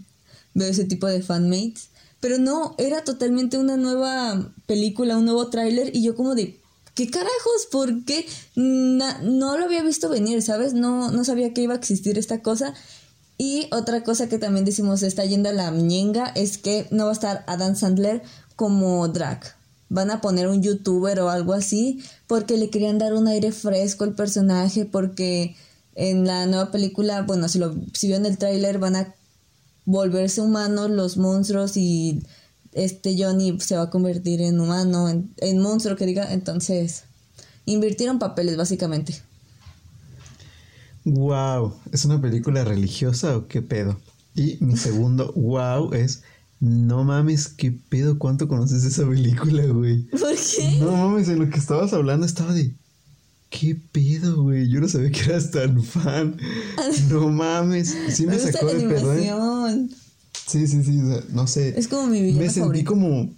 Veo 0.54 0.70
ese 0.70 0.84
tipo 0.84 1.08
de 1.08 1.22
fanmates. 1.22 1.90
Pero 2.20 2.38
no, 2.38 2.76
era 2.78 3.04
totalmente 3.04 3.58
una 3.58 3.78
nueva 3.78 4.52
película, 4.66 5.18
un 5.18 5.26
nuevo 5.26 5.50
tráiler 5.50 5.96
y 5.96 6.04
yo 6.04 6.16
como 6.16 6.36
de, 6.36 6.60
¿qué 6.94 7.10
carajos? 7.10 7.68
¿Por 7.72 8.04
qué? 8.04 8.26
no 8.56 9.58
lo 9.58 9.64
había 9.64 9.82
visto 9.84 10.10
venir, 10.10 10.42
¿sabes? 10.42 10.74
No, 10.74 11.12
no 11.12 11.24
sabía 11.24 11.54
que 11.54 11.62
iba 11.62 11.74
a 11.74 11.78
existir 11.78 12.18
esta 12.18 12.42
cosa. 12.42 12.74
Y 13.38 13.70
otra 13.72 14.04
cosa 14.04 14.28
que 14.28 14.38
también 14.38 14.66
decimos 14.66 15.02
está 15.02 15.24
yendo 15.24 15.48
a 15.48 15.54
la 15.54 15.72
ñenga 15.72 16.26
es 16.36 16.58
que 16.58 16.88
no 16.92 17.06
va 17.06 17.12
a 17.12 17.14
estar 17.14 17.46
Adam 17.48 17.78
Sandler 17.78 18.22
como 18.58 19.08
drag. 19.08 19.56
Van 19.90 20.12
a 20.12 20.22
poner 20.22 20.48
un 20.48 20.62
youtuber 20.62 21.20
o 21.20 21.30
algo 21.30 21.54
así 21.54 22.02
porque 22.28 22.58
le 22.58 22.70
querían 22.70 23.00
dar 23.00 23.14
un 23.14 23.28
aire 23.28 23.52
fresco 23.52 24.04
al 24.04 24.14
personaje 24.14 24.86
porque 24.86 25.56
en 25.96 26.26
la 26.26 26.46
nueva 26.46 26.72
película, 26.72 27.24
bueno, 27.24 27.50
si 27.50 27.60
lo 27.60 27.76
si 27.94 28.14
en 28.14 28.26
el 28.26 28.38
tráiler 28.38 28.80
van 28.80 28.96
a 28.96 29.16
volverse 29.86 30.42
humanos 30.42 30.92
los 30.92 31.18
monstruos 31.18 31.76
y 31.76 32.22
este 32.74 33.16
Johnny 33.18 33.60
se 33.60 33.76
va 33.76 33.84
a 33.84 33.90
convertir 33.90 34.42
en 34.42 34.60
humano, 34.60 35.10
en, 35.10 35.60
monstruo 35.60 35.96
que 35.96 36.06
diga, 36.06 36.32
entonces 36.32 37.06
invirtieron 37.66 38.20
papeles 38.20 38.56
básicamente. 38.56 39.16
Wow, 41.06 41.74
¿es 41.92 42.06
una 42.06 42.22
película 42.22 42.64
religiosa 42.64 43.36
o 43.36 43.48
qué 43.48 43.62
pedo? 43.62 44.00
Y 44.36 44.58
mi 44.60 44.78
segundo 44.78 45.34
wow 45.34 45.92
es 45.94 46.22
no 46.60 47.04
mames, 47.04 47.48
qué 47.48 47.72
pedo, 47.72 48.18
¿cuánto 48.18 48.48
conoces 48.48 48.84
esa 48.84 49.08
película, 49.08 49.66
güey? 49.66 50.04
¿Por 50.10 50.36
qué? 50.36 50.78
No 50.80 50.92
mames, 50.92 51.30
en 51.30 51.40
lo 51.40 51.50
que 51.50 51.58
estabas 51.58 51.94
hablando 51.94 52.26
estaba 52.26 52.54
de 52.54 52.74
¿Qué 53.50 53.76
pedo, 53.92 54.44
güey? 54.44 54.70
Yo 54.70 54.80
no 54.80 54.88
sabía 54.88 55.10
que 55.10 55.22
eras 55.22 55.50
tan 55.50 55.84
fan. 55.84 56.38
No 57.10 57.30
mames. 57.30 57.96
Sí 58.10 58.28
me, 58.28 58.38
sacó 58.38 58.68
de 58.68 58.88
pedo. 58.88 59.16
¿eh? 59.16 59.90
Sí, 60.46 60.68
sí, 60.68 60.84
sí, 60.84 61.02
no 61.30 61.48
sé. 61.48 61.74
Es 61.78 61.88
como 61.88 62.08
mi 62.08 62.22
vida. 62.22 62.40
Me 62.40 62.50
sentí 62.50 62.84
como 62.84 63.34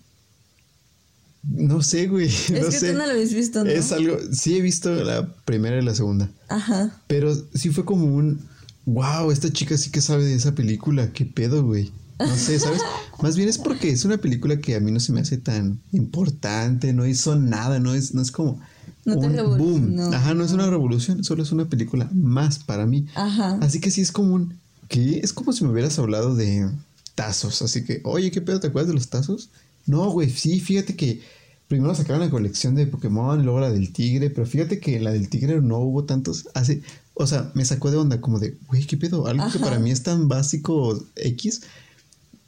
no 1.44 1.82
sé, 1.82 2.08
güey. 2.08 2.28
Es 2.28 2.52
no 2.52 2.70
que 2.70 2.72
sé. 2.72 2.92
tú 2.92 2.98
no 2.98 3.06
lo 3.06 3.12
habías 3.12 3.34
visto, 3.34 3.64
¿no? 3.64 3.70
Es 3.70 3.92
algo. 3.92 4.18
Sí, 4.32 4.58
he 4.58 4.62
visto 4.62 4.94
la 5.04 5.34
primera 5.46 5.80
y 5.80 5.84
la 5.84 5.96
segunda. 5.96 6.30
Ajá. 6.50 7.02
Pero 7.08 7.34
sí 7.54 7.70
fue 7.70 7.86
como 7.86 8.06
un. 8.06 8.42
Wow, 8.86 9.32
esta 9.32 9.52
chica 9.52 9.78
sí 9.78 9.92
que 9.92 10.02
sabe 10.02 10.26
de 10.26 10.36
esa 10.36 10.56
película. 10.56 11.14
¿Qué 11.14 11.26
pedo, 11.26 11.64
güey? 11.64 11.92
No 12.28 12.36
sé, 12.36 12.60
¿sabes? 12.60 12.82
Más 13.22 13.36
bien 13.36 13.50
es 13.50 13.58
porque 13.58 13.90
es 13.90 14.06
una 14.06 14.18
película 14.18 14.58
que 14.58 14.76
a 14.76 14.80
mí 14.80 14.92
no 14.92 15.00
se 15.00 15.12
me 15.12 15.22
hace 15.22 15.38
tan 15.38 15.80
importante. 15.92 16.94
No 16.94 17.06
hizo 17.06 17.36
nada. 17.36 17.80
No 17.80 17.94
es, 17.94 18.14
no 18.14 18.22
es 18.22 18.32
como. 18.32 18.60
No 19.06 19.16
un 19.16 19.36
te 19.36 19.42
boom. 19.42 20.00
Ajá, 20.14 20.34
no 20.34 20.44
es 20.44 20.52
una 20.52 20.70
revolución. 20.70 21.24
Solo 21.24 21.44
es 21.44 21.52
una 21.52 21.66
película 21.66 22.10
más 22.14 22.60
para 22.60 22.86
mí. 22.86 23.08
Ajá. 23.16 23.58
Así 23.62 23.80
que 23.80 23.92
sí 23.92 24.02
es 24.02 24.12
como 24.12 24.36
un. 24.36 24.60
¿Qué? 24.88 25.20
Es 25.24 25.34
como 25.34 25.54
si 25.54 25.64
me 25.64 25.72
hubieras 25.72 25.98
hablado 26.00 26.36
de 26.36 26.70
tazos. 27.16 27.62
Así 27.62 27.84
que, 27.84 28.02
oye, 28.04 28.32
¿qué 28.32 28.42
pedo? 28.42 28.60
¿Te 28.60 28.68
acuerdas 28.68 28.90
de 28.90 28.96
los 28.96 29.10
tazos? 29.10 29.50
No, 29.86 30.12
güey, 30.12 30.30
sí, 30.30 30.60
fíjate 30.60 30.96
que 30.96 31.22
primero 31.68 31.96
sacaron 31.96 32.22
la 32.22 32.30
colección 32.30 32.76
de 32.76 32.86
Pokémon, 32.86 33.44
luego 33.44 33.62
la 33.62 33.72
del 33.72 33.94
tigre, 33.94 34.30
pero 34.30 34.46
fíjate 34.46 34.80
que 34.80 35.00
la 35.00 35.12
del 35.12 35.30
tigre 35.30 35.62
no 35.62 35.80
hubo 35.80 36.04
tantos. 36.04 36.50
Hace, 36.54 36.82
o 37.14 37.26
sea, 37.26 37.52
me 37.54 37.64
sacó 37.64 37.92
de 37.92 37.98
onda, 37.98 38.20
como 38.20 38.40
de, 38.40 38.58
güey, 38.68 38.86
¿qué 38.86 38.98
pedo? 38.98 39.26
Algo 39.28 39.50
que 39.52 39.60
para 39.60 39.80
mí 39.80 39.90
es 39.90 40.04
tan 40.04 40.28
básico 40.28 41.02
X 41.16 41.62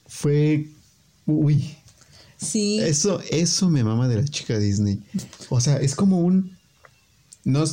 fue. 0.05 0.69
Uy. 1.25 1.75
Sí. 2.37 2.79
Eso, 2.79 3.21
eso 3.29 3.69
me 3.69 3.83
mama 3.83 4.07
de 4.07 4.17
la 4.17 4.25
chica 4.25 4.57
Disney. 4.57 5.01
O 5.49 5.61
sea, 5.61 5.77
es 5.77 5.95
como 5.95 6.19
un. 6.19 6.57
No, 7.43 7.63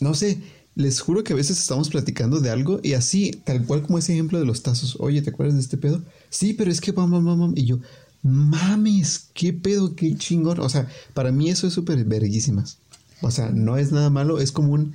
no 0.00 0.14
sé. 0.14 0.40
Les 0.74 1.00
juro 1.00 1.24
que 1.24 1.32
a 1.32 1.36
veces 1.36 1.58
estamos 1.58 1.88
platicando 1.88 2.38
de 2.40 2.50
algo 2.50 2.78
y 2.84 2.92
así, 2.92 3.32
tal 3.44 3.64
cual 3.64 3.82
como 3.82 3.98
ese 3.98 4.12
ejemplo 4.12 4.38
de 4.38 4.44
los 4.44 4.62
tazos. 4.62 4.96
Oye, 5.00 5.22
¿te 5.22 5.30
acuerdas 5.30 5.56
de 5.56 5.62
este 5.62 5.76
pedo? 5.76 6.04
Sí, 6.30 6.52
pero 6.54 6.70
es 6.70 6.80
que 6.80 6.92
mamá, 6.92 7.20
mamá. 7.20 7.52
Y 7.56 7.64
yo, 7.64 7.80
mames, 8.22 9.28
qué 9.34 9.52
pedo, 9.52 9.96
qué 9.96 10.16
chingón. 10.16 10.60
O 10.60 10.68
sea, 10.68 10.88
para 11.14 11.32
mí 11.32 11.50
eso 11.50 11.66
es 11.66 11.72
súper 11.72 12.04
verguísimas. 12.04 12.78
O 13.22 13.30
sea, 13.32 13.50
no 13.50 13.76
es 13.76 13.90
nada 13.90 14.10
malo, 14.10 14.38
es 14.38 14.52
como 14.52 14.72
un. 14.72 14.94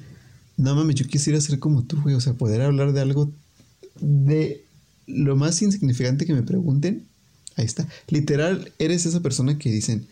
No 0.55 0.75
mames, 0.75 0.95
yo 0.95 1.07
quisiera 1.07 1.41
ser 1.41 1.59
como 1.59 1.83
tú, 1.83 1.99
güey. 2.01 2.15
O 2.15 2.21
sea, 2.21 2.33
poder 2.33 2.61
hablar 2.61 2.93
de 2.93 3.01
algo 3.01 3.31
de 3.99 4.62
lo 5.07 5.35
más 5.35 5.61
insignificante 5.61 6.25
que 6.25 6.33
me 6.33 6.43
pregunten. 6.43 7.07
Ahí 7.55 7.65
está. 7.65 7.87
Literal, 8.07 8.71
eres 8.79 9.05
esa 9.05 9.21
persona 9.21 9.57
que 9.57 9.71
dicen, 9.71 10.07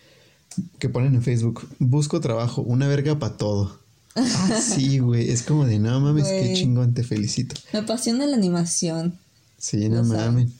que 0.80 0.89
ponen 0.89 1.15
en 1.15 1.23
Facebook, 1.23 1.67
busco 1.80 2.19
trabajo, 2.19 2.62
una 2.62 2.88
verga 2.88 3.17
para 3.19 3.38
todo. 3.38 3.80
Ah, 4.15 4.62
sí, 4.62 4.99
güey. 4.99 5.30
Es 5.30 5.43
como 5.43 5.65
de, 5.65 5.80
no 5.80 5.99
mames, 5.99 6.27
qué 6.27 6.54
chingón, 6.54 6.93
te 6.93 7.04
felicito. 7.04 7.56
Me 7.73 7.80
apasiona 7.80 8.25
la 8.25 8.36
animación. 8.36 9.17
Sí, 9.58 9.89
no 9.89 10.04
mames. 10.04 10.51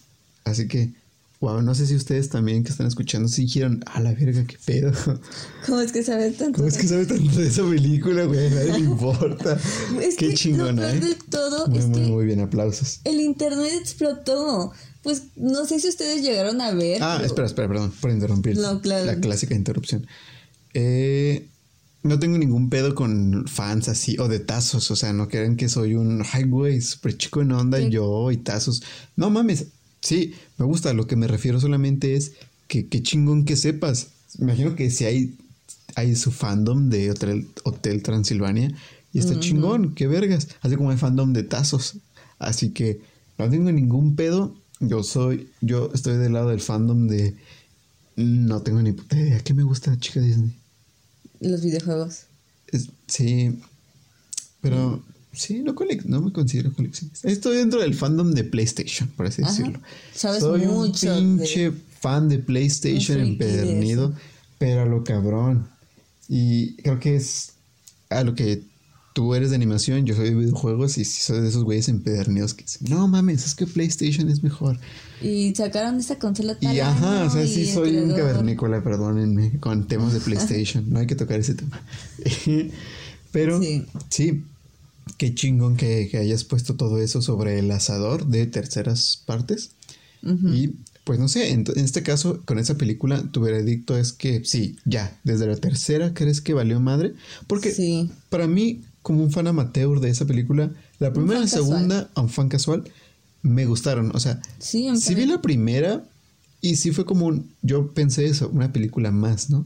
Así 0.44 0.67
que, 0.67 0.94
wow, 1.41 1.62
no 1.62 1.73
sé 1.73 1.88
si 1.88 1.95
ustedes 1.95 2.30
también 2.30 2.63
que 2.63 2.69
están 2.69 2.86
escuchando 2.86 3.27
si 3.27 3.41
dijeron, 3.41 3.84
a 3.88 3.99
la 3.99 4.13
verga, 4.13 4.45
qué 4.45 4.58
pedo. 4.63 4.93
¿Cómo 5.65 5.82
es 5.82 5.91
que 5.91 6.04
sabe 6.04 6.30
tanto? 6.32 6.58
¿Cómo 6.58 6.67
es 6.67 6.77
que 6.77 6.88
sabe 6.88 7.08
tanto 7.08 7.39
de 7.39 7.47
esa 7.47 7.63
película, 7.67 8.25
güey? 8.25 8.49
Nadie 8.51 8.73
le 8.73 8.80
importa. 8.80 9.60
es 10.01 10.15
qué 10.15 10.30
que 10.30 10.34
chingona, 10.36 10.93
lo 10.93 11.06
¿eh? 11.08 11.17
todo 11.30 11.67
muy, 11.67 11.80
es 11.80 11.88
muy, 11.88 11.99
que 12.01 12.08
muy 12.08 12.25
bien, 12.25 12.41
aplausos. 12.41 13.01
el 13.04 13.19
internet 13.19 13.73
explotó. 13.80 14.71
Pues 15.01 15.23
no 15.36 15.65
sé 15.65 15.80
si 15.80 15.89
ustedes 15.89 16.21
llegaron 16.21 16.62
a 16.62 16.71
ver. 16.75 17.01
Ah, 17.01 17.15
pero- 17.17 17.25
espera, 17.25 17.47
espera, 17.47 17.67
perdón, 17.67 17.91
por 17.99 18.12
interrumpir. 18.12 18.58
No, 18.60 18.80
claro. 18.80 19.06
La 19.06 19.19
clásica 19.19 19.56
interrupción. 19.56 20.06
Eh, 20.75 21.47
no 22.04 22.19
tengo 22.19 22.38
ningún 22.38 22.69
pedo 22.69 22.93
con 22.93 23.47
fans 23.47 23.89
así 23.89 24.15
o 24.19 24.27
de 24.27 24.39
tazos. 24.39 24.91
O 24.91 24.95
sea, 24.95 25.12
no 25.12 25.27
crean 25.27 25.56
que 25.56 25.69
soy 25.69 25.95
un 25.95 26.23
ay, 26.34 26.43
güey, 26.43 26.82
súper 26.82 27.17
chico 27.17 27.41
en 27.41 27.51
onda 27.51 27.80
yo 27.80 28.30
y 28.30 28.38
tazos. 28.38 28.84
No 29.15 29.32
mames. 29.32 29.65
Sí, 30.02 30.34
me 30.58 30.66
gusta. 30.66 30.94
Lo 30.94 31.08
que 31.08 31.16
me 31.16 31.28
refiero 31.28 31.60
solamente 31.60 32.16
es 32.16 32.34
que 32.68 32.88
qué 32.88 33.02
chingón 33.04 33.46
que 33.46 33.56
sepas. 33.56 34.08
Me 34.38 34.46
imagino 34.46 34.76
que 34.76 34.90
si 34.90 35.06
hay, 35.06 35.36
hay 35.96 36.16
su 36.16 36.32
fandom 36.32 36.90
de 36.90 37.12
Hotel, 37.12 37.48
Hotel 37.64 38.02
Transilvania 38.02 38.72
y 39.14 39.20
está 39.20 39.40
chingón, 39.40 39.94
qué 39.94 40.08
vergas. 40.08 40.48
Así 40.62 40.76
como 40.76 40.90
hay 40.92 40.98
fandom 40.98 41.34
de 41.34 41.44
tazos. 41.44 41.96
Así 42.40 42.70
que 42.70 43.02
no 43.38 43.50
tengo 43.50 43.72
ningún 43.72 44.16
pedo. 44.16 44.56
Yo 44.80 45.04
soy, 45.04 45.49
yo 45.62 45.91
estoy 45.93 46.18
del 46.18 46.34
lado 46.34 46.49
del 46.49 46.62
fandom 46.62 47.08
de. 47.08 47.36
No 48.16 48.62
tengo 48.62 48.82
ni 48.82 48.91
puta 48.93 49.18
idea. 49.20 49.39
¿Qué 49.39 49.54
me 49.54 49.64
gusta, 49.64 49.97
chica 49.99 50.20
Disney? 50.22 50.56
Los 51.39 51.62
videojuegos. 51.62 52.22
Es- 52.68 52.89
sí, 53.08 53.60
pero 54.62 55.04
sí, 55.34 55.59
no, 55.63 55.73
colec- 55.75 56.03
no 56.05 56.21
me 56.21 56.32
considero 56.32 56.71
coleccionista. 56.73 57.27
Estoy 57.29 57.57
dentro 57.57 57.79
del 57.82 57.93
fandom 57.93 58.32
de 58.32 58.43
PlayStation, 58.43 59.07
por 59.09 59.25
así 59.27 59.41
Ajá. 59.41 59.51
decirlo. 59.51 59.79
Sabes 60.13 60.39
Soy 60.41 60.61
mucho 60.65 61.17
un 61.17 61.38
pinche 61.38 61.71
de- 61.71 61.77
fan 61.99 62.29
de 62.29 62.39
PlayStation 62.39 63.19
empedernido, 63.19 64.13
pero 64.57 64.82
a 64.82 64.86
lo 64.86 65.03
cabrón. 65.03 65.67
Y 66.27 66.75
creo 66.77 66.99
que 66.99 67.15
es 67.15 67.53
a 68.09 68.23
lo 68.23 68.36
que 68.36 68.63
tú 69.13 69.36
eres 69.36 69.49
de 69.49 69.57
animación, 69.57 70.05
yo 70.05 70.15
soy 70.15 70.29
de 70.29 70.36
videojuegos 70.36 70.97
y 70.97 71.03
soy 71.05 71.41
de 71.41 71.49
esos 71.49 71.63
güeyes 71.65 71.89
empedernidos 71.89 72.53
que 72.53 72.63
dicen, 72.63 72.88
no 72.89 73.07
mames, 73.09 73.45
es 73.45 73.55
que 73.55 73.67
PlayStation 73.67 74.29
es 74.29 74.41
mejor. 74.41 74.79
Y 75.21 75.53
sacaron 75.53 75.99
esta 75.99 76.17
consola 76.17 76.57
tal 76.57 76.73
Y 76.73 76.79
ajá, 76.79 77.25
o 77.25 77.29
sea, 77.29 77.45
sí 77.45 77.65
soy 77.69 77.97
un 77.97 78.11
cavernícola, 78.15 78.82
perdónenme, 78.84 79.59
con 79.59 79.88
temas 79.88 80.13
de 80.13 80.19
PlayStation. 80.21 80.89
No 80.89 80.99
hay 80.99 81.07
que 81.07 81.15
tocar 81.15 81.39
ese 81.41 81.55
tema. 81.55 81.82
Pero 83.32 83.61
Sí. 83.61 83.86
sí. 84.09 84.43
Qué 85.18 85.34
chingón 85.34 85.76
que, 85.78 86.08
que 86.10 86.18
hayas 86.18 86.43
puesto 86.43 86.76
todo 86.76 86.99
eso 86.99 87.22
sobre 87.22 87.60
el 87.60 87.72
asador 87.72 88.28
de 88.28 88.45
terceras 88.47 89.22
partes. 89.26 89.72
Y 90.24 90.76
pues 91.04 91.18
no 91.20 91.28
sé, 91.28 91.49
en, 91.49 91.66
en 91.76 91.84
este 91.84 92.04
caso, 92.04 92.41
con 92.45 92.60
esa 92.60 92.76
película, 92.78 93.24
tu 93.32 93.41
veredicto 93.41 93.97
es 93.97 94.14
que 94.14 94.45
sí, 94.45 94.78
ya, 94.86 95.20
desde 95.24 95.47
la 95.47 95.56
tercera 95.56 96.14
crees 96.14 96.41
que 96.41 96.54
valió 96.54 96.80
madre. 96.80 97.14
Porque 97.47 97.72
Sí. 97.72 98.12
para 98.30 98.45
mí, 98.47 98.82
como 99.02 99.24
un 99.24 99.32
fan 99.32 99.47
amateur 99.47 99.99
de 99.99 100.10
esa 100.12 100.26
película, 100.26 100.72
la 100.99 101.12
primera 101.12 101.39
y 101.39 101.43
la 101.43 101.47
segunda, 101.47 102.10
a 102.14 102.22
un 102.22 102.30
fan 102.30 102.49
casual, 102.49 102.84
me 103.41 103.66
gustaron. 103.66 104.16
O 104.16 104.20
sea, 104.20 104.39
Sí, 104.60 104.88
sí 104.95 105.16
vi 105.16 105.26
la 105.26 105.41
primera 105.41 106.04
y 106.62 106.76
sí 106.76 106.91
fue 106.91 107.06
como 107.06 107.26
un, 107.26 107.49
yo 107.64 107.91
pensé 107.93 108.26
eso, 108.28 108.49
una 108.49 108.72
película 108.72 109.10
más, 109.12 109.49
¿no? 109.49 109.66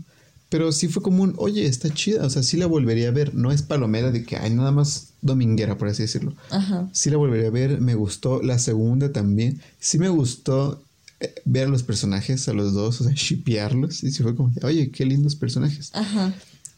Pero 0.56 0.72
sí 0.72 0.88
fue 0.88 1.04
como 1.04 1.22
un, 1.22 1.34
oye, 1.36 1.66
está 1.66 1.94
chida, 1.94 2.26
o 2.26 2.30
sea, 2.30 2.42
sí 2.42 2.56
la 2.56 2.66
volvería 2.66 3.10
a 3.10 3.12
ver. 3.12 3.36
No 3.36 3.52
es 3.52 3.62
palomera 3.62 4.10
de 4.12 4.24
que 4.24 4.38
hay 4.38 4.52
nada 4.52 4.72
más 4.72 5.08
dominguera, 5.22 5.78
por 5.78 5.90
así 5.90 6.04
decirlo. 6.04 6.34
Ajá. 6.50 6.88
Sí 6.94 7.10
la 7.10 7.18
volvería 7.18 7.48
a 7.48 7.52
ver, 7.52 7.82
me 7.82 7.94
gustó. 7.94 8.42
La 8.42 8.58
segunda 8.58 9.12
también. 9.12 9.60
Sí 9.82 10.00
me 10.00 10.08
gustó 10.08 10.82
eh, 11.20 11.36
ver 11.44 11.68
a 11.68 11.70
los 11.70 11.84
personajes, 11.84 12.48
a 12.48 12.54
los 12.54 12.74
dos, 12.74 13.02
o 13.02 13.04
sea, 13.04 13.12
shipearlos. 13.14 14.02
Y 14.06 14.14
sí 14.14 14.24
fue 14.24 14.34
como, 14.34 14.54
oye, 14.64 14.92
qué 14.92 15.06
lindos 15.06 15.36
personajes. 15.36 15.90
Ajá. 15.92 16.34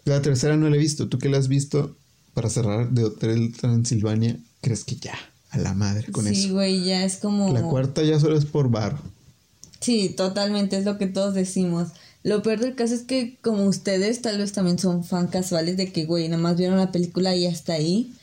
La 0.06 0.24
tercera 0.24 0.58
no 0.58 0.68
la 0.72 0.76
he 0.76 0.80
visto. 0.80 1.08
¿Tú 1.08 1.20
qué 1.20 1.30
la 1.30 1.38
has 1.38 1.48
visto? 1.48 1.96
Para 2.34 2.50
cerrar, 2.50 2.90
de 2.90 3.04
Hotel 3.04 3.54
Transilvania, 3.56 4.40
¿crees 4.62 4.86
que 4.86 4.96
ya? 4.96 5.14
A 5.52 5.60
la 5.60 5.76
madre 5.76 6.12
con 6.12 6.26
sí, 6.26 6.46
eso. 6.46 6.54
güey, 6.56 6.84
ya 6.84 7.06
es 7.06 7.18
como... 7.18 7.54
La 7.54 7.62
cuarta 7.62 8.02
ya 8.02 8.20
solo 8.20 8.40
es 8.40 8.46
por 8.46 8.72
bar. 8.72 8.98
Sí, 9.82 10.10
totalmente, 10.18 10.80
es 10.80 10.86
lo 10.86 10.98
que 10.98 11.06
todos 11.06 11.36
decimos. 11.36 11.90
Lo 12.28 12.42
peor 12.42 12.60
del 12.60 12.76
caso 12.76 12.94
es 12.94 13.04
que 13.04 13.38
como 13.42 13.64
ustedes 13.68 14.22
tal 14.22 14.38
vez 14.38 14.52
también 14.52 14.78
son 14.78 15.06
fan 15.06 15.28
casuales 15.28 15.78
de 15.78 15.94
que, 15.94 16.04
güey, 16.04 16.28
nada 16.28 16.42
más 16.42 16.58
vieron 16.58 16.76
la 16.78 16.92
película 16.92 17.34
y 17.34 17.46
hasta 17.46 17.72
ahí. 17.72 18.14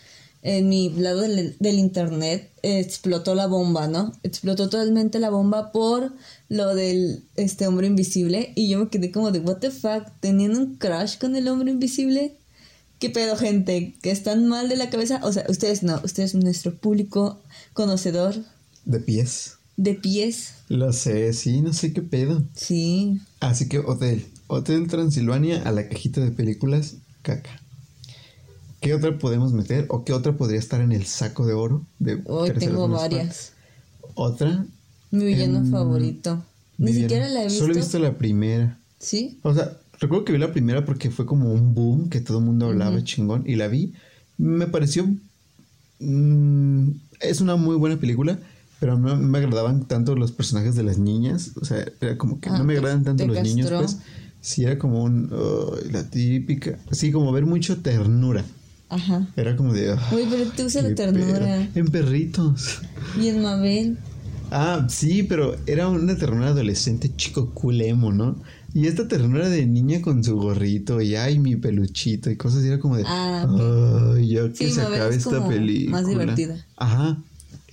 En 0.42 0.68
mi 0.68 0.90
lado 0.90 1.22
del, 1.22 1.56
internet 1.58 2.50
explotó 2.60 3.34
la 3.34 3.46
bomba, 3.46 3.88
¿no? 3.88 4.12
Explotó 4.22 4.68
totalmente 4.68 5.18
la 5.20 5.30
bomba 5.30 5.72
por 5.72 6.12
lo 6.50 6.74
del 6.74 7.24
este 7.36 7.66
hombre 7.66 7.86
invisible 7.86 8.52
y 8.54 8.68
yo 8.68 8.78
me 8.78 8.90
quedé 8.90 9.10
como 9.10 9.30
de, 9.30 9.38
what 9.38 9.56
the 9.60 9.70
fuck, 9.70 10.04
teniendo 10.20 10.58
un 10.58 10.76
crush 10.76 11.16
con 11.16 11.34
el 11.34 11.48
hombre 11.48 11.70
invisible. 11.70 12.36
¿Qué 12.98 13.08
pedo, 13.08 13.38
gente? 13.38 13.94
¿Que 14.02 14.10
están 14.10 14.46
mal 14.48 14.68
de 14.68 14.76
la 14.76 14.90
cabeza? 14.90 15.20
O 15.22 15.32
sea, 15.32 15.46
ustedes 15.48 15.82
no, 15.82 15.98
ustedes 16.04 16.34
nuestro 16.34 16.76
público 16.76 17.40
conocedor 17.72 18.34
De 18.84 19.00
pies. 19.00 19.56
De 19.76 19.94
pies. 19.94 20.54
Lo 20.68 20.92
sé, 20.92 21.32
sí, 21.32 21.60
no 21.60 21.72
sé 21.72 21.92
qué 21.92 22.02
pedo. 22.02 22.42
Sí, 22.54 23.20
Así 23.40 23.68
que 23.68 23.78
Hotel. 23.78 24.26
Hotel 24.46 24.86
Transilvania 24.88 25.62
a 25.62 25.72
la 25.72 25.88
cajita 25.88 26.20
de 26.20 26.30
películas, 26.30 26.96
caca. 27.22 27.60
¿Qué 28.80 28.92
otra 28.94 29.18
podemos 29.18 29.52
meter? 29.52 29.86
¿O 29.88 30.04
qué 30.04 30.12
otra 30.12 30.36
podría 30.36 30.58
estar 30.58 30.80
en 30.80 30.92
el 30.92 31.06
saco 31.06 31.46
de 31.46 31.54
oro? 31.54 31.86
De 31.98 32.20
Hoy 32.26 32.50
tengo 32.58 32.86
varias. 32.88 33.52
Otra. 34.14 34.66
Mi 35.10 35.24
villano 35.24 35.64
favorito. 35.70 36.44
Ni 36.76 36.92
Viviana. 36.92 37.08
siquiera 37.08 37.28
la 37.28 37.40
he 37.42 37.44
visto. 37.44 37.60
Solo 37.60 37.72
he 37.72 37.76
visto 37.76 37.98
la 37.98 38.18
primera. 38.18 38.78
¿Sí? 38.98 39.38
O 39.42 39.54
sea, 39.54 39.78
recuerdo 40.00 40.24
que 40.26 40.32
vi 40.32 40.38
la 40.38 40.52
primera 40.52 40.84
porque 40.84 41.10
fue 41.10 41.24
como 41.24 41.50
un 41.52 41.74
boom 41.74 42.10
que 42.10 42.20
todo 42.20 42.38
el 42.40 42.44
mundo 42.44 42.66
hablaba 42.66 43.02
chingón 43.02 43.44
y 43.46 43.54
la 43.56 43.68
vi. 43.68 43.94
Me 44.36 44.66
pareció. 44.66 45.08
mm, 46.00 46.88
es 47.20 47.40
una 47.40 47.56
muy 47.56 47.76
buena 47.76 47.96
película, 47.98 48.38
pero 48.84 48.98
no 48.98 49.16
me 49.16 49.38
agradaban 49.38 49.86
tanto 49.88 50.14
los 50.14 50.30
personajes 50.30 50.74
de 50.74 50.82
las 50.82 50.98
niñas. 50.98 51.52
O 51.58 51.64
sea, 51.64 51.86
era 52.02 52.18
como 52.18 52.38
que 52.38 52.50
Ah, 52.50 52.58
no 52.58 52.64
me 52.64 52.74
te- 52.74 52.80
agradan 52.80 53.02
tanto 53.02 53.26
los 53.26 53.42
niños, 53.42 53.70
pues. 53.74 53.96
Sí, 54.42 54.64
era 54.64 54.78
como 54.78 55.02
un. 55.02 55.30
ay, 55.32 55.90
la 55.90 56.10
típica. 56.10 56.78
Sí, 56.90 57.10
como 57.10 57.32
ver 57.32 57.46
mucho 57.46 57.78
ternura. 57.78 58.44
Ajá. 58.90 59.26
Era 59.36 59.56
como 59.56 59.72
de. 59.72 59.92
ah, 59.92 60.10
Uy, 60.12 60.26
pero 60.30 60.50
te 60.50 60.64
usa 60.66 60.82
la 60.82 60.94
ternura. 60.94 61.66
En 61.74 61.86
perritos. 61.86 62.80
Y 63.18 63.28
en 63.28 63.42
Mabel. 63.42 63.96
Ah, 64.50 64.86
sí, 64.90 65.22
pero 65.22 65.56
era 65.66 65.88
una 65.88 66.14
ternura 66.18 66.48
adolescente 66.48 67.10
chico 67.16 67.52
culemo, 67.54 68.12
¿no? 68.12 68.36
Y 68.74 68.86
esta 68.86 69.08
ternura 69.08 69.48
de 69.48 69.64
niña 69.64 70.02
con 70.02 70.22
su 70.22 70.36
gorrito 70.36 71.00
y 71.00 71.14
ay, 71.16 71.38
mi 71.38 71.56
peluchito 71.56 72.30
y 72.30 72.36
cosas 72.36 72.58
así 72.58 72.68
era 72.68 72.78
como 72.80 72.98
de 72.98 73.04
Ah, 73.06 73.46
ay, 74.14 74.28
ya 74.28 74.46
que 74.50 74.66
Sí, 74.66 74.70
se 74.72 74.82
acabe 74.82 75.08
es 75.16 75.24
esta 75.26 75.48
película. 75.48 75.92
más 76.00 76.06
divertida. 76.06 76.56
Ajá. 76.76 77.16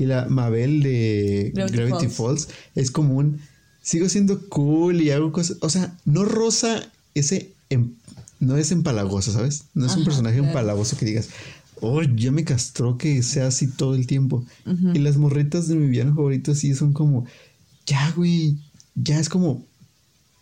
Y 0.02 0.06
la 0.08 0.26
Mabel 0.26 0.82
de 0.82 1.52
Gravity 1.54 1.78
Gravity, 1.78 2.08
Falls. 2.08 2.46
Falls. 2.46 2.48
es 2.76 2.90
como 2.92 3.18
un 3.18 3.40
sigo 3.82 4.10
siendo 4.10 4.48
cool 4.50 5.02
y 5.02 5.12
hago 5.12 5.32
cosas, 5.32 5.58
o 5.62 5.70
sea, 5.70 5.98
no 6.06 6.26
rosa 6.26 6.92
ese 7.14 7.52
em- 7.70 7.94
no 8.40 8.58
es 8.58 8.72
empalagoso, 8.72 9.32
¿sabes? 9.32 9.66
No 9.76 9.86
es 9.86 9.96
un 9.96 10.04
personaje 10.04 10.38
claro. 10.38 10.50
empalagoso 10.50 10.98
que 10.98 11.06
digas, 11.06 11.30
oh, 11.80 12.02
ya 12.02 12.32
me 12.32 12.44
castró 12.44 12.98
que 12.98 13.22
sea 13.22 13.48
así 13.48 13.68
todo 13.68 13.94
el 13.94 14.08
tiempo. 14.08 14.44
Y 14.94 15.00
las 15.00 15.18
morritas 15.18 15.68
de 15.68 15.76
mi 15.76 15.88
villano 15.88 16.16
favorito 16.16 16.56
sí 16.56 16.74
son 16.74 16.94
como, 16.94 17.26
ya, 17.86 18.12
güey, 18.16 18.58
ya 18.96 19.20
es 19.20 19.30
como, 19.30 19.64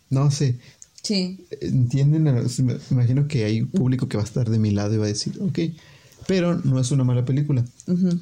no 0.08 0.30
sé, 0.30 0.56
sí. 1.02 1.44
entienden, 1.60 2.24
me 2.24 2.78
imagino 2.90 3.28
que 3.28 3.44
hay 3.44 3.64
público 3.64 4.08
que 4.08 4.16
va 4.16 4.22
a 4.22 4.26
estar 4.26 4.48
de 4.48 4.58
mi 4.58 4.70
lado 4.70 4.94
y 4.94 4.98
va 4.98 5.04
a 5.04 5.08
decir, 5.08 5.38
ok, 5.40 5.58
pero 6.26 6.54
no 6.64 6.80
es 6.80 6.90
una 6.90 7.04
mala 7.04 7.24
película. 7.24 7.64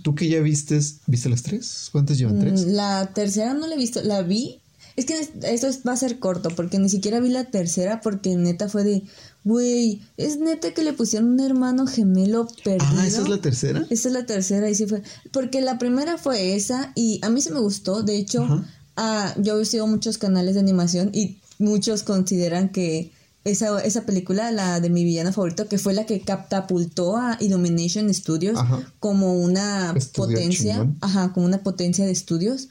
¿Tú 0.02 0.14
que 0.14 0.28
ya 0.28 0.40
vistes, 0.40 0.98
viste 1.06 1.28
las 1.28 1.42
tres? 1.42 1.88
¿Cuántas 1.92 2.18
llevan 2.18 2.38
tres? 2.40 2.66
Mm, 2.66 2.70
La 2.72 3.10
tercera 3.14 3.54
no 3.54 3.66
la 3.66 3.74
he 3.74 3.78
visto. 3.78 4.02
La 4.02 4.22
vi. 4.22 4.60
Es 4.96 5.04
que 5.06 5.14
es- 5.18 5.30
esto 5.42 5.68
es- 5.68 5.80
va 5.86 5.92
a 5.92 5.96
ser 5.96 6.18
corto 6.18 6.50
porque 6.50 6.78
ni 6.80 6.88
siquiera 6.88 7.20
vi 7.20 7.28
la 7.28 7.44
tercera 7.44 8.00
porque 8.00 8.34
neta 8.34 8.68
fue 8.68 8.82
de, 8.82 9.02
güey, 9.44 10.00
es 10.16 10.38
neta 10.40 10.74
que 10.74 10.82
le 10.82 10.92
pusieron 10.92 11.28
un 11.30 11.40
hermano 11.40 11.86
gemelo 11.86 12.48
perdido. 12.64 12.84
Ah, 13.00 13.06
¿esa 13.06 13.22
es 13.22 13.28
la 13.28 13.40
tercera? 13.40 13.86
Esta 13.90 14.08
es 14.08 14.14
la 14.14 14.26
tercera 14.26 14.68
y 14.68 14.74
sí 14.74 14.86
fue. 14.86 15.02
Porque 15.32 15.60
la 15.60 15.78
primera 15.78 16.18
fue 16.18 16.56
esa 16.56 16.92
y 16.96 17.20
a 17.22 17.30
mí 17.30 17.40
se 17.40 17.52
me 17.52 17.60
gustó. 17.60 18.02
De 18.02 18.16
hecho, 18.16 18.42
Ajá. 18.42 18.64
ah, 18.96 19.34
yo 19.38 19.64
sigo 19.64 19.86
muchos 19.86 20.18
canales 20.18 20.54
de 20.54 20.60
animación 20.60 21.10
y 21.12 21.38
muchos 21.60 22.02
consideran 22.02 22.70
que 22.70 23.12
esa, 23.44 23.80
esa 23.82 24.02
película, 24.04 24.50
la 24.50 24.80
de 24.80 24.90
mi 24.90 25.04
villano 25.04 25.32
favorito, 25.32 25.68
que 25.68 25.78
fue 25.78 25.94
la 25.94 26.06
que 26.06 26.20
catapultó 26.20 27.16
a 27.16 27.36
Illumination 27.40 28.12
Studios 28.12 28.58
Ajá. 28.58 28.92
como 29.00 29.34
una 29.34 29.92
Estudio 29.96 30.28
potencia, 30.28 30.72
chingón. 30.74 30.98
ajá, 31.00 31.32
como 31.32 31.46
una 31.46 31.58
potencia 31.62 32.04
de 32.04 32.12
estudios, 32.12 32.68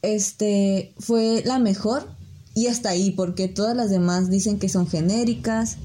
este 0.00 0.94
fue 0.98 1.42
la 1.44 1.58
mejor 1.58 2.08
y 2.54 2.66
hasta 2.66 2.90
ahí, 2.90 3.12
porque 3.12 3.48
todas 3.48 3.76
las 3.76 3.90
demás 3.90 4.30
dicen 4.30 4.58
que 4.58 4.68
son 4.68 4.86
genéricas. 4.86 5.76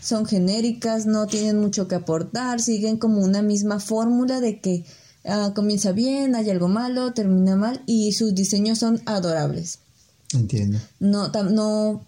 Son 0.00 0.26
genéricas, 0.26 1.06
no 1.06 1.26
tienen 1.26 1.60
mucho 1.60 1.86
que 1.86 1.94
aportar, 1.94 2.60
siguen 2.60 2.96
como 2.96 3.22
una 3.22 3.40
misma 3.40 3.78
fórmula 3.78 4.40
de 4.40 4.60
que 4.60 4.84
ah, 5.24 5.52
comienza 5.54 5.92
bien, 5.92 6.34
hay 6.34 6.50
algo 6.50 6.68
malo, 6.68 7.12
termina 7.12 7.54
mal 7.54 7.82
y 7.86 8.12
sus 8.12 8.34
diseños 8.34 8.78
son 8.80 9.00
adorables. 9.06 9.78
Entiendo. 10.34 10.78
No, 11.00 11.30
tam- 11.32 11.50
no, 11.50 12.06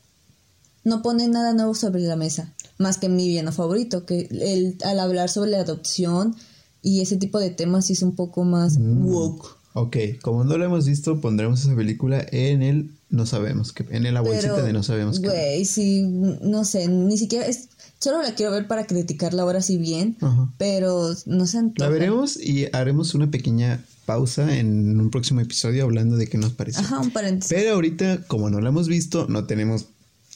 no 0.85 1.03
ponen 1.03 1.31
nada 1.33 1.53
nuevo 1.53 1.75
sobre 1.75 2.03
la 2.03 2.17
mesa, 2.17 2.53
más 2.79 2.99
que 2.99 3.09
mi 3.09 3.27
villano 3.29 3.53
favorito, 3.53 4.05
que 4.07 4.29
el, 4.31 4.77
al 4.85 5.01
hablar 5.01 5.29
sobre 5.31 5.51
la 5.51 5.61
adopción 5.61 6.35
y 6.83 7.01
ese 7.01 7.17
tipo 7.17 7.39
de 7.41 7.51
temas 7.51 7.89
es 7.91 8.03
un 8.03 8.15
poco 8.15 8.45
más 8.45 8.79
Mm. 8.79 9.07
woke. 9.07 9.57
Ok, 9.77 9.97
como 10.23 10.45
no 10.45 10.57
lo 10.57 10.65
hemos 10.65 10.87
visto, 10.87 11.21
pondremos 11.21 11.63
esa 11.63 11.75
película 11.75 12.25
en 12.31 12.63
el 12.63 12.91
no 13.11 13.27
sabemos 13.27 13.73
qué, 13.73 13.85
en 13.91 14.13
la 14.15 14.21
bolsita 14.21 14.55
Pero, 14.55 14.67
de 14.67 14.73
no 14.73 14.83
sabemos 14.85 15.19
qué. 15.21 15.29
güey, 15.29 15.65
sí, 15.65 16.03
no 16.03 16.65
sé, 16.65 16.87
ni 16.89 17.17
siquiera 17.19 17.47
es, 17.47 17.69
solo 18.01 18.23
la 18.23 18.35
quiero 18.35 18.53
ver 18.53 18.67
para 18.69 18.87
criticarla 18.87 19.43
ahora 19.43 19.63
sí 19.63 19.77
bien, 19.79 20.17
Ajá. 20.21 20.53
pero 20.59 21.11
no 21.27 21.47
se 21.47 21.59
antoja. 21.59 21.89
La 21.89 21.93
veremos 21.93 22.37
y 22.37 22.67
haremos 22.73 23.15
una 23.15 23.31
pequeña 23.31 23.85
pausa 24.05 24.57
en 24.59 25.01
un 25.01 25.11
próximo 25.11 25.41
episodio 25.41 25.85
hablando 25.85 26.17
de 26.17 26.27
qué 26.27 26.39
nos 26.39 26.53
pareció. 26.53 26.83
Ajá, 26.83 27.01
un 27.01 27.11
paréntesis. 27.11 27.55
Pero 27.57 27.75
ahorita, 27.75 28.25
como 28.27 28.51
no 28.51 28.61
la 28.61 28.69
hemos 28.69 28.89
visto, 28.89 29.27
no 29.29 29.45
tenemos 29.45 29.87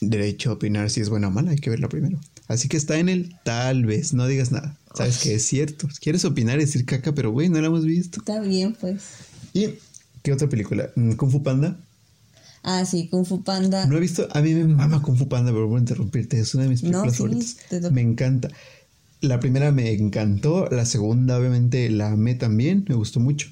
derecho 0.01 0.49
a 0.49 0.53
opinar 0.53 0.89
si 0.89 1.01
es 1.01 1.09
buena 1.09 1.27
o 1.27 1.31
mala, 1.31 1.51
hay 1.51 1.57
que 1.57 1.69
verla 1.69 1.89
primero. 1.89 2.19
Así 2.47 2.67
que 2.67 2.77
está 2.77 2.97
en 2.97 3.09
el 3.09 3.35
tal 3.43 3.85
vez, 3.85 4.13
no 4.13 4.25
digas 4.27 4.51
nada. 4.51 4.75
Sabes 4.95 5.19
que 5.19 5.35
es 5.35 5.45
cierto. 5.45 5.87
Quieres 6.01 6.25
opinar 6.25 6.57
y 6.57 6.61
decir 6.65 6.85
caca, 6.85 7.13
pero 7.13 7.31
güey, 7.31 7.49
no 7.49 7.61
la 7.61 7.67
hemos 7.67 7.85
visto. 7.85 8.19
Está 8.19 8.39
bien, 8.41 8.75
pues. 8.79 9.03
¿Y 9.53 9.69
qué 10.23 10.33
otra 10.33 10.49
película? 10.49 10.89
Mm, 10.95 11.11
Kung 11.13 11.31
Fu 11.31 11.43
Panda. 11.43 11.77
Ah, 12.63 12.83
sí, 12.85 13.07
Kung 13.09 13.25
Fu 13.25 13.43
Panda. 13.43 13.85
No 13.85 13.97
he 13.97 13.99
visto, 13.99 14.27
a 14.31 14.41
mí 14.41 14.53
me 14.53 14.65
mama 14.65 15.01
Kung 15.01 15.15
Fu 15.17 15.27
Panda, 15.29 15.51
pero 15.51 15.67
voy 15.67 15.77
a 15.77 15.79
interrumpirte, 15.81 16.39
es 16.39 16.53
una 16.55 16.63
de 16.63 16.69
mis 16.69 16.83
No, 16.83 17.03
películas 17.03 17.13
sí, 17.15 17.17
favoritas. 17.19 17.57
te. 17.69 17.91
Me 17.91 18.01
encanta. 18.01 18.49
La 19.21 19.39
primera 19.39 19.71
me 19.71 19.91
encantó, 19.91 20.67
la 20.71 20.85
segunda 20.85 21.37
obviamente 21.37 21.89
la 21.89 22.11
amé 22.11 22.35
también, 22.35 22.85
me 22.87 22.95
gustó 22.95 23.19
mucho. 23.19 23.49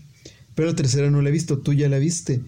Pero 0.58 0.70
la 0.70 0.76
tercera 0.76 1.12
no 1.12 1.22
la 1.22 1.30
he 1.30 1.32
visto, 1.32 1.60
tú 1.60 1.74
ya 1.74 1.88
la 1.88 2.00
viste. 2.00 2.42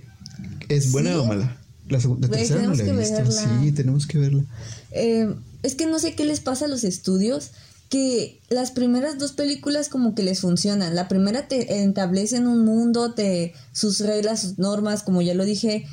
¿Es 0.68 0.92
buena 0.92 1.12
¿Sí? 1.12 1.18
o 1.18 1.26
mala? 1.26 1.58
La, 1.88 2.02
segunda, 2.02 2.28
la 2.28 2.38
tercera 2.38 2.64
no 2.64 2.74
la 2.74 2.84
he 2.84 2.92
visto. 2.92 3.18
verla. 3.18 3.62
Sí, 3.62 3.72
tenemos 3.72 4.08
que 4.08 4.18
verla. 4.18 4.46
Eh, 4.90 5.32
es 5.62 5.76
que 5.76 5.86
no 5.86 6.00
sé 6.00 6.16
qué 6.16 6.26
les 6.26 6.40
pasa 6.40 6.66
a 6.66 6.68
los 6.68 6.84
estudios, 6.84 7.52
que 7.88 8.42
las 8.50 8.72
primeras 8.72 9.20
dos 9.20 9.34
películas 9.34 9.90
como 9.90 10.16
que 10.16 10.24
les 10.24 10.40
funcionan. 10.40 10.96
La 10.96 11.08
primera 11.08 11.48
te 11.48 11.84
establecen 11.84 12.48
un 12.48 12.66
mundo, 12.66 13.14
te, 13.14 13.54
sus 13.74 14.00
reglas, 14.00 14.42
sus 14.42 14.58
normas, 14.58 15.04
como 15.04 15.22
ya 15.22 15.36
lo 15.36 15.46
dije, 15.46 15.86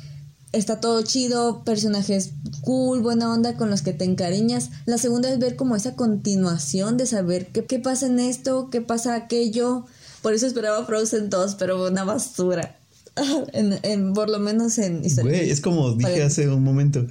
está 0.53 0.79
todo 0.79 1.03
chido, 1.03 1.63
personajes 1.65 2.31
cool, 2.61 3.03
buena 3.03 3.31
onda 3.31 3.57
con 3.57 3.69
los 3.69 3.83
que 3.83 3.93
te 3.93 4.05
encariñas. 4.05 4.71
La 4.87 4.97
segunda 4.97 5.31
es 5.31 5.37
ver 5.37 5.55
como 5.55 5.75
esa 5.75 5.93
continuación 5.95 6.97
de 6.97 7.05
saber 7.05 7.49
qué, 7.49 7.63
qué 7.65 7.77
pasa 7.77 8.07
en 8.07 8.19
esto, 8.19 8.71
qué 8.71 8.81
pasa 8.81 9.13
aquello. 9.13 9.85
Por 10.27 10.33
eso 10.33 10.45
esperaba 10.45 10.85
Frozen 10.85 11.29
2, 11.29 11.55
pero 11.55 11.87
una 11.87 12.03
basura. 12.03 12.75
en, 13.53 13.79
en, 13.81 14.13
por 14.13 14.29
lo 14.29 14.39
menos 14.39 14.77
en 14.77 15.01
Güey, 15.01 15.49
es 15.49 15.61
como 15.61 15.93
dije 15.93 16.21
hace 16.21 16.49
un 16.49 16.65
momento. 16.65 17.07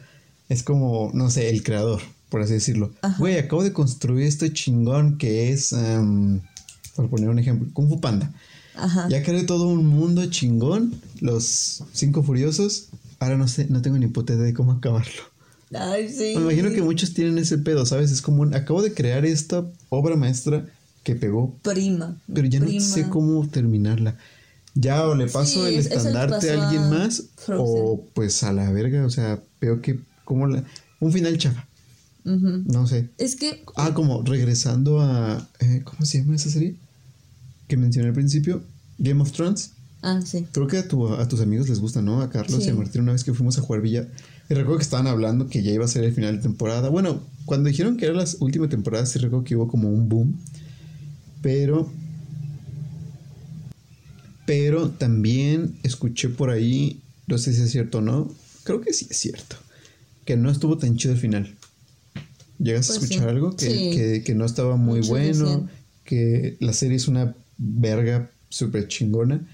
Es 0.51 0.63
como, 0.63 1.11
no 1.15 1.31
sé, 1.31 1.49
el 1.49 1.63
creador, 1.63 2.03
por 2.29 2.43
así 2.43 2.53
decirlo. 2.53 2.93
Güey, 3.17 3.39
acabo 3.39 3.65
de 3.65 3.73
construir 3.73 4.27
este 4.27 4.53
chingón 4.53 5.17
que 5.17 5.51
es, 5.51 5.73
em, 5.73 6.43
por 6.95 7.09
poner 7.09 7.31
un 7.31 7.39
ejemplo, 7.39 7.67
Kung 7.73 7.89
Fu 7.89 8.03
Panda. 8.03 8.31
Ajá. 8.75 9.09
Ya 9.09 9.23
creé 9.23 9.45
todo 9.45 9.67
un 9.67 9.87
mundo 9.87 10.27
chingón, 10.27 11.01
los 11.23 11.85
cinco 11.95 12.23
furiosos. 12.23 12.89
Ahora 13.19 13.39
no 13.39 13.49
sé, 13.49 13.67
no 13.71 13.81
tengo 13.81 13.97
ni 13.97 14.09
puta 14.09 14.35
idea 14.35 14.45
de 14.45 14.53
cómo 14.53 14.73
acabarlo. 14.73 15.23
Ay, 15.73 16.11
sí. 16.11 16.35
Me 16.37 16.43
imagino 16.43 16.71
que 16.71 16.83
muchos 16.83 17.15
tienen 17.15 17.39
ese 17.39 17.57
pedo, 17.57 17.87
¿sabes? 17.87 18.11
Es 18.11 18.21
como 18.21 18.43
un, 18.43 18.55
acabo 18.55 18.83
de 18.83 18.93
crear 18.93 19.25
esta 19.25 19.65
obra 19.89 20.17
maestra 20.17 20.67
que 21.07 21.15
pegó. 21.15 21.57
Prima. 21.63 22.21
Pero 22.35 22.49
ya 22.49 22.59
no 22.59 22.81
sé 22.81 23.09
cómo 23.09 23.47
terminarla. 23.47 24.17
Ya 24.75 25.07
o 25.07 25.15
le 25.15 25.29
paso 25.29 25.65
el 25.69 25.77
estandarte 25.77 26.51
a 26.51 26.65
alguien 26.65 26.91
más 26.91 27.23
o 27.49 28.05
pues 28.13 28.43
a 28.43 28.53
la 28.53 28.73
verga, 28.73 29.07
o 29.07 29.11
sea, 29.11 29.41
veo 29.61 29.81
que 29.81 30.01
como 30.25 30.49
la, 30.49 30.65
un 30.99 31.13
final 31.13 31.39
chafa. 31.39 31.65
No 32.25 32.89
sé. 32.89 33.09
Es 33.19 33.37
que... 33.37 33.63
Ah, 33.77 33.95
como 33.95 34.23
regresando 34.23 35.01
a... 35.01 35.49
Eh, 35.61 35.83
¿Cómo 35.85 36.05
se 36.05 36.19
llama 36.19 36.35
esa 36.35 36.51
serie? 36.51 36.75
Que 37.69 37.77
mencioné 37.77 38.09
al 38.09 38.15
principio. 38.15 38.65
Game 38.99 39.23
of 39.23 39.31
Thrones. 39.31 39.71
Ah, 40.03 40.21
sí. 40.25 40.45
Creo 40.51 40.67
que 40.67 40.79
a, 40.79 40.89
tu, 40.89 41.07
a 41.07 41.29
tus 41.29 41.41
amigos 41.41 41.69
les 41.69 41.79
gusta, 41.79 42.03
¿no? 42.03 42.21
A 42.21 42.31
Carlos 42.31 42.67
y 42.67 42.71
a 42.71 42.75
Martín 42.75 43.03
una 43.03 43.13
vez 43.13 43.23
que 43.23 43.33
fuimos 43.33 43.59
a 43.59 43.61
jugar 43.61 43.81
Villa. 43.81 44.09
Y 44.51 44.55
recuerdo 44.55 44.79
que 44.79 44.83
estaban 44.83 45.07
hablando 45.07 45.49
que 45.49 45.63
ya 45.63 45.71
iba 45.71 45.85
a 45.85 45.89
ser 45.89 46.03
el 46.03 46.13
final 46.13 46.37
de 46.37 46.43
temporada. 46.43 46.89
Bueno, 46.89 47.21
cuando 47.45 47.69
dijeron 47.69 47.97
que 47.97 48.07
era 48.07 48.15
la 48.15 48.25
última 48.41 48.69
temporada, 48.69 49.07
sí 49.07 49.21
recuerdo 49.21 49.45
que 49.45 49.55
hubo 49.55 49.69
como 49.69 49.89
un 49.89 50.09
boom. 50.09 50.37
Pero 51.47 51.89
pero 54.47 54.91
también 54.91 55.77
escuché 55.85 56.29
por 56.29 56.51
ahí, 56.51 57.01
no 57.29 57.39
sé 57.39 57.53
si 57.53 57.63
es 57.63 57.71
cierto 57.71 57.99
o 57.99 58.01
no, 58.01 58.35
creo 58.65 58.81
que 58.81 58.93
sí 58.93 59.07
es 59.09 59.17
cierto, 59.17 59.55
que 60.25 60.37
no 60.37 60.51
estuvo 60.51 60.77
tan 60.77 60.97
chido 60.97 61.15
el 61.15 61.21
final. 61.21 61.55
¿Llegas 62.59 62.91
a 62.91 62.95
pues 62.95 63.05
escuchar 63.05 63.29
algo? 63.29 63.55
Que, 63.55 64.25
que, 64.27 64.35
no 64.35 64.45
estaba 64.45 64.77
muy 64.77 65.03
bueno, 65.03 65.69
que 66.03 66.57
la 66.59 66.73
serie 66.73 66.97
es 66.97 67.07
una 67.07 67.37
verga 67.59 68.29
súper 68.49 68.89
chingona, 68.89 69.47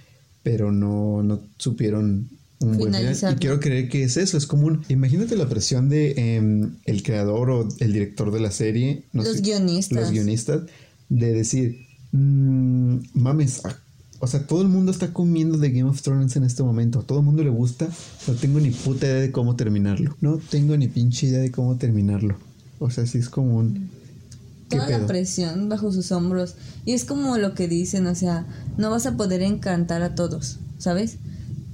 pero 0.43 0.72
no, 0.72 1.22
no 1.22 1.43
supieron 1.59 2.30
un 2.61 2.78
buen 2.78 2.95
final. 2.95 3.34
Y 3.34 3.36
quiero 3.36 3.61
creer 3.61 3.90
que 3.90 4.05
es 4.05 4.16
eso, 4.16 4.38
es 4.38 4.47
como 4.47 4.66
un... 4.66 4.82
Imagínate 4.88 5.36
la 5.36 5.47
presión 5.47 5.90
de 5.90 6.36
em, 6.36 6.76
el 6.86 7.03
creador 7.03 7.51
o 7.51 7.68
el 7.80 7.93
director 7.93 8.32
de 8.32 8.40
la 8.40 8.51
serie. 8.51 9.03
los 9.12 9.43
guionistas. 9.43 9.99
Los 9.99 10.11
guionistas, 10.11 10.62
de 11.09 11.32
decir, 11.32 11.86
mmm, 12.12 12.96
mames, 13.14 13.62
o 14.24 14.28
sea, 14.28 14.46
todo 14.46 14.62
el 14.62 14.68
mundo 14.68 14.92
está 14.92 15.12
comiendo 15.12 15.59
de 15.59 15.70
Game 15.70 15.90
of 15.90 16.00
Thrones 16.00 16.36
en 16.36 16.44
este 16.44 16.62
momento. 16.62 17.00
A 17.00 17.03
todo 17.03 17.18
el 17.18 17.24
mundo 17.24 17.42
le 17.42 17.50
gusta. 17.50 17.88
No 18.28 18.34
tengo 18.34 18.61
ni 18.61 18.70
puta 18.70 19.07
idea 19.07 19.16
de 19.16 19.32
cómo 19.32 19.57
terminarlo. 19.57 20.16
No 20.20 20.38
tengo 20.38 20.76
ni 20.76 20.86
pinche 20.86 21.26
idea 21.26 21.40
de 21.40 21.50
cómo 21.50 21.76
terminarlo. 21.76 22.36
O 22.78 22.88
sea, 22.88 23.05
sí 23.05 23.18
es 23.18 23.28
como 23.28 23.57
un... 23.57 23.90
Toda 24.68 24.88
la 24.88 25.07
presión 25.09 25.68
bajo 25.68 25.90
sus 25.90 26.12
hombros. 26.12 26.55
Y 26.84 26.92
es 26.92 27.05
como 27.05 27.36
lo 27.36 27.55
que 27.55 27.66
dicen, 27.66 28.07
o 28.07 28.14
sea, 28.14 28.46
no 28.78 28.90
vas 28.90 29.07
a 29.07 29.16
poder 29.16 29.42
encantar 29.42 30.03
a 30.03 30.14
todos, 30.14 30.61
¿sabes? 30.78 31.16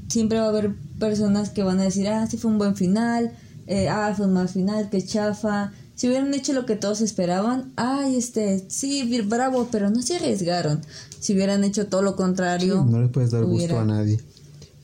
Siempre 0.08 0.38
va 0.38 0.46
a 0.46 0.48
haber 0.48 0.74
personas 0.98 1.50
que 1.50 1.62
van 1.62 1.80
a 1.80 1.84
decir, 1.84 2.08
ah, 2.08 2.26
sí 2.30 2.38
fue 2.38 2.50
un 2.50 2.56
buen 2.56 2.76
final, 2.76 3.32
eh, 3.66 3.90
ah, 3.90 4.14
fue 4.16 4.26
un 4.26 4.32
mal 4.32 4.48
final, 4.48 4.88
qué 4.90 5.04
chafa, 5.04 5.72
si 5.98 6.06
hubieran 6.06 6.32
hecho 6.32 6.52
lo 6.52 6.64
que 6.64 6.76
todos 6.76 7.00
esperaban, 7.00 7.72
ay, 7.74 8.16
este, 8.16 8.64
sí, 8.68 9.20
bravo, 9.22 9.68
pero 9.72 9.90
no 9.90 10.00
se 10.00 10.14
arriesgaron. 10.14 10.80
Si 11.18 11.34
hubieran 11.34 11.64
hecho 11.64 11.88
todo 11.88 12.02
lo 12.02 12.14
contrario. 12.14 12.86
no 12.88 13.02
le 13.02 13.08
puedes 13.08 13.32
dar 13.32 13.42
gusto 13.42 13.80
a 13.80 13.84
nadie. 13.84 14.20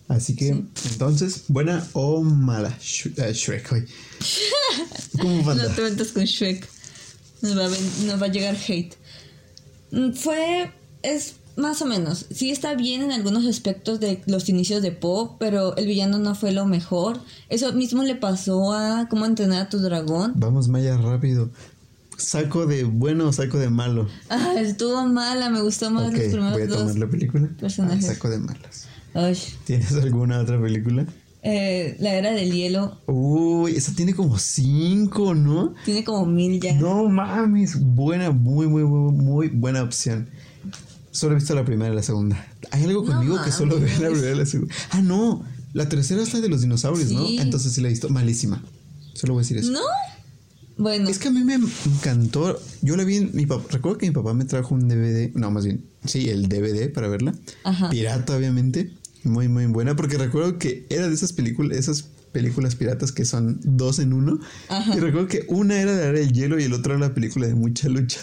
Así 0.09 0.35
que, 0.35 0.49
entonces, 0.49 1.45
buena 1.47 1.87
o 1.93 2.21
mala 2.21 2.77
eh, 3.17 3.33
Shrek 3.33 3.71
hoy. 3.71 3.87
¿Cómo 5.21 5.55
no 5.55 5.69
te 5.69 5.83
metas 5.83 6.09
con 6.09 6.25
Shrek. 6.25 6.69
Nos 7.43 7.57
va, 7.57 7.67
a, 7.67 8.07
nos 8.07 8.21
va 8.21 8.27
a 8.27 8.31
llegar 8.31 8.57
hate. 8.57 8.97
Mm, 9.93 10.15
fue. 10.15 10.73
Es 11.05 11.35
más 11.57 11.83
o 11.83 11.87
menos. 11.87 12.27
Sí 12.31 12.51
está 12.51 12.75
bien 12.75 13.03
en 13.03 13.13
algunos 13.13 13.47
aspectos 13.47 14.01
de 14.01 14.23
los 14.27 14.49
inicios 14.49 14.83
de 14.83 14.93
Pop, 14.93 15.37
pero 15.39 15.77
el 15.77 15.87
villano 15.87 16.19
no 16.19 16.35
fue 16.35 16.53
lo 16.53 16.67
mejor. 16.67 17.21
Eso 17.49 17.73
mismo 17.73 18.03
le 18.03 18.17
pasó 18.17 18.73
a 18.73 19.09
Cómo 19.09 19.27
entrenar 19.27 19.67
a 19.67 19.69
tu 19.69 19.79
dragón. 19.79 20.33
Vamos, 20.37 20.69
Maya, 20.69 20.97
rápido. 20.97 21.51
Saco 22.17 22.67
de 22.67 22.85
bueno 22.85 23.29
o 23.29 23.33
saco 23.33 23.59
de 23.59 23.71
malo. 23.71 24.09
Ah, 24.29 24.55
estuvo 24.59 25.05
mala, 25.05 25.51
me 25.51 25.61
gustó 25.63 25.91
más 25.91 26.13
los 26.13 26.23
primeros 26.23 26.53
voy 26.53 26.63
a 26.63 26.69
tomar 26.69 26.97
la 26.97 27.09
película. 27.09 27.49
Ah, 27.63 28.01
saco 28.01 28.31
de 28.31 28.39
malas. 28.39 28.89
¿Tienes 29.65 29.93
alguna 29.93 30.41
otra 30.41 30.61
película? 30.61 31.07
Eh, 31.47 31.97
la 32.01 32.15
era 32.15 32.33
del 32.33 32.53
hielo. 32.53 32.99
Uy, 33.07 33.77
esa 33.77 33.95
tiene 33.95 34.15
como 34.15 34.39
cinco, 34.39 35.35
¿no? 35.35 35.75
Tiene 35.85 36.03
como 36.03 36.25
mil 36.25 36.59
ya. 36.59 36.73
No 36.75 37.07
mames, 37.09 37.79
buena, 37.79 38.31
muy, 38.31 38.67
muy, 38.67 38.85
muy, 38.85 39.13
muy 39.13 39.49
buena 39.49 39.83
opción. 39.83 40.31
Solo 41.15 41.35
he 41.35 41.37
visto 41.37 41.55
la 41.55 41.65
primera 41.65 41.93
y 41.93 41.95
la 41.95 42.03
segunda. 42.03 42.45
Hay 42.73 42.83
algo 42.83 43.05
conmigo 43.05 43.41
que 43.45 43.53
solo 43.53 43.79
veo 43.79 43.89
la 44.01 44.11
primera 44.11 44.33
y 44.33 44.37
la 44.37 44.47
segunda. 44.47 44.75
Ah, 44.91 45.01
no. 45.01 45.45
La 45.73 45.89
tercera 45.89 46.21
es 46.21 46.35
la 46.35 46.41
de 46.41 46.49
los 46.49 46.63
dinosaurios, 46.63 47.13
¿no? 47.13 47.25
Entonces 47.41 47.73
sí 47.73 47.81
la 47.81 47.87
he 47.87 47.93
visto. 47.93 48.09
Malísima. 48.09 48.65
Solo 49.13 49.35
voy 49.35 49.43
a 49.43 49.45
decir 49.45 49.59
eso. 49.59 49.71
¿No? 49.71 49.79
Bueno. 50.77 51.09
Es 51.09 51.21
que 51.21 51.29
a 51.29 51.31
mí 51.31 51.45
me 51.45 51.55
encantó. 51.55 52.61
Yo 52.83 52.97
la 52.97 53.05
vi 53.05 53.19
en 53.19 53.31
mi 53.33 53.47
papá. 53.47 53.65
Recuerdo 53.71 53.99
que 53.99 54.09
mi 54.09 54.13
papá 54.13 54.35
me 54.35 54.45
trajo 54.45 54.75
un 54.75 54.89
DVD. 54.89 55.33
No, 55.35 55.53
más 55.53 55.65
bien. 55.65 55.85
Sí, 56.05 56.29
el 56.31 56.49
DVD 56.49 56.93
para 56.93 57.07
verla. 57.07 57.33
Ajá. 57.63 57.91
Pirata, 57.91 58.37
obviamente. 58.37 58.91
Muy, 59.23 59.47
muy 59.47 59.67
buena. 59.67 59.95
Porque 59.95 60.19
recuerdo 60.19 60.59
que 60.59 60.85
era 60.91 61.07
de 61.09 61.15
esas 61.15 61.33
películas, 61.33 61.79
esas 61.79 62.07
películas 62.33 62.75
piratas 62.75 63.13
que 63.13 63.25
son 63.25 63.61
dos 63.63 64.01
en 64.01 64.15
uno. 64.15 64.41
Ajá. 64.69 64.97
Y 64.97 64.99
recuerdo 64.99 65.29
que 65.29 65.47
una 65.47 65.81
era 65.81 65.93
de 65.93 66.21
el 66.21 66.33
hielo 66.33 66.59
y 66.59 66.65
el 66.65 66.73
otro 66.73 66.95
era 66.95 67.07
la 67.07 67.15
película 67.15 67.47
de 67.47 67.55
mucha 67.55 67.89
lucha. 67.89 68.19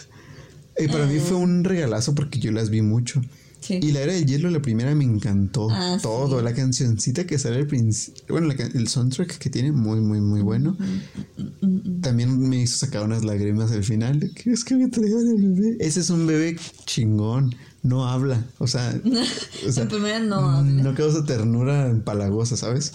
Y 0.81 0.87
para 0.87 1.05
mí 1.05 1.19
fue 1.19 1.37
un 1.37 1.63
regalazo 1.63 2.15
porque 2.15 2.39
yo 2.39 2.51
las 2.51 2.69
vi 2.69 2.81
mucho. 2.81 3.21
Y 3.69 3.91
la 3.91 4.01
era 4.01 4.13
del 4.13 4.25
hielo, 4.25 4.49
la 4.49 4.61
primera 4.61 4.93
me 4.95 5.03
encantó. 5.03 5.69
Ah, 5.69 5.97
todo, 6.01 6.41
la 6.41 6.53
cancioncita 6.53 7.25
que 7.25 7.37
sale 7.37 7.57
al 7.57 7.67
principio. 7.67 8.23
Bueno, 8.29 8.51
el 8.51 8.87
soundtrack 8.87 9.37
que 9.37 9.49
tiene, 9.49 9.71
muy, 9.71 9.99
muy, 10.01 10.19
muy 10.19 10.41
bueno. 10.41 10.75
También 12.01 12.49
me 12.49 12.63
hizo 12.63 12.77
sacar 12.77 13.03
unas 13.03 13.23
lágrimas 13.23 13.71
al 13.71 13.83
final. 13.83 14.31
¿Qué 14.35 14.51
es 14.51 14.63
que 14.63 14.75
me 14.75 14.87
traigan 14.87 15.27
el 15.27 15.53
bebé? 15.53 15.77
Ese 15.79 15.99
es 15.99 16.09
un 16.09 16.25
bebé 16.25 16.57
chingón. 16.85 17.55
No 17.83 18.07
habla. 18.07 18.43
O 18.57 18.67
sea, 18.67 18.99
o 19.03 19.87
primera 19.87 20.19
no 20.19 20.37
habla. 20.37 20.83
No 20.83 20.95
causa 20.95 21.23
ternura 21.25 21.87
empalagosa, 21.87 22.57
¿sabes? 22.57 22.93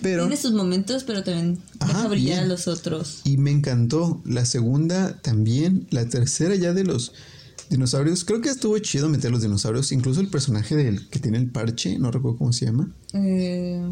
Tiene 0.00 0.36
sus 0.36 0.52
momentos, 0.52 1.04
pero 1.04 1.22
también 1.22 1.58
deja 1.78 2.08
brillar 2.08 2.44
a 2.44 2.46
los 2.46 2.68
otros. 2.68 3.20
Y 3.24 3.36
me 3.36 3.50
encantó. 3.50 4.20
La 4.24 4.44
segunda 4.44 5.20
también. 5.22 5.86
La 5.90 6.08
tercera 6.08 6.54
ya 6.54 6.72
de 6.72 6.84
los 6.84 7.12
dinosaurios. 7.70 8.24
Creo 8.24 8.40
que 8.40 8.48
estuvo 8.48 8.78
chido 8.78 9.08
meter 9.08 9.30
los 9.30 9.42
dinosaurios. 9.42 9.92
Incluso 9.92 10.20
el 10.20 10.28
personaje 10.28 10.76
del 10.76 11.08
que 11.08 11.18
tiene 11.18 11.38
el 11.38 11.50
parche, 11.50 11.98
no 11.98 12.10
recuerdo 12.10 12.38
cómo 12.38 12.52
se 12.52 12.66
llama. 12.66 12.90
Eh, 13.12 13.84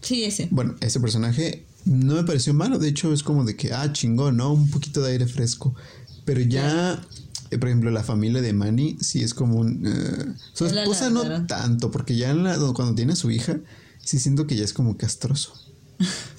sí, 0.00 0.24
ese. 0.24 0.48
Bueno, 0.50 0.74
ese 0.80 1.00
personaje 1.00 1.64
no 1.84 2.14
me 2.14 2.24
pareció 2.24 2.54
malo. 2.54 2.78
De 2.78 2.88
hecho, 2.88 3.12
es 3.12 3.22
como 3.22 3.44
de 3.44 3.56
que, 3.56 3.72
ah, 3.72 3.92
chingón, 3.92 4.36
¿no? 4.36 4.52
Un 4.52 4.70
poquito 4.70 5.02
de 5.02 5.12
aire 5.12 5.26
fresco. 5.26 5.74
Pero 6.24 6.40
ya, 6.40 7.02
eh, 7.50 7.58
por 7.58 7.68
ejemplo, 7.68 7.90
la 7.90 8.02
familia 8.02 8.40
de 8.40 8.52
Manny 8.52 8.96
sí 9.00 9.22
es 9.22 9.34
como 9.34 9.60
un... 9.60 9.86
Eh, 9.86 10.34
su 10.52 10.66
esposa 10.66 11.10
no 11.10 11.46
tanto, 11.46 11.90
porque 11.90 12.16
ya 12.16 12.34
cuando 12.74 12.94
tiene 12.94 13.12
a 13.12 13.16
su 13.16 13.30
hija 13.30 13.58
sí 14.04 14.18
siento 14.18 14.46
que 14.46 14.56
ya 14.56 14.64
es 14.64 14.72
como 14.72 14.96
castroso. 14.96 15.54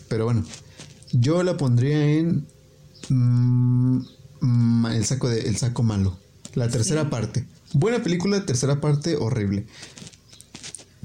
Pero 0.07 0.25
bueno, 0.25 0.45
yo 1.11 1.43
la 1.43 1.57
pondría 1.57 2.05
en 2.05 2.45
mm, 3.09 4.85
el 4.87 5.05
saco 5.05 5.29
de 5.29 5.41
el 5.41 5.57
saco 5.57 5.83
malo. 5.83 6.17
La 6.53 6.69
tercera 6.69 7.09
parte. 7.09 7.45
Buena 7.73 8.01
película, 8.01 8.45
tercera 8.45 8.79
parte 8.79 9.17
horrible. 9.17 9.65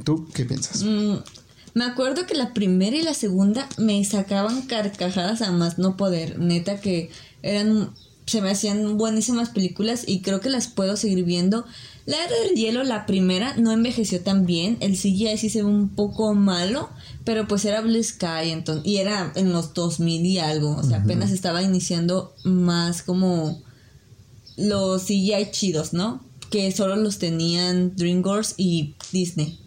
¿Tú 0.04 0.28
qué 0.32 0.44
piensas? 0.44 0.82
Mm, 0.84 1.16
me 1.74 1.84
acuerdo 1.84 2.26
que 2.26 2.34
la 2.34 2.52
primera 2.52 2.96
y 2.96 3.02
la 3.02 3.14
segunda 3.14 3.68
me 3.78 4.04
sacaban 4.04 4.62
carcajadas 4.62 5.42
a 5.42 5.52
más 5.52 5.78
no 5.78 5.96
poder. 5.96 6.38
Neta 6.38 6.80
que 6.80 7.10
eran 7.42 7.90
se 8.30 8.42
me 8.42 8.50
hacían 8.50 8.96
buenísimas 8.96 9.50
películas 9.50 10.04
y 10.06 10.20
creo 10.20 10.40
que 10.40 10.50
las 10.50 10.68
puedo 10.68 10.96
seguir 10.96 11.24
viendo 11.24 11.64
la 12.06 12.24
era 12.24 12.40
del 12.40 12.56
hielo, 12.56 12.82
la 12.82 13.06
primera, 13.06 13.54
no 13.56 13.72
envejeció 13.72 14.20
tan 14.20 14.46
bien. 14.46 14.78
El 14.80 14.96
CGI 14.96 15.36
sí 15.36 15.50
se 15.50 15.62
ve 15.62 15.68
un 15.68 15.90
poco 15.90 16.34
malo, 16.34 16.88
pero 17.24 17.46
pues 17.46 17.64
era 17.64 17.82
Blue 17.82 18.02
Sky 18.02 18.50
entonces, 18.50 18.84
y 18.84 18.96
era 18.96 19.32
en 19.36 19.52
los 19.52 19.74
2000 19.74 20.26
y 20.26 20.38
algo. 20.38 20.76
O 20.76 20.82
sea, 20.82 20.98
apenas 20.98 21.30
estaba 21.30 21.62
iniciando 21.62 22.34
más 22.42 23.02
como 23.02 23.62
los 24.56 25.02
CGI 25.02 25.50
chidos, 25.52 25.92
¿no? 25.92 26.20
Que 26.50 26.72
solo 26.72 26.96
los 26.96 27.18
tenían 27.18 27.94
DreamWorks 27.94 28.54
y 28.56 28.94
Disney. 29.12 29.60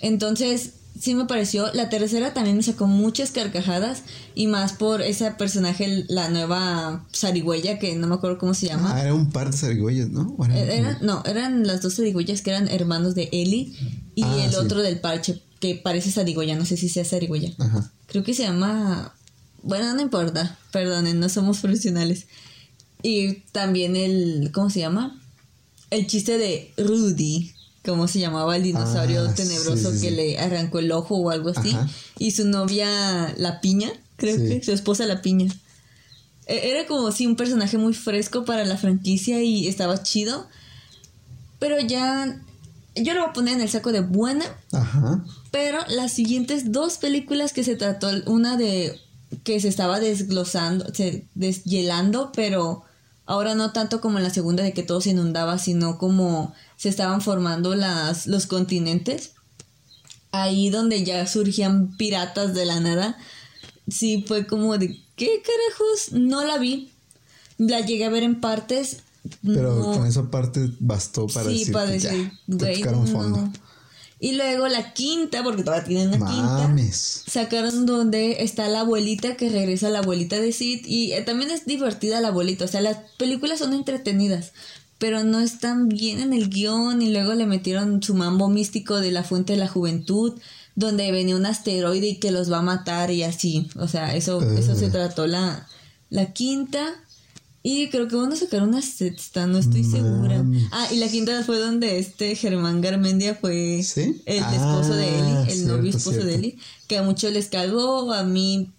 Entonces, 0.00 0.74
sí 0.98 1.14
me 1.14 1.24
pareció. 1.26 1.72
La 1.74 1.88
tercera 1.88 2.32
también 2.34 2.56
me 2.56 2.62
sacó 2.62 2.86
muchas 2.86 3.30
carcajadas 3.30 4.02
y 4.34 4.46
más 4.46 4.72
por 4.74 5.02
ese 5.02 5.30
personaje, 5.32 6.04
la 6.08 6.28
nueva 6.30 7.06
zarigüeya, 7.14 7.78
que 7.78 7.96
no 7.96 8.06
me 8.06 8.14
acuerdo 8.14 8.38
cómo 8.38 8.54
se 8.54 8.66
llama. 8.68 8.94
Ah, 8.94 9.02
era 9.02 9.14
un 9.14 9.30
par 9.30 9.50
de 9.50 9.56
zarigüeyas, 9.56 10.08
¿no? 10.10 10.34
¿O 10.38 10.44
eran- 10.44 10.56
Eh, 10.58 10.96
no, 11.02 11.22
eran 11.26 11.66
las 11.66 11.82
dos 11.82 11.96
zarigüeyas 11.96 12.42
que 12.42 12.50
eran 12.50 12.68
hermanos 12.68 13.14
de 13.14 13.28
Ellie 13.32 13.72
y 14.14 14.22
Ah, 14.22 14.44
el 14.44 14.50
sí. 14.50 14.56
otro 14.56 14.82
del 14.82 15.00
parche, 15.00 15.40
que 15.60 15.74
parece 15.76 16.10
zarigüeya, 16.10 16.56
no 16.56 16.64
sé 16.66 16.76
si 16.76 16.88
sea 16.88 17.04
zarigüeya. 17.04 17.52
Ajá. 17.58 17.90
Creo 18.06 18.22
que 18.22 18.34
se 18.34 18.42
llama. 18.42 19.14
Bueno, 19.62 19.94
no 19.94 20.02
importa. 20.02 20.58
Perdonen, 20.72 21.18
no 21.20 21.28
somos 21.30 21.58
profesionales. 21.60 22.26
Y 23.02 23.40
también 23.52 23.96
el. 23.96 24.50
¿Cómo 24.52 24.68
se 24.70 24.80
llama? 24.80 25.18
El 25.90 26.06
chiste 26.06 26.36
de 26.38 26.72
Rudy. 26.76 27.53
¿Cómo 27.84 28.08
se 28.08 28.18
llamaba 28.18 28.56
el 28.56 28.62
dinosaurio 28.62 29.26
Ah, 29.28 29.34
tenebroso 29.34 29.90
sí, 29.92 29.98
sí, 29.98 30.02
que 30.04 30.08
sí. 30.10 30.14
le 30.16 30.38
arrancó 30.38 30.78
el 30.78 30.90
ojo 30.92 31.16
o 31.16 31.30
algo 31.30 31.50
así? 31.50 31.70
Ajá. 31.70 31.88
Y 32.18 32.30
su 32.30 32.46
novia, 32.46 33.34
la 33.36 33.60
piña, 33.60 33.90
creo 34.16 34.36
que. 34.38 34.62
Su 34.62 34.72
esposa, 34.72 35.04
la 35.06 35.20
piña. 35.20 35.52
E- 36.46 36.70
Era 36.70 36.86
como 36.86 37.12
si 37.12 37.26
un 37.26 37.36
personaje 37.36 37.76
muy 37.76 37.92
fresco 37.92 38.44
para 38.46 38.64
la 38.64 38.76
franquicia 38.78 39.42
y 39.42 39.68
estaba 39.68 40.02
chido. 40.02 40.46
Pero 41.58 41.78
ya. 41.80 42.40
Yo 42.96 43.12
lo 43.12 43.20
voy 43.20 43.30
a 43.30 43.32
poner 43.32 43.54
en 43.54 43.60
el 43.60 43.68
saco 43.68 43.92
de 43.92 44.00
buena. 44.00 44.44
Ajá. 44.72 45.24
Pero 45.50 45.78
las 45.88 46.12
siguientes 46.12 46.70
dos 46.72 46.96
películas 46.98 47.52
que 47.52 47.64
se 47.64 47.74
trató, 47.76 48.08
una 48.26 48.56
de 48.56 48.98
que 49.42 49.58
se 49.60 49.68
estaba 49.68 49.98
desglosando, 50.00 50.86
se 50.94 51.26
deshielando, 51.34 52.30
pero 52.34 52.84
ahora 53.26 53.54
no 53.54 53.72
tanto 53.72 54.00
como 54.00 54.18
en 54.18 54.24
la 54.24 54.30
segunda 54.30 54.62
de 54.62 54.72
que 54.72 54.82
todo 54.82 55.00
se 55.00 55.10
inundaba, 55.10 55.58
sino 55.58 55.98
como 55.98 56.54
se 56.76 56.88
estaban 56.88 57.20
formando 57.20 57.74
las, 57.74 58.26
los 58.26 58.46
continentes. 58.46 59.32
Ahí 60.32 60.68
donde 60.70 61.04
ya 61.04 61.26
surgían 61.26 61.96
piratas 61.96 62.54
de 62.54 62.66
la 62.66 62.80
nada. 62.80 63.16
Sí, 63.88 64.24
fue 64.26 64.46
como 64.46 64.76
de, 64.78 65.00
¿qué 65.16 65.42
carajos? 65.42 66.12
No 66.12 66.44
la 66.44 66.58
vi. 66.58 66.92
La 67.58 67.80
llegué 67.80 68.04
a 68.04 68.08
ver 68.10 68.24
en 68.24 68.40
partes. 68.40 68.98
Pero 69.42 69.76
no- 69.76 69.92
con 69.92 70.06
esa 70.06 70.30
parte 70.30 70.70
bastó 70.80 71.26
para 71.28 71.48
sí, 71.50 71.58
decir 71.60 71.72
para 71.72 71.92
que 71.92 71.98
ya, 72.00 72.10
decir, 72.10 72.32
te 72.46 72.54
güey, 72.56 72.78
tocaron 72.80 73.12
no. 73.12 73.52
Y 74.24 74.32
luego 74.32 74.68
la 74.68 74.94
quinta, 74.94 75.42
porque 75.42 75.62
todavía 75.62 75.84
tienen 75.86 76.08
una 76.08 76.30
quinta. 76.30 76.66
Mames. 76.66 77.24
Sacaron 77.26 77.84
donde 77.84 78.42
está 78.42 78.68
la 78.68 78.80
abuelita 78.80 79.36
que 79.36 79.50
regresa 79.50 79.90
la 79.90 79.98
abuelita 79.98 80.40
de 80.40 80.50
Sid 80.50 80.86
y 80.86 81.12
eh, 81.12 81.20
también 81.20 81.50
es 81.50 81.66
divertida 81.66 82.22
la 82.22 82.28
abuelita, 82.28 82.64
o 82.64 82.68
sea, 82.68 82.80
las 82.80 82.96
películas 83.18 83.58
son 83.58 83.74
entretenidas, 83.74 84.52
pero 84.96 85.24
no 85.24 85.40
están 85.40 85.90
bien 85.90 86.20
en 86.20 86.32
el 86.32 86.48
guion 86.48 87.02
y 87.02 87.12
luego 87.12 87.34
le 87.34 87.44
metieron 87.44 88.02
su 88.02 88.14
mambo 88.14 88.48
místico 88.48 88.98
de 88.98 89.12
la 89.12 89.24
fuente 89.24 89.52
de 89.52 89.58
la 89.58 89.68
juventud, 89.68 90.40
donde 90.74 91.12
venía 91.12 91.36
un 91.36 91.44
asteroide 91.44 92.06
y 92.06 92.16
que 92.16 92.30
los 92.30 92.50
va 92.50 92.60
a 92.60 92.62
matar 92.62 93.10
y 93.10 93.24
así, 93.24 93.68
o 93.76 93.88
sea, 93.88 94.16
eso, 94.16 94.40
eso 94.40 94.74
se 94.74 94.86
Ugh. 94.86 94.92
trató 94.92 95.26
la, 95.26 95.68
la 96.08 96.32
quinta. 96.32 96.94
Y 97.66 97.88
creo 97.88 98.06
que 98.08 98.16
van 98.16 98.30
a 98.30 98.36
sacar 98.36 98.62
una 98.62 98.82
sexta, 98.82 99.46
no 99.46 99.56
estoy 99.56 99.84
segura. 99.84 100.44
Ah, 100.70 100.86
y 100.92 100.96
la 100.96 101.08
quinta 101.08 101.42
fue 101.44 101.58
donde 101.58 101.98
este 101.98 102.36
Germán 102.36 102.82
Garmendia 102.82 103.34
fue 103.36 103.82
¿Sí? 103.82 104.20
el 104.26 104.44
esposo 104.44 104.94
de 104.94 105.08
Eli, 105.08 105.32
Ah, 105.32 105.46
el 105.48 105.66
novio 105.66 105.82
cierto, 105.90 105.96
esposo 105.98 106.24
de. 106.26 106.34
Eli, 106.34 106.58
que 106.88 106.98
a 106.98 107.02
muchos 107.02 107.32
les 107.32 107.48
cagó, 107.48 108.12
a 108.12 108.22
mí 108.22 108.70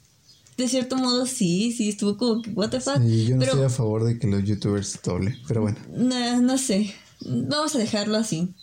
de 0.57 0.67
cierto 0.69 0.97
modo 0.97 1.25
sí, 1.25 1.73
sí, 1.75 1.89
estuvo 1.89 2.15
como 2.15 2.43
que 2.43 2.51
what 2.51 2.69
the 2.69 2.79
fuck, 2.79 3.01
Sí, 3.01 3.25
yo 3.25 3.35
no 3.35 3.39
pero 3.39 3.51
estoy 3.53 3.65
a 3.65 3.69
favor 3.69 4.03
de 4.03 4.19
que 4.19 4.27
los 4.27 4.43
youtubers 4.43 4.87
se 4.89 4.99
doble, 5.03 5.35
pero 5.47 5.61
bueno. 5.61 5.77
no, 5.91 6.41
no 6.41 6.57
sé, 6.59 6.93
vamos 7.25 7.73
a 7.73 7.79
dejarlo 7.79 8.17
así. 8.17 8.53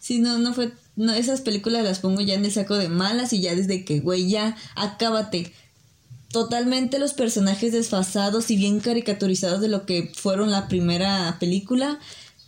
Si 0.00 0.20
no, 0.20 0.38
no 0.38 0.54
fue, 0.54 0.72
no, 0.96 1.12
esas 1.12 1.42
películas 1.42 1.84
las 1.84 1.98
pongo 2.00 2.22
ya 2.22 2.32
en 2.34 2.46
el 2.46 2.50
saco 2.50 2.76
de 2.76 2.88
malas 2.88 3.34
y 3.34 3.42
ya 3.42 3.54
desde 3.54 3.84
que, 3.84 4.00
güey, 4.00 4.28
ya, 4.28 4.56
acábate. 4.74 5.52
Totalmente 6.30 6.98
los 6.98 7.14
personajes 7.14 7.72
desfasados 7.72 8.50
y 8.50 8.56
bien 8.56 8.80
caricaturizados 8.80 9.60
de 9.60 9.68
lo 9.68 9.86
que 9.86 10.12
fueron 10.14 10.50
la 10.50 10.68
primera 10.68 11.36
película. 11.38 11.98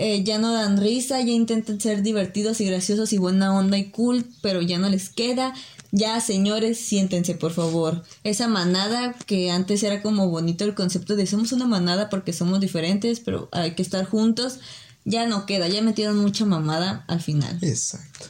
eh, 0.01 0.22
ya 0.22 0.39
no 0.39 0.53
dan 0.53 0.81
risa, 0.81 1.20
ya 1.20 1.33
intentan 1.33 1.81
ser 1.81 2.03
divertidos 2.03 2.61
y 2.61 2.66
graciosos 2.66 3.12
y 3.12 3.18
buena 3.18 3.53
onda 3.53 3.79
y 3.79 3.91
cool, 3.91 4.24
pero 4.43 4.62
ya 4.62 4.79
no 4.79 4.89
les 4.89 5.09
queda. 5.09 5.55
Ya, 5.91 6.20
señores, 6.20 6.79
siéntense, 6.79 7.35
por 7.35 7.53
favor. 7.53 8.05
Esa 8.22 8.47
manada 8.47 9.14
que 9.26 9.51
antes 9.51 9.83
era 9.83 10.03
como 10.03 10.29
bonito 10.29 10.64
el 10.64 10.74
concepto 10.74 11.16
de 11.16 11.26
somos 11.26 11.53
una 11.53 11.66
manada 11.66 12.11
porque 12.11 12.33
somos 12.33 12.61
diferentes, 12.61 13.20
pero 13.20 13.49
hay 13.53 13.74
que 13.74 13.83
estar 13.83 14.05
juntos, 14.05 14.61
ya 15.05 15.26
no 15.26 15.47
queda, 15.47 15.66
ya 15.66 15.83
metieron 15.83 16.18
mucha 16.18 16.45
mamada 16.45 17.05
al 17.09 17.20
final. 17.20 17.59
Exacto. 17.62 18.26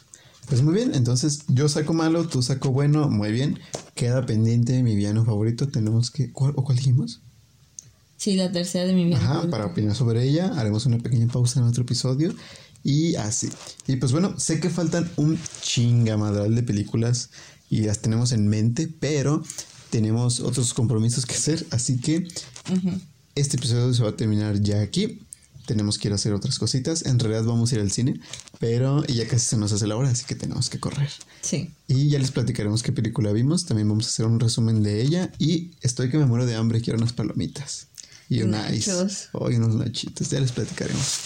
Pues 0.49 0.63
muy 0.63 0.75
bien, 0.75 0.95
entonces 0.95 1.41
yo 1.49 1.69
saco 1.69 1.93
malo, 1.93 2.27
tú 2.27 2.43
saco 2.43 2.71
bueno, 2.71 3.11
muy 3.11 3.31
bien. 3.33 3.59
Queda 3.95 4.25
pendiente 4.25 4.83
mi 4.83 4.97
villano 4.97 5.25
favorito, 5.25 5.69
tenemos 5.69 6.11
que... 6.11 6.33
¿Cuál, 6.33 6.55
¿O 6.57 6.65
cuál 6.65 6.79
dijimos? 6.79 7.21
Sí, 8.17 8.35
la 8.35 8.51
tercera 8.51 8.87
de 8.87 8.95
mi 8.95 9.05
vida. 9.05 9.19
Ajá, 9.19 9.49
para 9.51 9.67
opinar 9.67 9.95
sobre 9.95 10.25
ella, 10.27 10.53
haremos 10.57 10.87
una 10.87 10.99
pequeña 10.99 11.27
pausa 11.29 11.61
en 11.61 11.67
otro 11.67 11.83
episodio 11.83 12.35
y 12.83 13.15
así. 13.17 13.49
Y 13.87 13.97
pues 13.97 14.13
bueno, 14.13 14.39
sé 14.39 14.59
que 14.59 14.71
faltan 14.71 15.11
un 15.17 15.39
chingamadral 15.61 16.55
de 16.55 16.63
películas 16.63 17.31
y 17.69 17.83
las 17.83 18.01
tenemos 18.01 18.33
en 18.33 18.49
mente, 18.49 18.89
pero 18.89 19.43
tenemos 19.91 20.41
otros 20.41 20.75
compromisos 20.75 21.27
que 21.27 21.35
hacer, 21.35 21.67
así 21.71 22.01
que 22.01 22.27
este 23.35 23.57
episodio 23.57 23.93
se 23.95 24.03
va 24.03 24.11
a 24.11 24.17
terminar 24.17 24.61
ya 24.61 24.81
aquí. 24.81 25.21
Tenemos 25.67 25.99
que 25.99 26.09
ir 26.09 26.13
a 26.13 26.15
hacer 26.15 26.33
otras 26.33 26.59
cositas. 26.59 27.05
En 27.05 27.19
realidad 27.19 27.45
vamos 27.45 27.71
a 27.71 27.75
ir 27.75 27.83
al 27.83 27.91
cine, 27.93 28.21
pero 28.59 29.05
ya 29.07 29.27
casi 29.29 29.47
se 29.47 29.57
nos 29.57 29.73
hace 29.73 29.87
la 29.87 29.97
hora, 29.97 30.11
así 30.11 30.25
que 30.25 30.35
tenemos 30.35 30.69
que 30.69 30.81
correr. 30.81 31.11
Sí. 31.41 31.75
Y 31.87 32.09
ya 32.09 32.19
les 32.19 32.31
platicaremos 32.31 32.83
qué 32.83 32.93
película 32.93 33.33
vimos. 33.33 33.67
También 33.67 33.89
vamos 33.89 34.07
a 34.07 34.09
hacer 34.09 34.27
un 34.27 34.41
resumen 34.41 34.83
de 34.83 35.01
ella. 35.01 35.31
Y 35.39 35.73
estoy 35.81 36.11
que 36.11 36.19
me 36.19 36.27
muero 36.27 36.47
de 36.47 36.57
hambre, 36.57 36.81
quiero 36.81 36.99
unas 36.99 37.13
palomitas. 37.13 37.87
Y 38.29 38.43
un 38.43 38.55
ice. 38.73 38.91
Nachos. 38.93 39.29
Oh, 39.33 39.51
y 39.51 39.57
unos 39.57 39.75
nachitos. 39.77 40.29
Ya 40.31 40.41
les 40.41 40.53
platicaremos. 40.53 41.19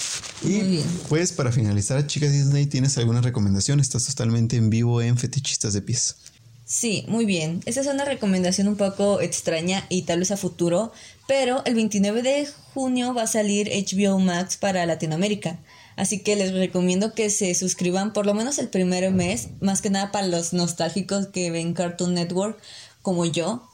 Y 0.43 0.49
Muy 0.49 0.69
bien. 0.69 0.87
pues 1.09 1.33
para 1.33 1.51
finalizar, 1.51 2.07
chica 2.07 2.29
Disney, 2.29 2.67
¿tienes 2.67 2.97
alguna 2.99 3.21
recomendación? 3.21 3.81
Estás 3.81 4.05
totalmente 4.07 4.57
en 4.57 4.71
vivo 4.71 5.03
en 5.03 5.17
Fetichistas 5.17 5.73
de 5.73 5.83
Pies. 5.83 6.17
Sí, 6.65 7.05
muy 7.09 7.27
bien. 7.27 7.61
Esta 7.67 7.81
es 7.81 7.87
una 7.87 8.05
recomendación 8.05 8.69
un 8.69 8.77
poco 8.77 9.21
extraña 9.21 9.85
y 9.89 10.03
tal 10.03 10.21
vez 10.21 10.31
a 10.31 10.37
futuro, 10.37 10.93
pero 11.27 11.63
el 11.67 11.75
29 11.75 12.23
de 12.23 12.49
junio 12.73 13.13
va 13.15 13.25
a 13.25 13.27
salir 13.27 13.69
HBO 13.69 14.19
Max 14.19 14.57
para 14.57 14.87
Latinoamérica. 14.87 15.59
Así 15.97 16.21
que 16.21 16.37
les 16.37 16.53
recomiendo 16.53 17.15
que 17.15 17.31
se 17.31 17.55
suscriban 17.55 18.13
por 18.13 18.27
lo 18.27 18.35
menos 18.35 18.59
el 18.59 18.69
primer 18.69 19.11
mes, 19.11 19.49
más 19.61 19.83
que 19.83 19.91
nada 19.91 20.13
para 20.13 20.27
los 20.27 20.53
nostálgicos 20.53 21.27
que 21.29 21.51
ven 21.51 21.75
Cartoon 21.75 22.15
Network 22.15 22.59
como 23.03 23.25
yo. 23.25 23.69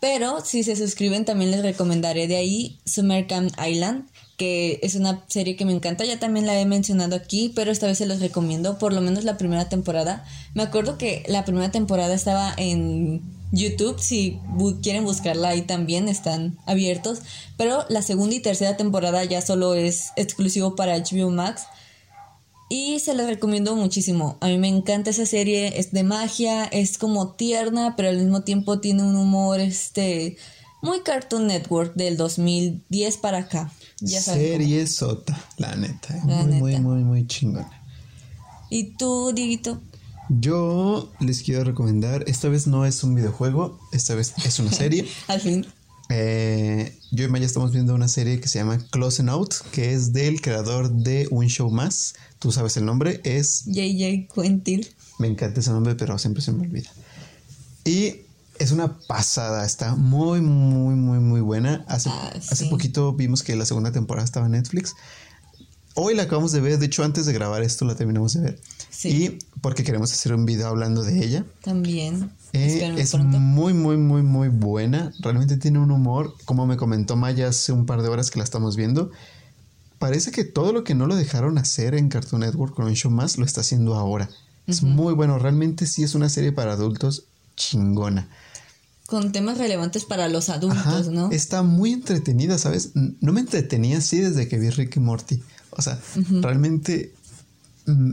Pero 0.00 0.44
si 0.44 0.64
se 0.64 0.74
suscriben 0.74 1.24
también 1.24 1.52
les 1.52 1.62
recomendaré 1.62 2.26
de 2.26 2.36
ahí 2.36 2.80
Summer 2.84 3.26
Camp 3.28 3.52
Island, 3.64 4.08
que 4.36 4.80
es 4.82 4.96
una 4.96 5.24
serie 5.28 5.54
que 5.54 5.64
me 5.64 5.72
encanta, 5.72 6.04
ya 6.04 6.18
también 6.18 6.46
la 6.46 6.60
he 6.60 6.66
mencionado 6.66 7.14
aquí, 7.14 7.52
pero 7.54 7.70
esta 7.70 7.86
vez 7.86 7.98
se 7.98 8.06
los 8.06 8.18
recomiendo, 8.18 8.78
por 8.78 8.92
lo 8.92 9.00
menos 9.00 9.22
la 9.22 9.38
primera 9.38 9.68
temporada. 9.68 10.24
Me 10.54 10.64
acuerdo 10.64 10.98
que 10.98 11.22
la 11.28 11.44
primera 11.44 11.70
temporada 11.70 12.12
estaba 12.14 12.52
en 12.56 13.22
YouTube, 13.52 14.00
si 14.00 14.40
bu- 14.56 14.80
quieren 14.82 15.04
buscarla 15.04 15.50
ahí 15.50 15.62
también 15.62 16.08
están 16.08 16.58
abiertos, 16.66 17.20
pero 17.56 17.84
la 17.90 18.02
segunda 18.02 18.34
y 18.34 18.40
tercera 18.40 18.76
temporada 18.76 19.22
ya 19.24 19.40
solo 19.42 19.74
es 19.74 20.10
exclusivo 20.16 20.74
para 20.74 20.96
HBO 20.96 21.30
Max. 21.30 21.62
Y 22.70 23.00
se 23.00 23.14
les 23.14 23.26
recomiendo 23.26 23.76
muchísimo. 23.76 24.38
A 24.40 24.46
mí 24.46 24.56
me 24.56 24.68
encanta 24.68 25.10
esa 25.10 25.26
serie. 25.26 25.78
Es 25.78 25.92
de 25.92 26.04
magia, 26.04 26.64
es 26.64 26.96
como 26.96 27.32
tierna, 27.32 27.94
pero 27.96 28.08
al 28.08 28.16
mismo 28.16 28.42
tiempo 28.44 28.80
tiene 28.80 29.02
un 29.02 29.14
humor 29.14 29.60
este 29.60 30.38
muy 30.80 31.00
Cartoon 31.02 31.46
Network 31.46 31.94
del 31.94 32.16
2010 32.16 33.18
para 33.18 33.38
acá. 33.38 33.70
Ya. 34.00 34.22
Serie 34.22 34.86
sota, 34.86 35.38
la 35.58 35.76
neta. 35.76 36.16
eh. 36.16 36.20
La 36.26 36.36
muy, 36.44 36.52
muy, 36.54 36.70
neta. 36.72 36.82
muy, 36.82 37.04
muy 37.04 37.26
chingona. 37.26 37.70
¿Y 38.70 38.84
tú, 38.96 39.32
Dieguito? 39.34 39.78
Yo 40.28 41.12
les 41.20 41.42
quiero 41.42 41.64
recomendar, 41.64 42.24
esta 42.26 42.48
vez 42.48 42.66
no 42.66 42.86
es 42.86 43.02
un 43.02 43.14
videojuego, 43.14 43.78
esta 43.92 44.14
vez 44.14 44.34
es 44.44 44.58
una 44.58 44.72
serie. 44.72 45.06
Al 45.28 45.40
fin. 45.40 45.66
Eh, 46.08 46.96
yo 47.10 47.24
y 47.24 47.28
Maya 47.28 47.46
estamos 47.46 47.72
viendo 47.72 47.94
una 47.94 48.08
serie 48.08 48.40
que 48.40 48.48
se 48.48 48.58
llama 48.58 48.78
Close 48.90 49.22
Out, 49.28 49.54
que 49.72 49.92
es 49.92 50.12
del 50.12 50.40
creador 50.40 50.90
de 50.90 51.26
Un 51.30 51.48
Show 51.48 51.70
Más. 51.70 52.14
Tú 52.38 52.52
sabes 52.52 52.76
el 52.76 52.84
nombre, 52.84 53.20
es 53.24 53.64
JJ 53.66 54.28
Quentin. 54.34 54.86
Me 55.18 55.28
encanta 55.28 55.60
ese 55.60 55.70
nombre, 55.70 55.94
pero 55.94 56.18
siempre 56.18 56.42
se 56.42 56.52
me 56.52 56.66
olvida. 56.66 56.90
Y 57.84 58.16
es 58.58 58.72
una 58.72 58.98
pasada, 58.98 59.64
está 59.64 59.94
muy, 59.94 60.40
muy, 60.40 60.94
muy, 60.94 61.18
muy 61.18 61.40
buena. 61.40 61.84
Hace, 61.88 62.10
Ah, 62.10 62.32
hace 62.34 62.66
poquito 62.66 63.12
vimos 63.12 63.42
que 63.42 63.56
la 63.56 63.64
segunda 63.64 63.92
temporada 63.92 64.24
estaba 64.24 64.46
en 64.46 64.52
Netflix. 64.52 64.94
Hoy 65.94 66.14
la 66.14 66.24
acabamos 66.24 66.52
de 66.52 66.60
ver, 66.60 66.78
de 66.78 66.86
hecho 66.86 67.04
antes 67.04 67.26
de 67.26 67.32
grabar 67.32 67.62
esto 67.62 67.84
la 67.84 67.94
terminamos 67.94 68.34
de 68.34 68.40
ver. 68.40 68.60
Sí. 68.90 69.08
Y 69.08 69.38
porque 69.62 69.84
queremos 69.84 70.12
hacer 70.12 70.34
un 70.34 70.44
video 70.44 70.66
hablando 70.66 71.04
de 71.04 71.24
ella. 71.24 71.46
También. 71.62 72.30
Eh, 72.52 72.94
es 72.98 73.12
pronto. 73.12 73.38
muy, 73.38 73.72
muy, 73.72 73.96
muy, 73.96 74.22
muy 74.22 74.48
buena. 74.48 75.12
Realmente 75.20 75.56
tiene 75.56 75.78
un 75.78 75.92
humor, 75.92 76.34
como 76.44 76.66
me 76.66 76.76
comentó 76.76 77.16
Maya 77.16 77.48
hace 77.48 77.72
un 77.72 77.86
par 77.86 78.02
de 78.02 78.08
horas 78.08 78.30
que 78.30 78.38
la 78.38 78.44
estamos 78.44 78.76
viendo. 78.76 79.12
Parece 79.98 80.32
que 80.32 80.42
todo 80.42 80.72
lo 80.72 80.82
que 80.82 80.96
no 80.96 81.06
lo 81.06 81.14
dejaron 81.14 81.58
hacer 81.58 81.94
en 81.94 82.08
Cartoon 82.08 82.40
Network 82.40 82.74
con 82.74 82.86
un 82.86 82.94
show 82.94 83.10
más 83.10 83.38
lo 83.38 83.46
está 83.46 83.60
haciendo 83.60 83.94
ahora. 83.94 84.28
Es 84.66 84.82
muy 84.82 85.14
bueno, 85.14 85.38
realmente 85.38 85.86
sí 85.86 86.02
es 86.02 86.14
una 86.14 86.28
serie 86.28 86.52
para 86.52 86.72
adultos 86.72 87.24
chingona. 87.56 88.28
Con 89.06 89.30
temas 89.30 89.58
relevantes 89.58 90.04
para 90.04 90.28
los 90.28 90.48
adultos, 90.48 91.08
¿no? 91.08 91.30
Está 91.30 91.62
muy 91.62 91.92
entretenida, 91.92 92.58
¿sabes? 92.58 92.90
No 92.94 93.32
me 93.32 93.40
entretenía 93.40 93.98
así 93.98 94.18
desde 94.18 94.48
que 94.48 94.58
vi 94.58 94.70
Rick 94.70 94.96
y 94.96 95.00
Morty. 95.00 95.42
O 95.70 95.82
sea, 95.82 96.00
realmente 96.40 97.12
mm, 97.86 98.12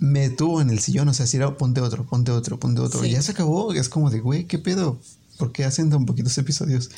me 0.00 0.30
tuvo 0.30 0.62
en 0.62 0.70
el 0.70 0.80
sillón, 0.80 1.08
o 1.08 1.14
sea, 1.14 1.26
si 1.26 1.36
era 1.36 1.56
ponte 1.56 1.82
otro, 1.82 2.04
ponte 2.04 2.32
otro, 2.32 2.58
ponte 2.58 2.80
otro. 2.80 3.04
Y 3.04 3.10
ya 3.10 3.22
se 3.22 3.32
acabó, 3.32 3.74
es 3.74 3.90
como 3.90 4.10
de, 4.10 4.20
güey, 4.20 4.44
¿qué 4.46 4.58
pedo? 4.58 4.98
¿Por 5.36 5.52
qué 5.52 5.64
hacen 5.64 5.90
tan 5.90 6.06
poquitos 6.06 6.36
episodios? 6.38 6.90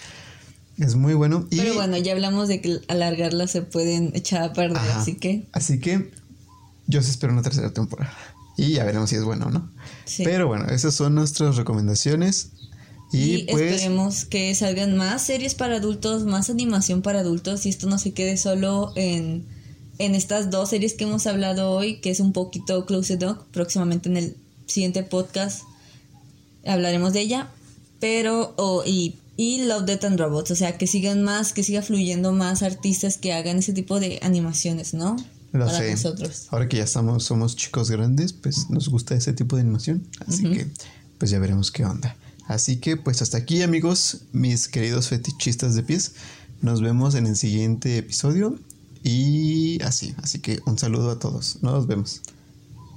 Es 0.78 0.94
muy 0.94 1.14
bueno. 1.14 1.46
Pero 1.50 1.74
bueno, 1.74 1.96
ya 1.98 2.12
hablamos 2.12 2.46
de 2.48 2.60
que 2.60 2.80
alargarla 2.86 3.48
se 3.48 3.62
pueden 3.62 4.12
echar 4.14 4.42
a 4.42 4.52
perder, 4.52 4.80
así 4.92 5.16
que. 5.16 5.48
Así 5.52 5.80
que 5.80 6.12
yo 6.86 7.02
se 7.02 7.10
espero 7.10 7.32
una 7.32 7.42
tercera 7.42 7.72
temporada. 7.72 8.16
Y 8.56 8.74
ya 8.74 8.84
veremos 8.84 9.10
si 9.10 9.16
es 9.16 9.24
bueno 9.24 9.46
o 9.46 9.50
no. 9.50 9.68
Pero 10.18 10.46
bueno, 10.46 10.66
esas 10.66 10.94
son 10.94 11.16
nuestras 11.16 11.56
recomendaciones. 11.56 12.50
Y, 13.12 13.44
pues, 13.50 13.72
esperemos 13.72 14.24
que 14.24 14.54
salgan 14.54 14.96
más 14.96 15.26
series 15.26 15.54
para 15.54 15.76
adultos, 15.76 16.24
más 16.24 16.50
animación 16.50 17.02
para 17.02 17.20
adultos 17.20 17.66
y 17.66 17.68
esto 17.68 17.86
no 17.88 17.98
se 17.98 18.12
quede 18.14 18.38
solo 18.38 18.92
en, 18.96 19.44
en 19.98 20.14
estas 20.14 20.50
dos 20.50 20.70
series 20.70 20.94
que 20.94 21.04
hemos 21.04 21.26
hablado 21.26 21.70
hoy, 21.70 22.00
que 22.00 22.10
es 22.10 22.20
un 22.20 22.32
poquito 22.32 22.86
Close 22.86 23.16
Dog. 23.16 23.44
Próximamente 23.52 24.08
en 24.08 24.16
el 24.16 24.36
siguiente 24.66 25.02
podcast 25.02 25.62
hablaremos 26.66 27.12
de 27.12 27.20
ella. 27.20 27.50
Pero, 28.00 28.54
oh, 28.56 28.82
y, 28.84 29.16
y 29.36 29.64
Love, 29.64 29.84
Death 29.84 30.04
and 30.04 30.18
Robots, 30.18 30.50
o 30.50 30.56
sea, 30.56 30.76
que 30.76 30.86
sigan 30.86 31.22
más, 31.22 31.52
que 31.52 31.62
siga 31.62 31.82
fluyendo 31.82 32.32
más 32.32 32.62
artistas 32.62 33.16
que 33.16 33.32
hagan 33.32 33.58
ese 33.58 33.72
tipo 33.72 34.00
de 34.00 34.18
animaciones, 34.22 34.92
¿no? 34.92 35.16
Lo 35.52 35.66
para 35.66 35.88
nosotros. 35.88 36.46
Ahora 36.50 36.68
que 36.68 36.78
ya 36.78 36.84
estamos, 36.84 37.24
somos 37.24 37.54
chicos 37.54 37.90
grandes, 37.90 38.32
pues 38.32 38.70
nos 38.70 38.88
gusta 38.88 39.14
ese 39.14 39.34
tipo 39.34 39.56
de 39.56 39.62
animación. 39.62 40.06
Así 40.26 40.44
que, 40.44 40.66
pues 41.18 41.30
ya 41.30 41.38
veremos 41.38 41.70
qué 41.70 41.84
onda. 41.84 42.16
Así 42.48 42.76
que, 42.78 42.96
pues 42.96 43.22
hasta 43.22 43.36
aquí, 43.36 43.62
amigos, 43.62 44.22
mis 44.32 44.66
queridos 44.66 45.08
fetichistas 45.08 45.74
de 45.74 45.82
pies. 45.82 46.12
Nos 46.62 46.80
vemos 46.80 47.14
en 47.14 47.26
el 47.26 47.36
siguiente 47.36 47.98
episodio. 47.98 48.58
Y 49.02 49.82
así, 49.82 50.14
así 50.22 50.38
que 50.38 50.60
un 50.66 50.78
saludo 50.78 51.10
a 51.10 51.18
todos. 51.18 51.62
Nos 51.62 51.86
vemos. 51.86 52.22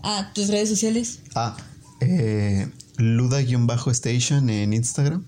Ah, 0.03 0.31
tus 0.35 0.49
redes 0.49 0.69
sociales. 0.69 1.19
Ah, 1.33 1.57
eh, 1.99 2.69
Luda-Station 2.97 4.49
en 4.49 4.73
Instagram. 4.73 5.25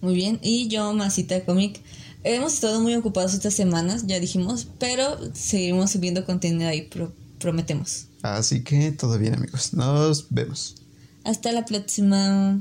Muy 0.00 0.14
bien. 0.14 0.38
Y 0.42 0.68
yo, 0.68 0.92
Masita 0.92 1.44
Comic. 1.44 1.80
Hemos 2.24 2.54
estado 2.54 2.80
muy 2.80 2.94
ocupados 2.94 3.32
estas 3.32 3.54
semanas, 3.54 4.06
ya 4.06 4.20
dijimos, 4.20 4.66
pero 4.78 5.18
seguiremos 5.34 5.92
subiendo 5.92 6.26
contenido 6.26 6.68
ahí, 6.68 6.90
prometemos. 7.38 8.06
Así 8.22 8.62
que 8.64 8.90
todo 8.92 9.18
bien 9.18 9.34
amigos, 9.34 9.72
nos 9.72 10.26
vemos. 10.28 10.74
Hasta 11.24 11.52
la 11.52 11.64
próxima. 11.64 12.60